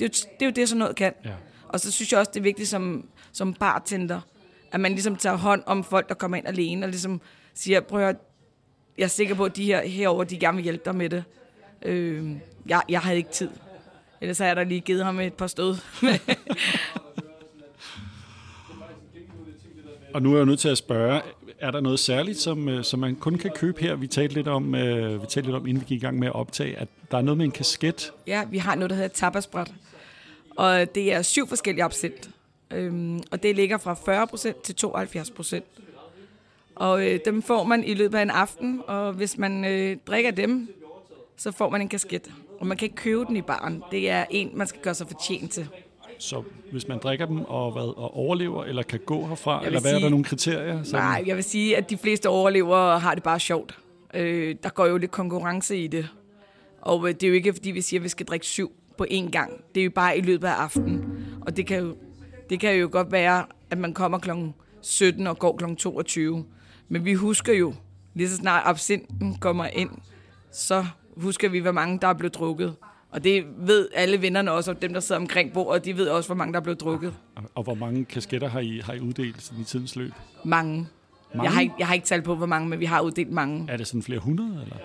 Det 0.00 0.04
er 0.04 0.08
jo 0.08 0.08
det, 0.08 0.42
er 0.42 0.46
jo 0.46 0.52
det 0.52 0.68
sådan 0.68 0.78
noget 0.78 0.96
kan. 0.96 1.12
Ja. 1.24 1.30
Og 1.68 1.80
så 1.80 1.92
synes 1.92 2.12
jeg 2.12 2.20
også, 2.20 2.30
det 2.34 2.40
er 2.40 2.44
vigtigt 2.44 2.68
som, 2.68 3.08
som 3.32 3.54
bartender, 3.54 4.20
at 4.72 4.80
man 4.80 4.92
ligesom 4.92 5.16
tager 5.16 5.36
hånd 5.36 5.62
om 5.66 5.84
folk, 5.84 6.08
der 6.08 6.14
kommer 6.14 6.36
ind 6.36 6.48
alene, 6.48 6.86
og 6.86 6.90
ligesom 6.90 7.20
siger, 7.54 7.80
prøv 7.80 8.00
at 8.00 8.06
høre, 8.06 8.14
jeg 8.98 9.04
er 9.04 9.08
sikker 9.08 9.34
på, 9.34 9.44
at 9.44 9.56
de 9.56 9.64
her 9.64 9.86
herover 9.86 10.24
de 10.24 10.38
gerne 10.38 10.56
vil 10.56 10.62
hjælpe 10.62 10.82
dig 10.84 10.94
med 10.94 11.10
det. 11.10 11.24
Øh, 11.82 12.30
jeg, 12.66 12.82
jeg 12.88 13.00
havde 13.00 13.16
ikke 13.16 13.30
tid. 13.30 13.50
Ellers 14.20 14.38
har 14.38 14.46
jeg 14.46 14.56
da 14.56 14.62
lige 14.62 14.80
givet 14.80 15.04
ham 15.04 15.20
et 15.20 15.34
par 15.34 15.46
stød. 15.46 15.76
Og 20.14 20.22
nu 20.22 20.32
er 20.32 20.36
jeg 20.36 20.46
nødt 20.46 20.60
til 20.60 20.68
at 20.68 20.78
spørge, 20.78 21.20
er 21.60 21.70
der 21.70 21.80
noget 21.80 21.98
særligt, 21.98 22.38
som, 22.38 22.68
øh, 22.68 22.84
som 22.84 23.00
man 23.00 23.16
kun 23.16 23.34
kan 23.34 23.50
købe 23.50 23.80
her? 23.80 23.96
Vi 23.96 24.06
talte 24.06 24.34
lidt 24.34 24.48
om, 24.48 24.74
øh, 24.74 25.22
vi 25.22 25.26
talte 25.26 25.48
lidt 25.48 25.56
om, 25.56 25.66
inden 25.66 25.80
vi 25.80 25.86
gik 25.86 26.02
i 26.02 26.04
gang 26.04 26.18
med 26.18 26.28
at 26.28 26.34
optage, 26.34 26.76
at 26.76 26.88
der 27.10 27.18
er 27.18 27.22
noget 27.22 27.38
med 27.38 27.44
en 27.44 27.50
kasket. 27.50 28.12
ja, 28.26 28.44
vi 28.50 28.58
har 28.58 28.74
noget, 28.74 28.90
der 28.90 28.96
hedder 28.96 29.08
tapasbræt. 29.08 29.72
Og 30.56 30.94
det 30.94 31.12
er 31.12 31.22
syv 31.22 31.48
forskellige 31.48 31.84
absint. 31.84 32.30
Øhm, 32.70 33.22
og 33.30 33.42
det 33.42 33.56
ligger 33.56 33.78
fra 33.78 33.94
40% 33.94 34.62
til 34.62 34.74
72%. 34.74 35.62
Og 36.74 37.06
øh, 37.06 37.20
dem 37.24 37.42
får 37.42 37.64
man 37.64 37.84
i 37.84 37.94
løbet 37.94 38.18
af 38.18 38.22
en 38.22 38.30
aften, 38.30 38.82
og 38.86 39.12
hvis 39.12 39.38
man 39.38 39.64
øh, 39.64 39.96
drikker 40.06 40.30
dem, 40.30 40.68
så 41.36 41.52
får 41.52 41.70
man 41.70 41.80
en 41.80 41.88
kasket. 41.88 42.30
Og 42.60 42.66
man 42.66 42.76
kan 42.76 42.86
ikke 42.86 42.96
købe 42.96 43.24
den 43.24 43.36
i 43.36 43.42
baren. 43.42 43.82
Det 43.90 44.10
er 44.10 44.24
en, 44.30 44.50
man 44.54 44.66
skal 44.66 44.80
gøre 44.80 44.94
sig 44.94 45.06
fortjent 45.06 45.52
til. 45.52 45.68
Så 46.18 46.42
hvis 46.72 46.88
man 46.88 46.98
drikker 46.98 47.26
dem 47.26 47.40
og, 47.44 47.72
hvad, 47.72 47.82
og 47.82 48.16
overlever, 48.16 48.64
eller 48.64 48.82
kan 48.82 49.00
gå 49.06 49.26
herfra, 49.26 49.66
eller 49.66 49.80
hvad 49.80 49.90
er 49.90 49.94
der 49.94 50.00
sige- 50.00 50.10
nogle 50.10 50.24
kriterier? 50.24 50.82
Sådan? 50.82 51.04
Nej, 51.04 51.22
jeg 51.26 51.36
vil 51.36 51.44
sige, 51.44 51.76
at 51.76 51.90
de 51.90 51.98
fleste 51.98 52.28
overlever 52.28 52.98
har 52.98 53.14
det 53.14 53.22
bare 53.22 53.40
sjovt. 53.40 53.78
Øh, 54.14 54.56
der 54.62 54.68
går 54.68 54.86
jo 54.86 54.96
lidt 54.96 55.10
konkurrence 55.10 55.76
i 55.78 55.86
det. 55.86 56.08
Og 56.82 57.08
øh, 57.08 57.14
det 57.14 57.22
er 57.22 57.28
jo 57.28 57.34
ikke, 57.34 57.52
fordi 57.52 57.70
vi 57.70 57.80
siger, 57.80 58.00
at 58.00 58.04
vi 58.04 58.08
skal 58.08 58.26
drikke 58.26 58.46
syv 58.46 58.72
på 58.98 59.06
én 59.10 59.30
gang. 59.30 59.52
Det 59.74 59.80
er 59.80 59.84
jo 59.84 59.90
bare 59.90 60.18
i 60.18 60.20
løbet 60.20 60.48
af 60.48 60.52
aftenen. 60.52 61.24
Og 61.40 61.56
det 61.56 61.66
kan 61.66 61.78
jo, 61.78 61.96
det 62.50 62.60
kan 62.60 62.76
jo 62.76 62.88
godt 62.92 63.12
være, 63.12 63.44
at 63.70 63.78
man 63.78 63.94
kommer 63.94 64.18
kl. 64.18 64.30
17 64.82 65.26
og 65.26 65.38
går 65.38 65.56
kl. 65.56 65.74
22. 65.74 66.44
Men 66.88 67.04
vi 67.04 67.14
husker 67.14 67.52
jo, 67.52 67.74
lige 68.14 68.28
så 68.28 68.36
snart 68.36 68.62
absinten 68.66 69.36
kommer 69.40 69.66
ind, 69.66 69.90
så 70.52 70.86
husker 71.16 71.48
vi, 71.48 71.58
hvor 71.58 71.72
mange 71.72 71.98
der 72.02 72.08
er 72.08 72.12
blevet 72.14 72.34
drukket. 72.34 72.74
Og 73.10 73.24
det 73.24 73.44
ved 73.56 73.88
alle 73.94 74.22
vennerne 74.22 74.52
også, 74.52 74.70
og 74.70 74.82
dem, 74.82 74.92
der 74.92 75.00
sidder 75.00 75.20
omkring 75.20 75.52
bordet, 75.52 75.84
de 75.84 75.96
ved 75.96 76.08
også, 76.08 76.28
hvor 76.28 76.36
mange 76.36 76.52
der 76.52 76.58
er 76.58 76.62
blevet 76.62 76.80
drukket. 76.80 77.14
Og 77.54 77.62
hvor 77.62 77.74
mange 77.74 78.04
kasketter 78.04 78.48
har 78.48 78.60
I, 78.60 78.80
har 78.84 78.92
I 78.92 79.00
uddelt 79.00 79.52
i 79.60 79.64
tidens 79.64 79.96
løb? 79.96 80.12
Mange. 80.44 80.86
Mange? 81.34 81.42
Jeg 81.42 81.52
har, 81.52 81.60
ikke, 81.60 81.74
jeg 81.78 81.86
har 81.86 81.94
ikke 81.94 82.06
talt 82.06 82.24
på, 82.24 82.34
hvor 82.34 82.46
mange, 82.46 82.68
men 82.68 82.80
vi 82.80 82.84
har 82.84 83.00
uddelt 83.00 83.30
mange. 83.30 83.66
Er 83.68 83.76
det 83.76 83.86
sådan 83.86 84.02
flere 84.02 84.18
hundrede? 84.18 84.62
Eller? 84.62 84.76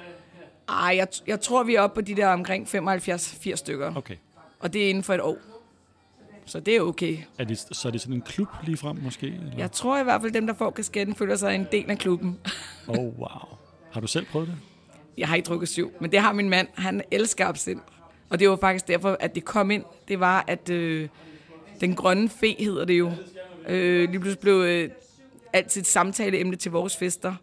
Ej, 0.69 0.95
jeg, 0.97 1.07
jeg 1.27 1.41
tror, 1.41 1.63
vi 1.63 1.75
er 1.75 1.81
oppe 1.81 1.95
på 1.95 2.01
de 2.01 2.15
der 2.15 2.27
omkring 2.27 2.67
75-80 2.67 3.55
stykker. 3.55 3.95
Okay. 3.95 4.15
Og 4.59 4.73
det 4.73 4.85
er 4.85 4.89
inden 4.89 5.03
for 5.03 5.13
et 5.13 5.21
år. 5.21 5.37
Så 6.45 6.59
det 6.59 6.75
er 6.75 6.81
okay. 6.81 7.17
Er 7.37 7.43
det, 7.43 7.57
så 7.57 7.87
er 7.87 7.91
det 7.91 8.01
sådan 8.01 8.15
en 8.15 8.21
klub 8.21 8.47
lige 8.63 8.77
frem 8.77 8.97
måske? 9.03 9.27
Eller? 9.27 9.51
Jeg 9.57 9.71
tror 9.71 9.99
i 9.99 10.03
hvert 10.03 10.21
fald, 10.21 10.31
dem, 10.31 10.47
der 10.47 10.53
får 10.53 10.71
kasketten, 10.71 11.15
føler 11.15 11.35
sig 11.35 11.55
en 11.55 11.67
del 11.71 11.91
af 11.91 11.97
klubben. 11.97 12.39
Oh, 12.87 12.97
wow. 12.97 13.57
Har 13.91 14.01
du 14.01 14.07
selv 14.07 14.25
prøvet 14.25 14.47
det? 14.47 14.55
Jeg 15.17 15.27
har 15.27 15.35
ikke 15.35 15.47
drukket 15.47 15.69
syv, 15.69 15.91
men 16.01 16.11
det 16.11 16.19
har 16.19 16.33
min 16.33 16.49
mand. 16.49 16.67
Han 16.73 17.01
elsker 17.11 17.47
absint. 17.47 17.81
Og 18.33 18.39
det 18.39 18.49
var 18.49 18.55
faktisk 18.55 18.87
derfor, 18.87 19.17
at 19.19 19.35
det 19.35 19.45
kom 19.45 19.71
ind. 19.71 19.83
Det 20.07 20.19
var, 20.19 20.45
at 20.47 20.69
øh, 20.69 21.09
den 21.81 21.95
grønne 21.95 22.29
fe 22.29 22.55
hedder 22.59 22.85
det 22.85 22.99
jo. 22.99 23.11
Øh, 23.67 24.09
lige 24.09 24.19
pludselig 24.19 24.39
blev 24.39 24.53
øh, 24.53 24.89
altid 25.53 25.81
et 25.81 25.87
samtaleemne 25.87 26.55
til 26.55 26.71
vores 26.71 26.97
fester. 26.97 27.35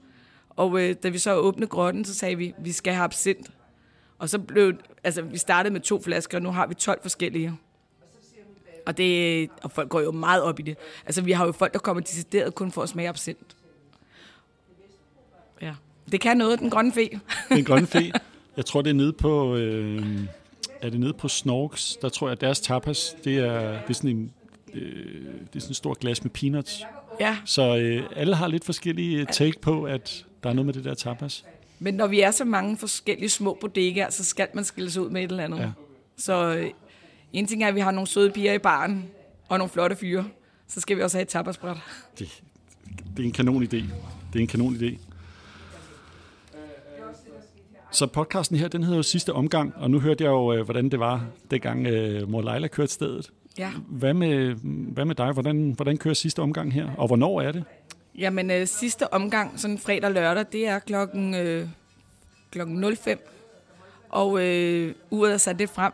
Og 0.50 0.80
øh, 0.80 0.94
da 1.02 1.08
vi 1.08 1.18
så 1.18 1.34
åbnede 1.34 1.66
grotten, 1.66 2.04
så 2.04 2.14
sagde 2.14 2.36
vi, 2.36 2.54
vi 2.58 2.72
skal 2.72 2.92
have 2.92 3.04
absint. 3.04 3.50
Og 4.18 4.28
så 4.28 4.38
blev, 4.38 4.72
altså 5.04 5.22
vi 5.22 5.38
startede 5.38 5.72
med 5.72 5.80
to 5.80 6.02
flasker, 6.02 6.38
og 6.38 6.42
nu 6.42 6.50
har 6.50 6.66
vi 6.66 6.74
12 6.74 7.02
forskellige. 7.02 7.52
Og, 8.86 8.96
det, 8.96 9.50
og 9.62 9.70
folk 9.70 9.88
går 9.88 10.00
jo 10.00 10.10
meget 10.10 10.42
op 10.42 10.60
i 10.60 10.62
det. 10.62 10.76
Altså 11.06 11.22
vi 11.22 11.32
har 11.32 11.46
jo 11.46 11.52
folk, 11.52 11.72
der 11.72 11.78
kommer 11.78 12.02
decideret 12.02 12.54
kun 12.54 12.72
for 12.72 12.82
at 12.82 12.88
smage 12.88 13.08
absint. 13.08 13.56
Ja. 15.62 15.74
Det 16.12 16.20
kan 16.20 16.36
noget, 16.36 16.58
den 16.58 16.70
grønne 16.70 16.92
fe. 16.92 17.20
Den 17.48 17.64
grønne 17.64 17.86
fe. 17.86 18.12
Jeg 18.56 18.66
tror, 18.66 18.82
det 18.82 18.90
er 18.90 18.94
nede 18.94 19.12
på... 19.12 19.56
Øh, 19.56 20.26
er 20.82 20.90
det 20.90 21.00
nede 21.00 21.12
på 21.12 21.28
Snorks? 21.28 21.96
Der 22.02 22.08
tror 22.08 22.26
jeg, 22.28 22.32
at 22.32 22.40
deres 22.40 22.60
tapas, 22.60 23.16
det 23.24 23.38
er, 23.38 23.70
det 23.70 23.90
er 23.90 23.92
sådan 23.94 24.10
en... 24.10 24.32
Øh, 24.74 25.24
det 25.24 25.56
er 25.56 25.60
sådan 25.60 25.70
en 25.70 25.74
stor 25.74 25.94
glas 25.94 26.22
med 26.24 26.30
peanuts. 26.30 26.82
Ja, 27.20 27.36
Så 27.44 27.76
øh, 27.76 28.02
alle 28.16 28.36
har 28.36 28.46
lidt 28.48 28.64
forskellige 28.64 29.26
take 29.32 29.60
på, 29.60 29.84
at 29.84 30.26
der 30.42 30.48
er 30.50 30.52
noget 30.54 30.66
med 30.66 30.74
det 30.74 30.84
der 30.84 30.94
tapas. 30.94 31.44
men 31.78 31.94
når 31.94 32.06
vi 32.06 32.20
er 32.20 32.30
så 32.30 32.44
mange 32.44 32.76
forskellige 32.76 33.28
små 33.28 33.58
bodegaer, 33.60 34.10
så 34.10 34.24
skal 34.24 34.48
man 34.54 34.64
skille 34.64 34.90
sig 34.90 35.02
ud 35.02 35.10
med 35.10 35.24
et 35.24 35.30
eller 35.30 35.44
andet. 35.44 35.58
Ja. 35.58 35.70
Så 36.16 36.54
øh, 36.54 36.70
en 37.32 37.46
ting 37.46 37.62
er, 37.64 37.68
at 37.68 37.74
vi 37.74 37.80
har 37.80 37.90
nogle 37.90 38.06
søde 38.06 38.30
piger 38.30 38.52
i 38.52 38.58
baren, 38.58 39.04
og 39.48 39.58
nogle 39.58 39.70
flotte 39.70 39.96
fyre. 39.96 40.28
Så 40.68 40.80
skal 40.80 40.96
vi 40.96 41.02
også 41.02 41.16
have 41.16 41.22
et 41.22 41.28
tapasbræt. 41.28 41.76
Det, 42.18 42.42
det 43.16 43.22
er 43.22 43.26
en 43.26 43.32
kanon 43.32 43.62
idé. 43.62 43.76
Det 44.32 44.36
er 44.36 44.40
en 44.40 44.46
kanon 44.46 44.74
idé. 44.74 44.98
Så 47.92 48.06
podcasten 48.06 48.56
her, 48.56 48.68
den 48.68 48.82
hedder 48.82 48.96
jo 48.96 49.02
sidste 49.02 49.32
omgang, 49.32 49.74
og 49.76 49.90
nu 49.90 50.00
hørte 50.00 50.24
jeg 50.24 50.30
jo, 50.30 50.52
øh, 50.52 50.64
hvordan 50.64 50.88
det 50.88 51.00
var, 51.00 51.26
dengang 51.50 51.86
øh, 51.86 52.30
mor 52.30 52.42
Leila 52.42 52.68
kørte 52.68 52.92
stedet. 52.92 53.30
Ja. 53.58 53.70
Hvad 53.88 54.14
med, 54.14 54.54
hvad 54.92 55.04
med 55.04 55.14
dig? 55.14 55.32
Hvordan, 55.32 55.70
hvordan 55.70 55.96
kører 55.96 56.14
sidste 56.14 56.40
omgang 56.40 56.72
her? 56.72 56.90
Og 56.98 57.06
hvornår 57.06 57.40
er 57.40 57.52
det? 57.52 57.64
Jamen, 58.18 58.50
øh, 58.50 58.66
sidste 58.66 59.12
omgang, 59.12 59.60
sådan 59.60 59.78
fredag 59.78 60.04
og 60.04 60.12
lørdag, 60.12 60.44
det 60.52 60.66
er 60.66 60.78
klokken, 60.78 61.34
øh, 61.34 61.68
klokken 62.50 62.96
05. 62.96 63.18
Og 64.08 64.46
øh, 64.46 64.94
uret 65.10 65.32
er 65.32 65.38
sat 65.38 65.58
lidt 65.58 65.70
frem. 65.70 65.92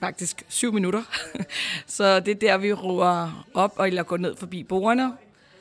Faktisk 0.00 0.44
syv 0.48 0.72
minutter. 0.72 1.02
så 1.86 2.20
det 2.20 2.30
er 2.30 2.38
der, 2.38 2.58
vi 2.58 2.72
roer 2.72 3.46
op 3.54 3.72
og 3.76 3.88
eller 3.88 4.02
går 4.02 4.16
ned 4.16 4.36
forbi 4.36 4.62
bordene. 4.62 5.12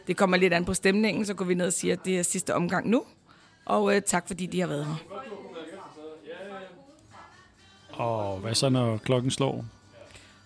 Det 0.07 0.17
kommer 0.17 0.37
lidt 0.37 0.53
an 0.53 0.65
på 0.65 0.73
stemningen, 0.73 1.25
så 1.25 1.33
går 1.33 1.45
vi 1.45 1.53
ned 1.53 1.67
og 1.67 1.73
siger, 1.73 1.93
at 1.93 2.05
det 2.05 2.19
er 2.19 2.23
sidste 2.23 2.55
omgang 2.55 2.89
nu. 2.89 3.03
Og 3.69 3.95
øh, 3.95 4.01
tak, 4.01 4.27
fordi 4.27 4.45
de 4.45 4.59
har 4.59 4.67
været 4.67 4.85
her. 4.85 4.95
Og 7.91 8.37
hvad 8.37 8.55
så, 8.55 8.69
når 8.69 8.97
klokken 8.97 9.31
slår? 9.31 9.65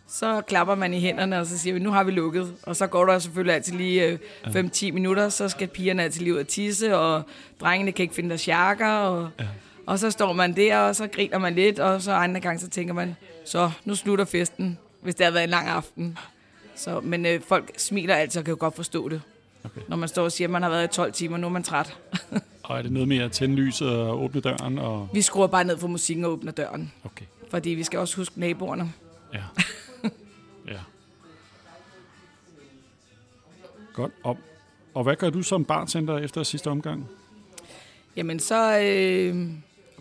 Så 0.07 0.41
klapper 0.41 0.75
man 0.75 0.93
i 0.93 0.99
hænderne, 0.99 1.39
og 1.39 1.45
så 1.45 1.57
siger 1.57 1.73
vi, 1.73 1.79
nu 1.79 1.91
har 1.91 2.03
vi 2.03 2.11
lukket. 2.11 2.55
Og 2.63 2.75
så 2.75 2.87
går 2.87 3.05
der 3.05 3.19
selvfølgelig 3.19 3.55
altid 3.55 3.73
lige 3.73 4.05
øh, 4.05 4.19
5-10 4.45 4.91
minutter, 4.91 5.29
så 5.29 5.49
skal 5.49 5.67
pigerne 5.67 6.03
altid 6.03 6.21
lige 6.21 6.33
ud 6.33 6.39
og 6.39 6.47
tisse, 6.47 6.97
og 6.97 7.23
drengene 7.59 7.91
kan 7.91 8.03
ikke 8.03 8.15
finde 8.15 8.29
deres 8.29 8.47
jakker, 8.47 8.87
og, 8.87 9.29
ja. 9.39 9.45
og 9.85 9.99
så 9.99 10.11
står 10.11 10.33
man 10.33 10.55
der, 10.55 10.77
og 10.77 10.95
så 10.95 11.07
griner 11.07 11.37
man 11.37 11.55
lidt, 11.55 11.79
og 11.79 12.01
så 12.01 12.11
andre 12.11 12.39
gange, 12.39 12.59
så 12.59 12.69
tænker 12.69 12.93
man, 12.93 13.15
så 13.45 13.71
nu 13.85 13.95
slutter 13.95 14.25
festen, 14.25 14.77
hvis 15.01 15.15
det 15.15 15.25
har 15.25 15.31
været 15.31 15.43
en 15.43 15.49
lang 15.49 15.67
aften. 15.67 16.17
Så, 16.75 16.99
men 16.99 17.25
øh, 17.25 17.41
folk 17.41 17.71
smiler 17.77 18.15
altid 18.15 18.39
og 18.39 18.45
kan 18.45 18.51
jo 18.51 18.57
godt 18.59 18.75
forstå 18.75 19.09
det. 19.09 19.21
Okay. 19.65 19.81
Når 19.87 19.97
man 19.97 20.09
står 20.09 20.23
og 20.23 20.31
siger, 20.31 20.47
at 20.47 20.51
man 20.51 20.61
har 20.63 20.69
været 20.69 20.83
i 20.83 20.87
12 20.95 21.13
timer, 21.13 21.37
nu 21.37 21.47
er 21.47 21.51
man 21.51 21.63
træt. 21.63 21.97
Og 22.63 22.77
er 22.77 22.81
det 22.81 22.91
noget 22.91 23.07
med 23.07 23.17
at 23.17 23.31
tænde 23.31 23.55
lyset 23.55 23.89
og 23.89 24.23
åbne 24.23 24.41
døren? 24.41 24.79
Og... 24.79 25.09
vi 25.13 25.21
skruer 25.21 25.47
bare 25.47 25.63
ned 25.63 25.77
for 25.77 25.87
musikken 25.87 26.25
og 26.25 26.31
åbner 26.31 26.51
døren, 26.51 26.91
Okay, 27.05 27.25
fordi 27.49 27.69
vi 27.69 27.83
skal 27.83 27.99
også 27.99 28.17
huske 28.17 28.39
naboerne. 28.39 28.93
ja. 29.33 29.39
ja. 30.73 30.79
Godt. 33.93 34.11
Og, 34.23 34.37
og 34.93 35.03
hvad 35.03 35.15
gør 35.15 35.29
du 35.29 35.41
som 35.41 35.65
bartender 35.65 36.17
efter 36.17 36.43
sidste 36.43 36.69
omgang? 36.69 37.05
Jamen, 38.15 38.39
så 38.39 38.79
øh, 38.79 39.47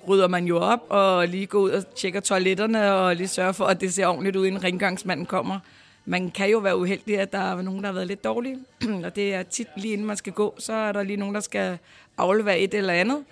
rydder 0.09 0.29
man 0.29 0.45
jo 0.45 0.59
op 0.59 0.81
og 0.89 1.29
lige 1.29 1.47
går 1.47 1.59
ud 1.59 1.71
og 1.71 1.95
tjekker 1.97 2.21
toiletterne 2.21 2.93
og 2.95 3.17
lige 3.17 3.29
sørger 3.29 3.53
for, 3.53 3.65
at 3.65 3.81
det 3.81 3.95
ser 3.95 4.07
ordentligt 4.07 4.37
ud, 4.37 4.47
inden 4.47 4.65
rengøringsmanden 4.65 5.27
kommer. 5.27 5.59
Man 6.05 6.31
kan 6.31 6.51
jo 6.51 6.59
være 6.59 6.79
uheldig, 6.79 7.19
at 7.19 7.33
der 7.33 7.39
er 7.39 7.63
nogen, 7.63 7.81
der 7.81 7.87
har 7.87 7.95
været 7.95 8.07
lidt 8.07 8.25
dårlige, 8.25 8.59
og 9.05 9.17
det 9.17 9.35
er 9.35 9.43
tit 9.43 9.69
lige 9.77 9.93
inden 9.93 10.07
man 10.07 10.17
skal 10.17 10.33
gå, 10.33 10.55
så 10.59 10.73
er 10.73 10.93
der 10.93 11.03
lige 11.03 11.17
nogen, 11.17 11.35
der 11.35 11.41
skal 11.41 11.79
aflevere 12.19 12.59
et 12.59 12.75
eller 12.75 12.93
andet. 12.93 13.25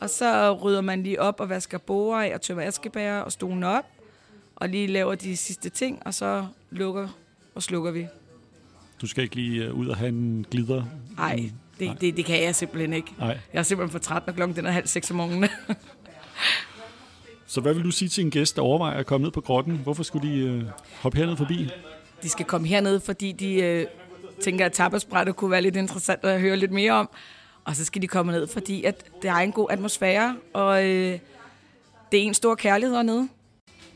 Og 0.00 0.10
så 0.10 0.52
rydder 0.52 0.80
man 0.80 1.02
lige 1.02 1.20
op 1.20 1.40
og 1.40 1.48
vasker 1.48 1.78
borer 1.78 2.22
af 2.22 2.34
og 2.34 2.40
tømmer 2.40 2.62
askebærer 2.62 3.20
og 3.20 3.32
stolen 3.32 3.62
op, 3.62 3.84
og 4.56 4.68
lige 4.68 4.86
laver 4.86 5.14
de 5.14 5.36
sidste 5.36 5.68
ting, 5.68 6.02
og 6.04 6.14
så 6.14 6.46
lukker 6.70 7.08
og 7.54 7.62
slukker 7.62 7.90
vi. 7.90 8.06
Du 9.00 9.06
skal 9.06 9.24
ikke 9.24 9.34
lige 9.34 9.64
øh, 9.64 9.74
ud 9.74 9.88
og 9.88 9.96
have 9.96 10.08
en 10.08 10.46
glider? 10.50 10.84
Nej, 11.16 11.50
det, 11.78 12.00
det, 12.00 12.16
det 12.16 12.24
kan 12.24 12.42
jeg 12.42 12.54
simpelthen 12.54 12.92
ikke. 12.92 13.12
Nej. 13.18 13.38
Jeg 13.52 13.58
er 13.58 13.62
simpelthen 13.62 13.92
for 13.92 13.98
træt, 13.98 14.26
når 14.26 14.32
klokken 14.32 14.56
den 14.56 14.66
er 14.66 14.70
halv 14.70 14.86
seks 14.86 15.10
om 15.10 15.16
morgenen. 15.16 15.48
Så 17.46 17.60
hvad 17.60 17.74
vil 17.74 17.84
du 17.84 17.90
sige 17.90 18.08
til 18.08 18.24
en 18.24 18.30
gæst, 18.30 18.56
der 18.56 18.62
overvejer 18.62 18.98
at 18.98 19.06
komme 19.06 19.24
ned 19.24 19.32
på 19.32 19.40
grotten? 19.40 19.76
Hvorfor 19.76 20.02
skulle 20.02 20.28
de 20.28 20.38
øh, 20.38 20.62
hoppe 21.00 21.18
herned 21.18 21.36
forbi? 21.36 21.70
De 22.22 22.28
skal 22.28 22.46
komme 22.46 22.68
herned, 22.68 23.00
fordi 23.00 23.32
de 23.32 23.54
øh, 23.54 23.86
tænker, 24.40 24.66
at 24.66 24.72
tapasbrættet 24.72 25.36
kunne 25.36 25.50
være 25.50 25.62
lidt 25.62 25.76
interessant 25.76 26.24
at 26.24 26.40
høre 26.40 26.56
lidt 26.56 26.72
mere 26.72 26.92
om. 26.92 27.10
Og 27.64 27.76
så 27.76 27.84
skal 27.84 28.02
de 28.02 28.06
komme 28.06 28.32
ned, 28.32 28.46
fordi 28.46 28.84
at 28.84 29.04
der 29.22 29.32
er 29.32 29.36
en 29.36 29.52
god 29.52 29.66
atmosfære, 29.70 30.36
og 30.52 30.84
øh, 30.84 31.18
det 32.12 32.20
er 32.20 32.24
en 32.24 32.34
stor 32.34 32.54
kærlighed 32.54 32.96
hernede. 32.96 33.28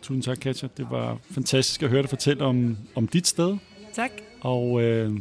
Tusind 0.03 0.23
tak, 0.23 0.39
Katja. 0.39 0.69
Det 0.77 0.87
var 0.91 1.19
fantastisk 1.31 1.83
at 1.83 1.91
høre 1.91 2.03
dig 2.03 2.11
fortælle 2.11 2.45
om, 2.45 2.77
om 2.95 3.09
dit 3.09 3.27
sted. 3.27 3.57
Tak. 3.95 4.11
Og 4.41 4.83
øh, 4.83 5.13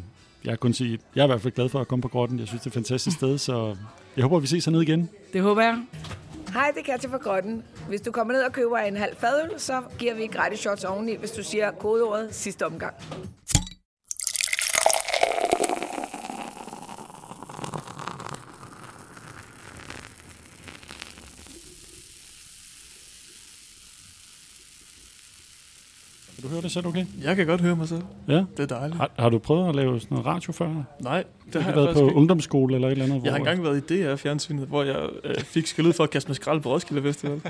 jeg 0.43 0.51
kan 0.51 0.57
kun 0.57 0.73
sige, 0.73 0.99
jeg 1.15 1.21
er 1.21 1.25
i 1.25 1.27
hvert 1.27 1.41
fald 1.41 1.53
glad 1.53 1.69
for 1.69 1.79
at 1.81 1.87
komme 1.87 2.01
på 2.01 2.07
grotten. 2.07 2.39
Jeg 2.39 2.47
synes, 2.47 2.61
det 2.61 2.67
er 2.67 2.71
et 2.71 2.73
fantastisk 2.73 3.17
sted, 3.17 3.37
så 3.37 3.75
jeg 4.17 4.23
håber, 4.23 4.39
vi 4.39 4.47
ses 4.47 4.65
hernede 4.65 4.83
igen. 4.83 5.09
Det 5.33 5.41
håber 5.41 5.61
jeg. 5.61 5.81
Hej, 6.55 6.71
det 6.71 6.79
er 6.79 6.83
Katja 6.83 7.09
fra 7.09 7.17
Grønnen. 7.17 7.63
Hvis 7.87 8.01
du 8.01 8.11
kommer 8.11 8.33
ned 8.33 8.43
og 8.43 8.51
køber 8.51 8.77
en 8.77 8.97
halv 8.97 9.15
fadøl, 9.15 9.59
så 9.59 9.83
giver 9.99 10.13
vi 10.13 10.27
gratis 10.27 10.59
shots 10.59 10.83
oveni, 10.83 11.15
hvis 11.15 11.31
du 11.31 11.43
siger 11.43 11.71
kodeordet 11.71 12.35
sidste 12.35 12.65
omgang. 12.65 12.95
Høre 26.55 26.63
det 26.63 26.71
selv, 26.71 26.87
okay? 26.87 27.05
Jeg 27.23 27.35
kan 27.35 27.45
godt 27.47 27.61
høre 27.61 27.75
mig 27.75 27.87
selv. 27.87 28.01
Ja. 28.27 28.33
Det 28.33 28.59
er 28.59 28.65
dejligt. 28.65 28.97
Har, 28.97 29.11
har 29.19 29.29
du 29.29 29.37
prøvet 29.39 29.69
at 29.69 29.75
lave 29.75 29.99
sådan 29.99 30.15
noget 30.15 30.25
radio 30.25 30.53
før? 30.53 30.67
Har 30.67 30.83
Nej, 30.99 31.23
det 31.45 31.53
du 31.53 31.59
har 31.59 31.69
jeg 31.69 31.75
været 31.75 31.95
på 31.95 32.01
ikke. 32.05 32.15
ungdomsskole 32.15 32.75
eller 32.75 32.87
et 32.87 32.91
eller 32.91 33.05
andet? 33.05 33.23
Jeg 33.23 33.31
har 33.31 33.37
engang 33.37 33.63
været 33.63 33.91
i 33.91 34.03
DR-fjernsynet, 34.03 34.67
hvor 34.67 34.83
jeg 34.83 35.09
øh, 35.23 35.35
fik 35.35 35.67
skæld 35.67 35.87
ud 35.87 35.93
for 35.93 36.03
at 36.03 36.09
kaste 36.09 36.29
med 36.29 36.35
skrald 36.35 36.61
på 36.61 36.69
Roskilde 36.73 37.01
Festival. 37.01 37.41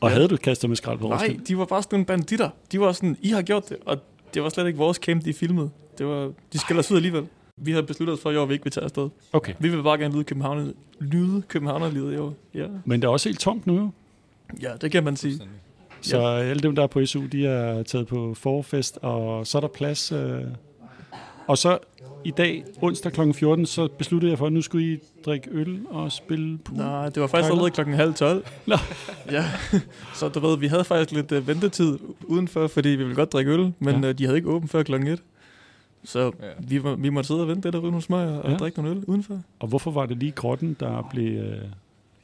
Og 0.00 0.10
havde 0.10 0.28
du 0.28 0.36
kastet 0.36 0.70
med 0.70 0.76
skrald 0.76 0.98
på 0.98 1.08
Nej, 1.08 1.16
Roskilde? 1.16 1.44
de 1.44 1.58
var 1.58 1.64
bare 1.64 1.82
sådan 1.82 1.94
nogle 1.96 2.06
banditter. 2.06 2.50
De 2.72 2.80
var 2.80 2.92
sådan, 2.92 3.16
I 3.22 3.28
har 3.28 3.42
gjort 3.42 3.68
det, 3.68 3.76
og 3.86 3.96
det 4.34 4.42
var 4.42 4.48
slet 4.48 4.66
ikke 4.66 4.78
vores 4.78 4.96
camp, 4.96 5.24
de 5.24 5.32
filmede. 5.32 5.70
Det 5.98 6.06
var, 6.06 6.30
de 6.52 6.58
skælder 6.58 6.82
os 6.82 6.90
ud 6.90 6.96
alligevel. 6.96 7.26
Vi 7.60 7.70
havde 7.70 7.82
besluttet 7.86 8.14
os 8.16 8.20
for 8.22 8.30
i 8.30 8.36
år, 8.36 8.42
at 8.42 8.48
vi 8.48 8.52
ikke 8.54 8.64
vil 8.64 8.72
tage 8.72 8.84
afsted. 8.84 9.08
Okay. 9.32 9.52
Vi 9.58 9.68
vil 9.68 9.82
bare 9.82 9.98
gerne 9.98 10.14
lyde 10.14 10.24
København, 10.24 10.72
lyde 11.00 11.42
Københavnerlivet 11.48 12.14
i 12.14 12.16
år. 12.16 12.34
Ja. 12.54 12.66
Men 12.84 13.02
det 13.02 13.08
er 13.08 13.12
også 13.12 13.28
helt 13.28 13.40
tomt 13.40 13.66
nu, 13.66 13.76
jo. 13.76 13.90
ja, 14.62 14.68
det 14.80 14.92
kan 14.92 15.04
man 15.04 15.16
sige. 15.16 15.40
Så 16.06 16.26
alle 16.26 16.60
dem, 16.62 16.74
der 16.76 16.82
er 16.82 16.86
på 16.86 17.06
SU, 17.06 17.26
de 17.32 17.46
er 17.46 17.82
taget 17.82 18.06
på 18.06 18.34
forfest, 18.34 18.98
og 19.02 19.46
så 19.46 19.58
er 19.58 19.60
der 19.60 19.68
plads. 19.68 20.12
Øh. 20.12 20.40
Og 21.46 21.58
så 21.58 21.78
i 22.24 22.30
dag, 22.30 22.64
onsdag 22.82 23.12
kl. 23.12 23.32
14, 23.32 23.66
så 23.66 23.88
besluttede 23.98 24.30
jeg 24.30 24.38
for, 24.38 24.46
at 24.46 24.52
nu 24.52 24.62
skulle 24.62 24.92
I 24.92 24.98
drikke 25.26 25.48
øl 25.52 25.80
og 25.90 26.12
spille 26.12 26.58
pool. 26.58 26.78
Nej, 26.78 27.08
det 27.08 27.20
var 27.22 27.26
faktisk 27.26 27.50
allerede 27.50 27.70
klokken 27.70 27.94
halv 27.94 28.14
tolv. 28.14 28.44
Nå. 28.66 28.76
Ja, 29.30 29.44
så 30.14 30.28
du 30.28 30.40
ved, 30.40 30.58
vi 30.58 30.66
havde 30.66 30.84
faktisk 30.84 31.12
lidt 31.12 31.32
uh, 31.32 31.48
ventetid 31.48 31.98
udenfor, 32.24 32.66
fordi 32.66 32.88
vi 32.88 32.96
ville 32.96 33.14
godt 33.14 33.32
drikke 33.32 33.50
øl, 33.52 33.72
men 33.78 33.94
Ja. 33.94 34.00
ja. 34.00 34.08
uh, 34.08 34.14
de 34.18 34.24
havde 34.24 34.36
ikke 34.36 34.48
åbent 34.48 34.70
før 34.70 34.82
klokken 34.82 35.08
et. 35.08 35.22
Så 36.04 36.20
Ja. 36.20 36.46
ja. 36.46 36.52
vi, 36.58 36.78
må, 36.78 36.94
vi 36.94 37.08
måtte 37.08 37.26
sidde 37.26 37.40
og 37.40 37.48
vente 37.48 37.66
lidt 37.66 37.74
og 37.74 37.82
nogle 37.82 38.02
smøger 38.02 38.38
og 38.38 38.44
Ja. 38.44 38.50
ja. 38.50 38.56
drikke 38.56 38.82
noget 38.82 38.96
øl 38.96 39.04
udenfor. 39.06 39.40
Og 39.60 39.68
hvorfor 39.68 39.90
var 39.90 40.06
det 40.06 40.16
lige 40.16 40.32
grotten, 40.32 40.76
der 40.80 41.08
blev 41.10 41.38
øh, 41.38 41.58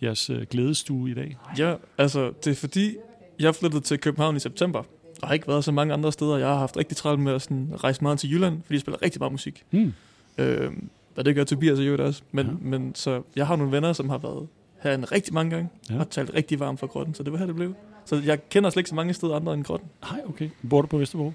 jeres 0.02 0.30
øh, 0.30 0.42
glædestue 0.50 1.10
i 1.10 1.14
dag? 1.14 1.36
Ja, 1.58 1.74
altså, 1.98 2.32
det 2.44 2.50
er 2.50 2.54
fordi, 2.54 2.94
jeg 3.42 3.54
flyttede 3.54 3.82
til 3.82 3.98
København 3.98 4.36
i 4.36 4.40
september, 4.40 4.78
og 5.22 5.28
har 5.28 5.34
ikke 5.34 5.48
været 5.48 5.64
så 5.64 5.72
mange 5.72 5.94
andre 5.94 6.12
steder. 6.12 6.36
Jeg 6.36 6.48
har 6.48 6.56
haft 6.58 6.76
rigtig 6.76 6.96
travlt 6.96 7.20
med 7.20 7.32
at 7.34 7.42
sådan, 7.42 7.72
rejse 7.84 8.02
meget 8.02 8.18
til 8.18 8.32
Jylland, 8.32 8.62
fordi 8.62 8.74
jeg 8.74 8.80
spiller 8.80 9.02
rigtig 9.02 9.18
meget 9.20 9.32
musik. 9.32 9.64
Hmm. 9.70 9.92
Øh, 10.38 10.70
og 11.16 11.24
det 11.24 11.34
gør 11.34 11.44
Tobias 11.44 11.78
og 11.78 11.84
Jørgen 11.84 12.00
også. 12.00 12.22
Men, 12.32 12.46
Ja. 12.46 12.52
men 12.60 12.94
så 12.94 13.22
jeg 13.36 13.46
har 13.46 13.56
nogle 13.56 13.72
venner, 13.72 13.92
som 13.92 14.08
har 14.08 14.18
været 14.18 14.46
her 14.82 14.94
en 14.94 15.12
rigtig 15.12 15.34
mange 15.34 15.50
gange, 15.50 15.68
Ja. 15.90 15.98
og 15.98 16.10
talt 16.10 16.34
rigtig 16.34 16.60
varmt 16.60 16.80
for 16.80 16.86
grotten, 16.86 17.14
så 17.14 17.22
det 17.22 17.32
var 17.32 17.38
her, 17.38 17.46
det 17.46 17.54
blev. 17.56 17.74
Så 18.04 18.22
jeg 18.24 18.48
kender 18.48 18.70
slet 18.70 18.80
ikke 18.80 18.88
så 18.88 18.94
mange 18.94 19.14
steder 19.14 19.36
andre 19.36 19.54
end 19.54 19.64
grotten. 19.64 19.88
Nej, 20.10 20.20
okay. 20.28 20.48
Bor 20.70 20.80
du 20.80 20.86
på 20.86 20.98
Vesterbro? 20.98 21.32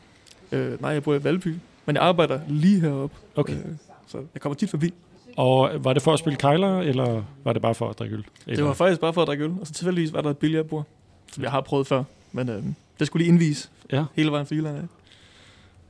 Øh, 0.51 0.81
nej, 0.81 0.91
jeg 0.91 1.03
bor 1.03 1.13
i 1.13 1.23
Valby, 1.23 1.55
men 1.85 1.95
jeg 1.95 2.03
arbejder 2.03 2.39
lige 2.47 2.79
heroppe. 2.81 3.15
Okay. 3.35 3.53
Øh, 3.53 3.65
så 4.07 4.17
jeg 4.33 4.41
kommer 4.41 4.55
tit 4.55 4.69
forbi. 4.69 4.93
Og 5.37 5.71
var 5.83 5.93
det 5.93 6.01
for 6.01 6.13
at 6.13 6.19
spille 6.19 6.37
kejler, 6.37 6.79
eller 6.79 7.23
var 7.43 7.53
det 7.53 7.61
bare 7.61 7.75
for 7.75 7.89
at 7.89 7.99
drikke 7.99 8.15
øl? 8.15 8.25
Eller? 8.47 8.55
Det 8.55 8.65
var 8.65 8.73
faktisk 8.73 9.01
bare 9.01 9.13
for 9.13 9.21
at 9.21 9.27
drikke 9.27 9.43
øl, 9.43 9.51
og 9.61 9.67
så 9.67 9.73
tilfældigvis 9.73 10.13
var 10.13 10.21
der 10.21 10.29
et 10.29 10.37
billardbord, 10.37 10.85
som 11.33 11.43
jeg 11.43 11.51
har 11.51 11.61
prøvet 11.61 11.87
før. 11.87 12.03
Men 12.31 12.49
øh, 12.49 12.63
det 12.99 13.07
skulle 13.07 13.23
lige 13.23 13.31
indvise 13.33 13.69
Ja, 13.91 14.05
hele 14.15 14.31
vejen 14.31 14.45
fra 14.45 14.55
Jylland 14.55 14.77
af. 14.77 14.83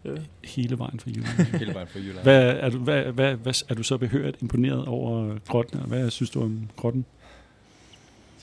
Ja. 0.05 0.11
hele 0.43 0.79
vejen 0.79 0.99
fra 0.99 1.09
Jylland. 1.09 1.47
Hele 1.59 1.73
vejen 1.73 1.88
fra 1.88 1.99
Jylland. 1.99 2.23
Hvad, 2.23 2.43
er, 2.43 2.69
du, 2.69 2.77
hvad, 2.77 3.03
hvad, 3.03 3.35
hvad, 3.35 3.63
er 3.69 3.73
du 3.75 3.83
så 3.83 3.97
behørt 3.97 4.35
imponeret 4.41 4.85
over 4.85 5.38
grotten? 5.47 5.79
og 5.79 5.85
Hvad 5.88 6.09
synes 6.09 6.29
du 6.29 6.43
om 6.43 6.69
grotten? 6.75 7.05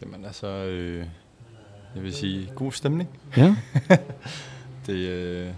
Jamen 0.02 0.24
altså, 0.24 0.46
øh, 0.46 1.06
jeg 1.94 2.02
vil 2.02 2.14
sige, 2.14 2.50
god 2.54 2.72
stemning. 2.72 3.08
Ja. 3.36 3.56
Det, 4.86 4.94
øh, 4.94 5.48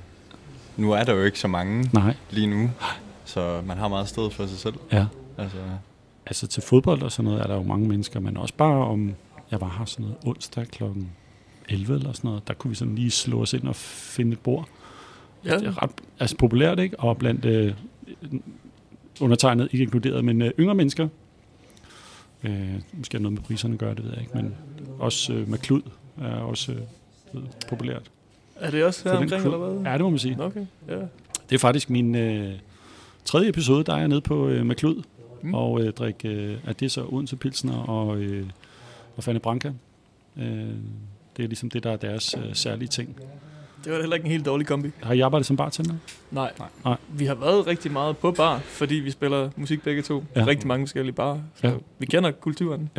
nu 0.76 0.92
er 0.92 1.04
der 1.04 1.12
jo 1.14 1.22
ikke 1.24 1.38
så 1.40 1.48
mange 1.48 1.90
Nej. 1.92 2.14
lige 2.30 2.46
nu, 2.46 2.70
så 3.24 3.62
man 3.66 3.76
har 3.78 3.88
meget 3.88 4.08
sted 4.08 4.30
for 4.30 4.46
sig 4.46 4.58
selv. 4.58 4.74
Ja. 4.92 5.06
Altså, 5.38 5.58
Altså 6.26 6.46
til 6.46 6.62
fodbold 6.62 7.02
og 7.02 7.12
sådan 7.12 7.24
noget 7.24 7.42
er 7.42 7.46
der 7.46 7.54
jo 7.54 7.62
mange 7.62 7.88
mennesker, 7.88 8.20
men 8.20 8.36
også 8.36 8.54
bare 8.54 8.86
om, 8.86 9.14
jeg 9.50 9.60
var 9.60 9.74
her 9.78 9.84
sådan 9.84 10.02
noget 10.06 10.18
onsdag 10.24 10.66
kl. 10.66 10.84
11 11.68 11.94
eller 11.94 12.12
sådan 12.12 12.28
noget, 12.28 12.48
der 12.48 12.54
kunne 12.54 12.68
vi 12.68 12.74
sådan 12.74 12.94
lige 12.94 13.10
slå 13.10 13.42
os 13.42 13.52
ind 13.52 13.68
og 13.68 13.76
finde 13.76 14.32
et 14.32 14.40
bord. 14.40 14.68
Ja. 15.44 15.58
Det 15.58 15.66
er 15.66 15.82
ret 15.82 15.90
altså 16.20 16.36
populært, 16.36 16.78
ikke? 16.78 17.00
Og 17.00 17.16
blandt 17.18 17.44
øh, 17.44 17.72
undertegnet, 19.20 19.68
ikke 19.72 19.82
inkluderet, 19.82 20.24
men 20.24 20.42
øh, 20.42 20.50
yngre 20.58 20.74
mennesker. 20.74 21.08
Øh, 22.44 22.74
måske 22.92 23.18
noget 23.18 23.32
med 23.32 23.42
priserne 23.42 23.74
at 23.74 23.80
gøre, 23.80 23.94
det 23.94 24.04
ved 24.04 24.10
jeg 24.10 24.20
ikke, 24.20 24.32
men 24.34 24.54
også 24.98 25.32
øh, 25.32 25.48
med 25.48 25.58
klud 25.58 25.82
er 26.22 26.34
også 26.36 26.72
øh, 26.72 26.78
ved, 27.32 27.42
populært. 27.68 28.10
Er 28.56 28.70
det 28.70 28.84
også 28.84 29.08
her 29.08 29.10
For 29.16 29.22
omkring, 29.22 29.44
eller 29.44 29.58
hvad? 29.58 29.90
Ja, 29.90 29.92
det 29.92 30.00
må 30.00 30.10
man 30.10 30.18
sige. 30.18 30.36
Okay, 30.42 30.66
ja. 30.88 30.96
Det 31.48 31.54
er 31.54 31.58
faktisk 31.58 31.90
min 31.90 32.14
øh, 32.14 32.52
tredje 33.24 33.48
episode, 33.48 33.84
der 33.84 33.94
er 33.94 33.98
jeg 33.98 34.08
nede 34.08 34.20
på 34.20 34.48
øh, 34.48 34.66
med 34.66 34.74
klud 34.74 35.02
Mm. 35.42 35.54
og 35.54 35.80
øh, 35.80 35.92
drikke, 35.92 36.28
øh, 36.28 36.58
er 36.66 36.72
det 36.72 36.92
så 36.92 37.06
Odense 37.08 37.36
Pilsner 37.36 37.76
og, 37.76 38.18
øh, 38.18 38.46
og 39.16 39.24
Fanny 39.24 39.38
Branca. 39.38 39.72
Øh, 40.36 40.68
det 41.36 41.42
er 41.42 41.46
ligesom 41.46 41.70
det, 41.70 41.82
der 41.84 41.90
er 41.92 41.96
deres 41.96 42.34
øh, 42.38 42.54
særlige 42.54 42.88
ting. 42.88 43.16
Det 43.84 43.92
var 43.92 44.00
heller 44.00 44.16
ikke 44.16 44.24
en 44.26 44.30
helt 44.32 44.46
dårlig 44.46 44.66
kombi. 44.66 44.90
Har 45.02 45.14
I 45.14 45.20
arbejdet 45.20 45.46
som 45.46 45.56
bartender? 45.56 45.94
Nej. 46.30 46.52
Nej. 46.84 46.96
Vi 47.08 47.24
har 47.24 47.34
været 47.34 47.66
rigtig 47.66 47.92
meget 47.92 48.16
på 48.16 48.30
bar, 48.30 48.58
fordi 48.58 48.94
vi 48.94 49.10
spiller 49.10 49.50
musik 49.56 49.82
begge 49.82 50.02
to. 50.02 50.24
Ja. 50.36 50.40
Ja. 50.40 50.46
Rigtig 50.46 50.66
mange 50.66 50.86
forskellige 50.86 51.12
barer. 51.14 51.38
Så 51.54 51.60
Ja. 51.66 51.68
ja. 51.72 51.74
vi 51.98 52.06
kender 52.06 52.30
kulturen. 52.30 52.90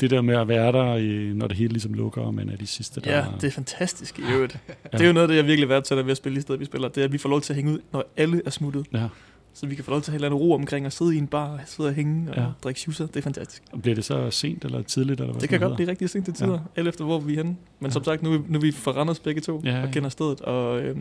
Det 0.00 0.10
der 0.10 0.20
med 0.22 0.34
at 0.36 0.48
være 0.48 0.72
der, 0.72 0.96
i, 0.96 1.32
når 1.34 1.46
det 1.48 1.56
hele 1.56 1.68
ligesom 1.72 1.94
lukker, 1.94 2.30
man 2.30 2.48
er 2.48 2.56
de 2.56 2.66
sidste, 2.66 3.00
der... 3.00 3.16
Ja, 3.16 3.24
det 3.40 3.46
er 3.46 3.50
fantastisk 3.50 4.18
i 4.18 4.22
øvrigt. 4.34 4.58
Ja. 4.68 4.72
Det 4.92 5.00
er 5.00 5.06
jo 5.06 5.12
noget 5.12 5.22
af 5.24 5.28
det, 5.28 5.36
jeg 5.36 5.46
virkelig 5.46 5.68
værdsætter 5.68 6.04
ved 6.04 6.10
at 6.10 6.16
spille 6.16 6.38
i 6.38 6.42
stedet, 6.42 6.60
vi 6.60 6.64
spiller. 6.64 6.88
Det 6.88 7.00
er, 7.00 7.04
at 7.04 7.12
vi 7.12 7.18
får 7.18 7.28
lov 7.28 7.40
til 7.40 7.52
at 7.52 7.56
hænge 7.56 7.72
ud, 7.72 7.78
når 7.92 8.04
alle 8.16 8.42
er 8.46 8.50
smuttet. 8.50 8.86
Ja. 8.92 9.08
Så 9.56 9.66
vi 9.66 9.74
kan 9.74 9.84
få 9.84 9.90
lov 9.90 10.00
til 10.00 10.10
at 10.10 10.12
have 10.12 10.16
eller 10.16 10.28
anden 10.28 10.40
ro 10.40 10.52
omkring 10.52 10.86
og 10.86 10.92
sidde 10.92 11.14
i 11.14 11.18
en 11.18 11.26
bar, 11.26 11.48
og 11.48 11.60
sidde 11.66 11.88
og 11.88 11.94
hænge 11.94 12.30
og 12.30 12.36
Ja. 12.36 12.42
ja. 12.42 12.48
drikke 12.64 12.80
schusser. 12.80 13.06
Det 13.06 13.16
er 13.16 13.20
fantastisk. 13.22 13.62
Bliver 13.82 13.94
det 13.94 14.04
så 14.04 14.30
sent 14.30 14.64
eller 14.64 14.82
tidligt? 14.82 15.20
Eller 15.20 15.32
hvad 15.32 15.40
Det 15.40 15.48
kan 15.48 15.60
godt 15.60 15.74
blive 15.76 15.90
rigtig 15.90 16.10
sent 16.10 16.24
til 16.24 16.34
tider, 16.34 16.48
Ja. 16.48 16.54
ja. 16.54 16.58
alt 16.76 16.88
efter 16.88 17.04
hvor 17.04 17.20
vi 17.20 17.32
er 17.32 17.36
henne. 17.36 17.56
Men 17.80 17.88
Ja. 17.88 17.90
som 17.92 18.04
sagt, 18.04 18.22
nu, 18.22 18.30
vi- 18.30 18.44
nu 18.48 18.58
er 18.58 18.62
vi 18.62 18.72
fra 18.72 18.90
Randers 18.92 19.18
begge 19.20 19.40
to, 19.40 19.60
Ja, 19.64 19.70
ja, 19.70 19.76
ja. 19.78 19.82
og 19.86 19.90
kender 19.90 20.08
stedet, 20.08 20.40
og 20.40 20.80
øh, 20.82 20.96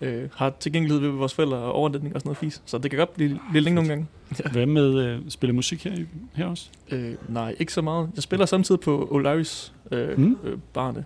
øh, 0.00 0.28
har 0.34 0.52
tilgængelighed 0.60 1.00
ved 1.00 1.10
vores 1.18 1.34
forældre 1.34 1.56
og 1.56 1.72
overnatning 1.72 2.14
og 2.14 2.20
sådan 2.20 2.28
noget 2.28 2.38
fis. 2.38 2.62
Så 2.66 2.78
det 2.78 2.90
kan 2.90 2.98
godt 2.98 3.14
blive 3.14 3.38
lidt 3.52 3.64
længe 3.64 3.74
nogle 3.74 3.88
gange. 3.88 4.06
Hvad 4.52 4.66
med 4.66 4.98
øh, 4.98 5.18
spiller 5.28 5.54
musik 5.54 5.84
her, 5.84 6.04
her 6.34 6.46
også? 6.46 6.68
Øh, 6.90 7.14
nej, 7.28 7.56
ikke 7.58 7.72
så 7.72 7.82
meget. 7.82 8.10
Jeg 8.14 8.22
spiller 8.22 8.46
samtidig 8.46 8.80
på 8.80 9.08
Olaris 9.10 9.72
øh, 9.90 10.18
mm. 10.18 10.36
øh, 10.44 10.58
barne 10.72 11.04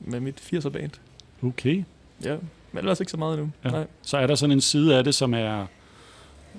med 0.00 0.20
mit 0.20 0.40
80'er 0.54 0.68
band. 0.68 0.90
Okay. 1.42 1.84
Ja, 2.24 2.36
men 2.72 2.78
ellers 2.78 3.00
ikke 3.00 3.10
så 3.12 3.16
meget 3.16 3.34
endnu. 3.34 3.50
Ja. 3.64 3.70
Nej. 3.70 3.86
Så 4.02 4.16
er 4.16 4.26
der 4.26 4.34
sådan 4.34 4.52
en 4.52 4.60
side 4.60 4.96
af 4.96 5.04
det, 5.04 5.14
som 5.14 5.34
er 5.34 5.66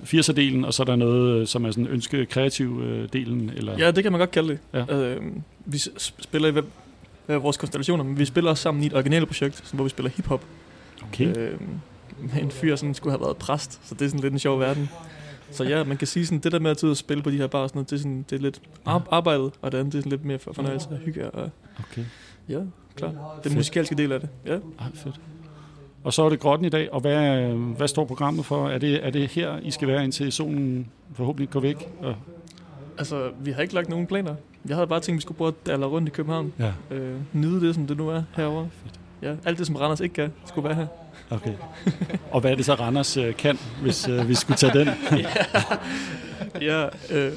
80'er-delen, 0.04 0.64
og 0.66 0.74
så 0.74 0.82
er 0.82 0.84
der 0.84 0.96
noget, 0.96 1.40
øh, 1.40 1.46
som 1.46 1.64
er 1.64 1.70
sådan 1.70 1.86
ønske-kreativ-delen? 1.86 3.50
Eller? 3.56 3.78
Ja, 3.78 3.90
det 3.90 4.02
kan 4.02 4.12
man 4.12 4.18
godt 4.18 4.30
kalde 4.30 4.48
det. 4.48 4.58
Ja. 4.88 4.96
Øh, 4.96 5.22
vi 5.64 5.78
spiller 6.18 6.48
i 6.48 6.52
hver, 6.52 6.62
hver 7.26 7.36
vores 7.38 7.56
konstellationer, 7.56 8.04
men 8.04 8.18
vi 8.18 8.24
spiller 8.24 8.50
også 8.50 8.62
sammen 8.62 8.82
i 8.84 8.86
et 8.86 8.94
originalt 8.94 9.26
projekt, 9.26 9.70
hvor 9.72 9.84
vi 9.84 9.90
spiller 9.90 10.10
hiphop. 10.10 10.44
Okay. 11.08 11.36
Øh, 11.36 11.60
med 12.18 12.42
en 12.42 12.50
fyr, 12.50 12.76
som 12.76 12.94
skulle 12.94 13.12
have 13.12 13.20
været 13.20 13.36
præst, 13.36 13.88
så 13.88 13.94
det 13.94 14.04
er 14.04 14.08
sådan 14.08 14.20
lidt 14.20 14.32
en 14.32 14.38
sjov 14.38 14.60
verden. 14.60 14.88
Så 15.50 15.64
ja, 15.64 15.84
man 15.84 15.96
kan 15.96 16.06
sige 16.06 16.26
sådan, 16.26 16.38
det 16.38 16.52
der 16.52 16.58
med 16.58 16.70
at 16.70 16.76
tage 16.76 16.86
ud 16.88 16.90
og 16.90 16.96
spille 16.96 17.22
på 17.22 17.30
de 17.30 17.36
her 17.36 17.46
bar, 17.46 17.58
og 17.58 17.68
sådan 17.68 17.78
noget, 17.78 17.90
det 17.90 17.96
er, 17.96 18.00
sådan, 18.00 18.24
det 18.30 18.36
er 18.36 18.40
lidt 18.42 18.60
ar- 18.86 19.08
arbejdet, 19.10 19.52
og 19.62 19.72
det 19.72 19.78
andet 19.78 19.92
det 19.92 19.98
er 19.98 20.02
sådan 20.02 20.10
lidt 20.10 20.24
mere 20.24 20.38
for 20.38 20.52
fornøjelse 20.52 20.88
og 20.88 20.96
hygge. 20.96 21.30
Og, 21.30 21.50
okay. 21.78 22.04
ja, 22.48 22.58
klar. 22.96 23.40
Den 23.44 23.54
musikalske 23.54 23.94
del 23.94 24.12
af 24.12 24.20
det. 24.20 24.28
Ja. 24.46 24.52
Ej, 24.54 24.86
fedt. 24.94 25.20
Og 26.04 26.12
så 26.12 26.22
er 26.22 26.28
det 26.28 26.40
grotten 26.40 26.66
i 26.66 26.70
dag, 26.70 26.92
og 26.92 27.00
hvad, 27.00 27.48
hvad 27.52 27.88
står 27.88 28.04
programmet 28.04 28.46
for? 28.46 28.68
Er 28.68 28.78
det, 28.78 29.06
er 29.06 29.10
det 29.10 29.28
her, 29.28 29.58
I 29.62 29.70
skal 29.70 29.88
være, 29.88 30.04
indtil 30.04 30.32
solen 30.32 30.86
forhåbentlig 31.14 31.50
går 31.50 31.60
væk? 31.60 31.88
Og, 32.02 32.14
Altså, 32.98 33.30
vi 33.40 33.50
har 33.50 33.62
ikke 33.62 33.74
lagt 33.74 33.88
nogen 33.88 34.06
planer. 34.06 34.34
Jeg 34.68 34.76
havde 34.76 34.86
bare 34.86 35.00
tænkt, 35.00 35.08
at 35.08 35.16
vi 35.16 35.20
skulle 35.20 35.38
prøve 35.38 35.52
at 35.74 35.80
rundt 35.84 36.08
i 36.08 36.10
København. 36.10 36.52
ja, 36.58 36.72
Øh, 36.90 37.16
nyde 37.32 37.66
det, 37.66 37.74
som 37.74 37.86
det 37.86 37.96
nu 37.96 38.08
er 38.08 38.22
herovre. 38.36 38.68
Ja, 39.22 39.34
alt 39.44 39.58
det, 39.58 39.66
som 39.66 39.76
Randers 39.76 40.00
ikke 40.00 40.14
kan, 40.14 40.32
skulle 40.46 40.68
være 40.68 40.74
her. 40.76 40.86
okay. 41.30 41.52
og 42.30 42.40
hvad 42.40 42.50
er 42.50 42.54
det 42.56 42.64
så, 42.64 42.74
Randers 42.74 43.16
øh, 43.16 43.36
kan, 43.36 43.58
hvis 43.82 44.08
øh, 44.08 44.28
vi 44.28 44.34
skulle 44.34 44.56
tage 44.56 44.78
den? 44.78 44.88
ja, 46.68 46.84
øh, 47.10 47.32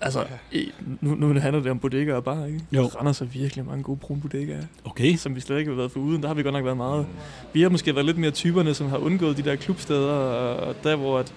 altså, 0.00 0.26
i, 0.52 0.70
nu, 1.00 1.14
nu 1.14 1.40
handler 1.40 1.62
det 1.62 1.70
om 1.70 1.78
bodegaer 1.78 2.14
og 2.16 2.24
bar, 2.24 2.46
ikke? 2.46 2.60
Jo. 2.72 2.82
Randers 2.86 3.18
har 3.18 3.26
virkelig 3.26 3.64
mange 3.66 3.82
gode 3.82 3.98
brune 3.98 4.20
bodegaer, 4.20 4.62
Okay. 4.84 5.16
som 5.16 5.34
vi 5.34 5.40
slet 5.40 5.58
ikke 5.58 5.70
har 5.70 5.76
været 5.76 5.92
for 5.92 6.00
uden. 6.00 6.22
Der 6.22 6.28
har 6.28 6.34
vi 6.34 6.42
godt 6.42 6.52
nok 6.52 6.64
været 6.64 6.76
meget. 6.76 7.06
Vi 7.52 7.62
har 7.62 7.68
måske 7.68 7.94
været 7.94 8.06
lidt 8.06 8.18
mere 8.18 8.30
typerne, 8.30 8.74
som 8.74 8.88
har 8.88 8.98
undgået 8.98 9.36
de 9.36 9.42
der 9.42 9.56
klubsteder, 9.56 10.12
og, 10.12 10.76
der, 10.84 10.96
hvor 10.96 11.18
at 11.18 11.34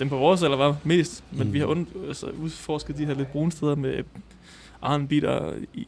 dem 0.00 0.08
på 0.08 0.16
vores 0.16 0.42
alder 0.42 0.56
var 0.56 0.76
mest. 0.84 1.24
Men 1.30 1.40
Mm. 1.40 1.46
mm. 1.46 1.52
vi 1.52 1.58
har 1.58 1.66
und, 1.66 1.86
altså, 2.08 2.26
udforsket 2.26 2.98
de 2.98 3.06
her 3.06 3.14
lidt 3.14 3.32
brune 3.32 3.52
steder 3.52 3.74
med 3.74 4.02
der 5.20 5.52
i 5.74 5.86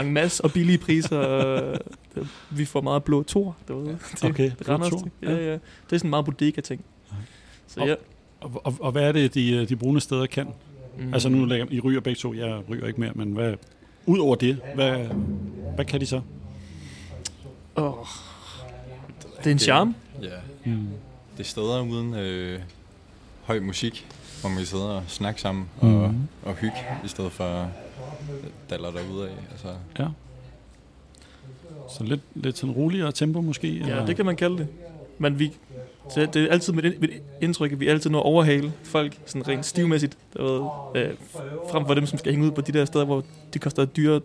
en 0.00 0.12
masse 0.12 0.44
og 0.44 0.52
billige 0.52 0.78
priser. 0.78 1.78
vi 2.58 2.64
får 2.64 2.80
meget 2.80 3.04
blå 3.04 3.22
tor 3.22 3.56
derude. 3.68 3.98
til 4.16 4.28
Okay, 4.28 4.50
blå 4.64 4.72
Randers. 4.72 4.88
Thor, 4.90 5.08
Ja, 5.22 5.30
ja. 5.32 5.44
ja. 5.46 5.52
Det 5.52 5.92
er 5.92 5.98
sådan 5.98 6.10
meget 6.10 6.24
bodega-ting. 6.24 6.84
Så 7.66 7.80
Og- 7.80 7.86
ja. 7.88 7.94
Og, 8.40 8.60
og, 8.64 8.74
og 8.80 8.92
hvad 8.92 9.02
er 9.02 9.12
det, 9.12 9.34
de, 9.34 9.52
øh, 9.56 9.68
de 9.68 9.76
brune 9.76 10.00
steder 10.00 10.26
kan? 10.26 10.48
Mm. 10.98 11.14
Altså 11.14 11.28
nu 11.28 11.44
lægger 11.44 11.66
I 11.70 11.80
ryger 11.80 12.00
begge 12.00 12.18
to, 12.18 12.34
jeg 12.34 12.62
ryger 12.68 12.86
ikke 12.86 13.00
mere, 13.00 13.12
men 13.14 13.32
hvad, 13.32 13.54
ud 14.06 14.18
over 14.18 14.34
det, 14.34 14.60
hvad, 14.74 15.06
hvad 15.74 15.84
kan 15.84 16.00
de 16.00 16.06
så? 16.06 16.20
Oh. 17.76 17.94
Det 19.38 19.46
er 19.46 19.50
en 19.50 19.58
charme. 19.58 19.94
Ja, 20.22 20.28
Mm. 20.64 20.86
det 21.36 21.40
er 21.40 21.44
steder 21.44 21.80
uden 21.82 22.14
øh, 22.14 22.60
høj 23.44 23.60
musik, 23.60 24.06
hvor 24.40 24.48
man 24.50 24.56
kan 24.58 24.66
sidde 24.66 24.96
og 24.96 25.02
snakke 25.08 25.40
sammen 25.40 25.68
Mhm. 25.82 25.96
og, 25.96 26.14
og 26.42 26.54
hygge, 26.54 26.76
i 27.04 27.08
stedet 27.08 27.32
for 27.32 27.70
daller 28.70 28.90
derude 28.90 29.28
af. 29.28 29.34
Altså, 29.50 29.68
Ja. 29.98 30.06
Så 31.90 32.04
lidt, 32.04 32.20
lidt 32.34 32.58
sådan 32.58 32.74
roligere 32.74 33.12
tempo 33.12 33.40
måske? 33.40 33.68
Ja, 33.78 34.06
det 34.06 34.16
kan 34.16 34.26
man 34.26 34.36
kalde 34.36 34.58
det. 34.58 34.68
Men 35.18 35.38
vi, 35.38 35.52
så 36.10 36.26
det 36.32 36.42
er 36.42 36.48
altid 36.50 36.72
mit, 36.72 37.00
mit 37.00 37.10
indtryk, 37.40 37.72
at 37.72 37.80
vi 37.80 37.88
altid 37.88 38.10
når 38.10 38.18
at 38.18 38.24
overhale 38.24 38.72
folk 38.82 39.16
sådan 39.26 39.48
rent 39.48 39.66
stivmæssigt, 39.66 40.18
der 40.36 40.42
ved, 40.42 40.60
øh, 41.02 41.14
frem 41.70 41.86
for 41.86 41.94
dem, 41.94 42.06
som 42.06 42.18
skal 42.18 42.32
hænge 42.32 42.46
ud 42.46 42.50
på 42.52 42.60
de 42.60 42.72
der 42.72 42.84
steder, 42.84 43.04
hvor 43.04 43.24
de 43.54 43.58
koster 43.58 43.84
dyre, 43.84 44.20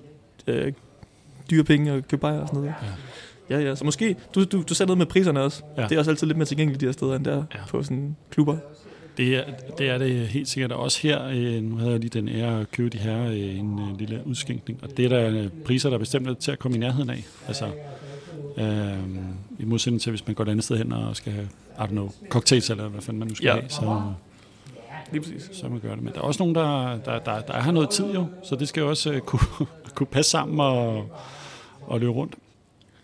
øh, 0.47 0.73
dyre 1.51 1.63
penge 1.63 1.91
at 1.91 2.07
købe 2.07 2.19
bajer 2.21 2.39
og 2.39 2.47
sådan 2.47 2.59
noget. 2.61 2.73
Ja. 3.49 3.59
ja, 3.59 3.67
ja. 3.69 3.75
Så 3.75 3.85
måske, 3.85 4.15
du, 4.35 4.43
du, 4.43 4.63
du 4.69 4.73
sagde 4.73 4.87
noget 4.87 4.97
med 4.97 5.05
priserne 5.05 5.41
også. 5.41 5.63
Ja. 5.77 5.83
Det 5.83 5.91
er 5.91 5.99
også 5.99 6.11
altid 6.11 6.27
lidt 6.27 6.37
mere 6.37 6.45
tilgængeligt 6.45 6.81
de 6.81 6.85
her 6.85 6.93
steder, 6.93 7.15
end 7.15 7.25
der 7.25 7.35
Ja. 7.55 7.59
på 7.69 7.83
sådan 7.83 8.15
klubber. 8.31 8.57
Det 9.17 9.35
er, 9.37 9.43
det 9.77 9.89
er 9.89 9.97
det 9.97 10.27
helt 10.27 10.47
sikkert 10.47 10.71
også 10.71 10.99
her. 11.01 11.27
Øh, 11.27 11.63
nu 11.63 11.75
havde 11.75 11.91
jeg 11.91 11.99
lige 11.99 12.09
den 12.21 12.29
ære 12.29 12.59
at 12.61 12.71
købe 12.71 12.89
de 12.89 12.97
her 12.97 13.25
øh, 13.25 13.59
en 13.59 13.79
øh, 13.79 13.99
lille 13.99 14.21
udskænkning, 14.25 14.79
og 14.83 14.97
det 14.97 15.05
er 15.05 15.09
der 15.09 15.29
øh, 15.29 15.49
priser, 15.65 15.89
der 15.89 15.95
er 15.95 15.99
bestemt 15.99 16.37
til 16.39 16.51
at 16.51 16.59
komme 16.59 16.77
i 16.77 16.79
nærheden 16.79 17.09
af. 17.09 17.25
Altså, 17.47 17.65
øh, 18.57 18.93
i 19.59 19.65
modsætning 19.65 20.01
til, 20.01 20.09
hvis 20.09 20.27
man 20.27 20.35
går 20.35 20.43
et 20.43 20.49
andet 20.49 20.63
sted 20.63 20.77
hen 20.77 20.91
og 20.91 21.15
skal 21.15 21.33
have, 21.33 21.49
I 21.77 21.81
don't 21.81 21.87
know, 21.87 22.11
cocktails 22.29 22.69
eller 22.69 22.87
hvad 22.87 23.01
fanden 23.01 23.19
man 23.19 23.27
nu 23.27 23.35
skal 23.35 23.45
Ja. 23.45 23.53
have, 23.53 23.69
så, 23.69 24.01
Lige 25.11 25.21
præcis. 25.21 25.49
så 25.53 25.67
man 25.69 25.79
gør 25.79 25.95
det. 25.95 26.03
Men 26.03 26.13
der 26.13 26.19
er 26.19 26.23
også 26.23 26.43
nogen, 26.43 26.55
der, 26.55 26.97
der, 26.97 27.19
der, 27.19 27.41
der 27.41 27.53
har 27.53 27.71
noget 27.71 27.89
tid 27.89 28.13
jo, 28.13 28.25
så 28.43 28.55
det 28.55 28.67
skal 28.67 28.81
jo 28.81 28.89
også 28.89 29.11
øh, 29.11 29.19
kunne, 29.29 29.67
kunne 29.95 30.07
passe 30.07 30.31
sammen 30.31 30.59
og, 30.59 31.05
og 31.87 31.99
løbe 31.99 32.11
rundt. 32.11 32.35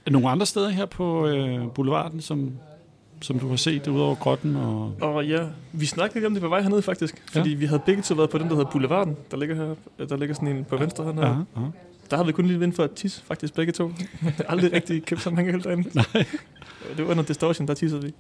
Er 0.06 0.12
nogle 0.12 0.30
andre 0.30 0.46
steder 0.46 0.70
her 0.70 0.86
på 0.86 1.28
øh, 1.28 1.72
boulevarden, 1.76 2.22
som, 2.22 2.52
som 3.22 3.40
du 3.40 3.50
har 3.50 3.56
set 3.56 3.88
ud 3.88 4.00
over 4.02 4.16
grotten? 4.16 4.56
Og, 4.56 4.94
Og 5.02 5.28
ja, 5.28 5.44
vi 5.72 5.86
snakkede 5.86 6.20
lidt 6.20 6.26
om 6.26 6.34
det 6.34 6.42
på 6.42 6.50
vej 6.50 6.62
hernede 6.62 6.82
faktisk, 6.82 7.24
fordi 7.32 7.50
ja. 7.50 7.56
vi 7.58 7.66
havde 7.66 7.82
begge 7.86 8.02
to 8.02 8.16
været 8.16 8.30
på 8.30 8.38
den, 8.38 8.50
der 8.50 8.56
hedder 8.56 8.72
Boulevarden, 8.72 9.16
der 9.32 9.38
ligger 9.38 9.56
her, 9.56 10.06
der 10.06 10.18
ligger 10.18 10.36
sådan 10.36 10.48
en 10.48 10.64
på 10.66 10.78
venstre 10.78 11.04
hånd 11.04 11.20
her. 11.20 11.26
Aha, 11.26 11.42
aha. 11.56 11.66
Der 12.10 12.16
havde 12.18 12.26
vi 12.28 12.32
kun 12.32 12.46
lige 12.46 12.60
vind 12.60 12.74
for 12.74 12.84
at 12.84 12.92
tisse, 12.92 13.24
faktisk 13.24 13.54
begge 13.54 13.72
to. 13.74 13.92
Aldrig 14.48 14.74
rigtig 14.74 15.04
købt 15.06 15.22
så 15.22 15.30
mange 15.30 15.54
øl 15.54 15.64
derinde. 15.64 15.90
Nej. 16.14 16.26
Det 16.98 17.06
var 17.06 17.12
under 17.12 17.24
Distortion, 17.24 17.68
der 17.68 17.74
tissede 17.74 18.04
vi. 18.04 18.14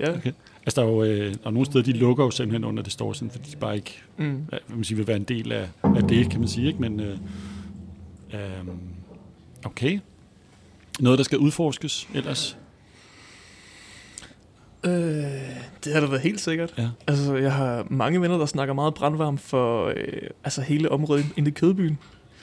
Ja. 0.00 0.14
Okay. 0.16 0.32
Altså, 0.66 0.80
der 0.80 0.86
er 0.86 0.90
jo 0.90 1.02
øh, 1.04 1.34
der 1.34 1.38
er 1.46 1.50
nogle 1.50 1.66
steder, 1.66 1.84
de 1.84 1.92
lukker 1.92 2.24
jo 2.24 2.30
simpelthen 2.30 2.64
under 2.64 2.82
distortion, 2.82 3.30
fordi 3.30 3.50
de 3.50 3.56
bare 3.56 3.76
ikke 3.76 4.02
Mm. 4.18 4.44
hvad 4.48 4.58
man 4.68 4.84
sige, 4.84 4.96
vil 4.96 5.06
være 5.06 5.16
en 5.16 5.24
del 5.24 5.52
af, 5.52 5.68
af 5.82 6.02
det, 6.08 6.30
kan 6.30 6.40
man 6.40 6.48
sige. 6.48 6.66
Ikke? 6.66 6.78
Men 6.80 7.00
øh, 7.00 7.16
øh, 8.34 8.40
okay. 9.64 10.00
Noget, 11.00 11.18
der 11.18 11.24
skal 11.24 11.38
udforskes 11.38 12.08
ellers. 12.14 12.58
Øh, 14.84 14.92
det 15.84 15.92
har 15.92 16.00
da 16.00 16.06
været 16.06 16.20
helt 16.20 16.40
sikkert. 16.40 16.74
Ja. 16.78 16.88
Altså, 17.06 17.36
jeg 17.36 17.52
har 17.52 17.86
mange 17.90 18.20
venner, 18.20 18.38
der 18.38 18.46
snakker 18.46 18.74
meget 18.74 18.94
brandvarmt 18.94 19.40
for 19.40 19.86
øh, 19.86 19.94
altså 20.44 20.62
hele 20.62 20.92
området 20.92 21.26
inde 21.36 21.48
i 21.50 21.52
Kødbyen. 21.52 21.98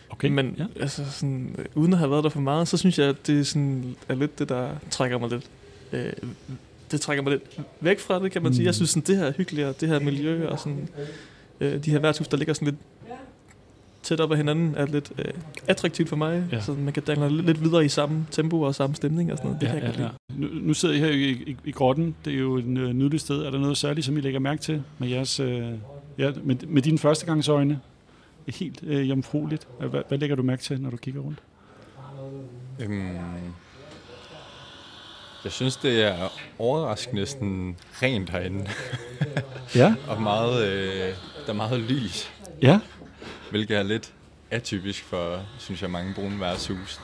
Okay. 0.10 0.30
Men 0.30 0.56
ja. 0.58 0.66
altså, 0.82 1.12
sådan, 1.12 1.56
øh, 1.58 1.66
uden 1.76 1.94
at 1.94 2.00
have 2.00 2.12
været 2.12 2.24
der 2.24 2.30
for 2.30 2.40
meget, 2.40 2.68
så 2.68 2.78
synes 2.78 3.00
jeg, 3.00 3.08
at 3.08 3.28
det 3.28 3.40
er, 3.40 3.44
sådan, 3.44 3.96
er 4.10 4.16
lidt 4.16 4.40
det, 4.40 4.50
der 4.50 4.70
trækker 4.90 5.18
mig 5.18 5.30
lidt. 5.30 5.44
Øh, 5.94 6.12
det 6.92 7.02
trækker 7.02 7.24
mig 7.24 7.32
lidt 7.32 7.60
væk 7.82 8.00
fra 8.00 8.24
det, 8.24 8.32
kan 8.32 8.42
man 8.42 8.50
mm. 8.50 8.54
sige. 8.54 8.66
Jeg 8.66 8.76
synes, 8.76 8.90
sådan, 8.90 9.04
det 9.08 9.18
her 9.18 9.26
er 9.26 9.32
hyggeligt, 9.32 9.68
og 9.68 9.82
det 9.82 9.90
her 9.90 10.00
miljø, 10.00 10.48
og 10.48 10.60
sådan, 10.60 10.90
øh, 11.60 11.86
de 11.86 11.92
her 11.92 12.00
værtshus, 12.00 12.28
der 12.28 12.38
ligger 12.38 12.54
sådan 12.54 12.66
lidt 12.66 12.78
tæt 14.04 14.20
op 14.20 14.32
ad 14.32 14.38
hinanden, 14.38 14.74
er 14.78 14.86
lidt 14.86 15.12
øh, 15.18 15.26
attraktivt 15.68 16.10
for 16.10 16.16
mig. 16.16 16.44
Ja. 16.52 16.62
Så 16.62 16.74
man 16.74 16.94
kan 16.94 17.04
dangle 17.04 17.30
lidt, 17.36 17.46
lidt 17.46 17.64
videre 17.64 17.86
i 17.86 17.90
samme 17.90 18.26
tempo 18.32 18.62
og 18.62 18.76
samme 18.76 18.96
stemning 18.96 19.32
og 19.32 19.38
sådan 19.38 19.52
noget. 19.52 19.62
Det 19.62 19.68
Ja, 19.68 19.80
kan 19.80 20.00
ja, 20.00 20.04
ja. 20.04 20.10
Nu, 20.36 20.48
nu 20.62 20.74
sidder 20.74 20.96
I 20.96 21.00
her 21.00 21.08
i, 21.08 21.30
i, 21.30 21.58
i 21.66 21.72
grotten. 21.72 22.16
Det 22.26 22.34
er 22.34 22.38
jo 22.38 22.58
en 22.58 22.78
øh, 22.78 22.94
nydeligt 22.94 23.22
sted. 23.22 23.36
Er 23.42 23.52
der 23.52 23.60
noget 23.60 23.78
særligt, 23.78 24.06
som 24.06 24.18
I 24.18 24.22
lægger 24.22 24.40
mærke 24.40 24.62
til 24.62 24.84
med 24.98 25.08
jeres, 25.08 25.40
øh, 25.40 25.64
ja, 26.18 26.32
med, 26.44 26.56
med 26.68 26.82
dine 26.82 26.98
førstegangsøjne? 26.98 27.80
Helt 28.48 28.84
øh, 28.84 29.10
jomfrueligt. 29.10 29.68
Hvad, 29.80 30.02
hvad 30.08 30.18
lægger 30.18 30.36
du 30.36 30.44
mærke 30.44 30.64
til, 30.64 30.82
når 30.82 30.90
du 30.90 30.98
kigger 30.98 31.22
rundt? 31.22 31.40
øhm, 32.80 33.18
jeg 35.44 35.52
synes, 35.52 35.76
det 35.78 36.04
er 36.04 36.30
overraskende 36.60 37.26
sådan 37.26 37.78
rent 38.02 38.30
herinde, 38.30 38.70
Ja. 39.76 39.96
og 40.10 40.22
meget, 40.22 40.68
øh, 40.68 41.14
der 41.46 41.50
er 41.50 41.54
meget 41.54 41.80
lys, 41.80 42.32
Ja. 42.62 42.80
hvilket 43.50 43.78
er 43.78 43.84
lidt 43.84 44.14
atypisk 44.52 45.04
for, 45.04 45.42
synes 45.60 45.82
jeg, 45.82 45.90
mange 45.92 46.14
brune 46.14 46.40
værtshus. 46.40 46.96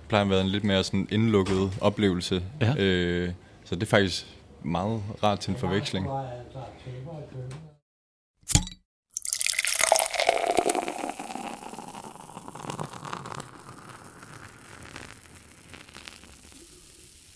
Det 0.00 0.08
plejer 0.08 0.24
at 0.24 0.30
være 0.30 0.40
en 0.40 0.48
lidt 0.48 0.64
mere 0.64 0.84
sådan 0.84 1.08
indlukket 1.10 1.70
oplevelse, 1.80 2.42
Ja. 2.60 2.74
øh, 2.78 3.32
så 3.64 3.74
det 3.74 3.82
er 3.82 3.86
faktisk 3.86 4.26
meget 4.62 5.02
rart 5.22 5.38
til 5.40 5.50
en 5.50 5.56
forveksling. 5.56 6.06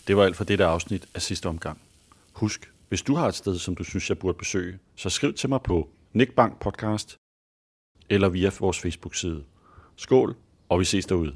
Det 0.07 0.17
var 0.17 0.23
alt 0.23 0.35
for 0.35 0.43
det 0.43 0.59
der 0.59 0.67
afsnit 0.67 1.07
af 1.15 1.21
sidste 1.21 1.49
omgang. 1.49 1.81
Husk, 2.33 2.71
hvis 2.89 3.01
du 3.01 3.15
har 3.15 3.27
et 3.27 3.35
sted, 3.35 3.57
som 3.57 3.75
du 3.75 3.83
synes, 3.83 4.09
jeg 4.09 4.19
burde 4.19 4.37
besøge, 4.37 4.79
så 4.95 5.09
skriv 5.09 5.33
til 5.33 5.49
mig 5.49 5.61
på 5.61 5.89
Nick 6.13 6.35
Bank 6.35 6.59
Podcast 6.59 7.17
eller 8.09 8.29
via 8.29 8.51
vores 8.59 8.79
Facebook-side. 8.79 9.43
Skål, 9.95 10.35
og 10.69 10.79
vi 10.79 10.85
ses 10.85 11.05
derude. 11.05 11.35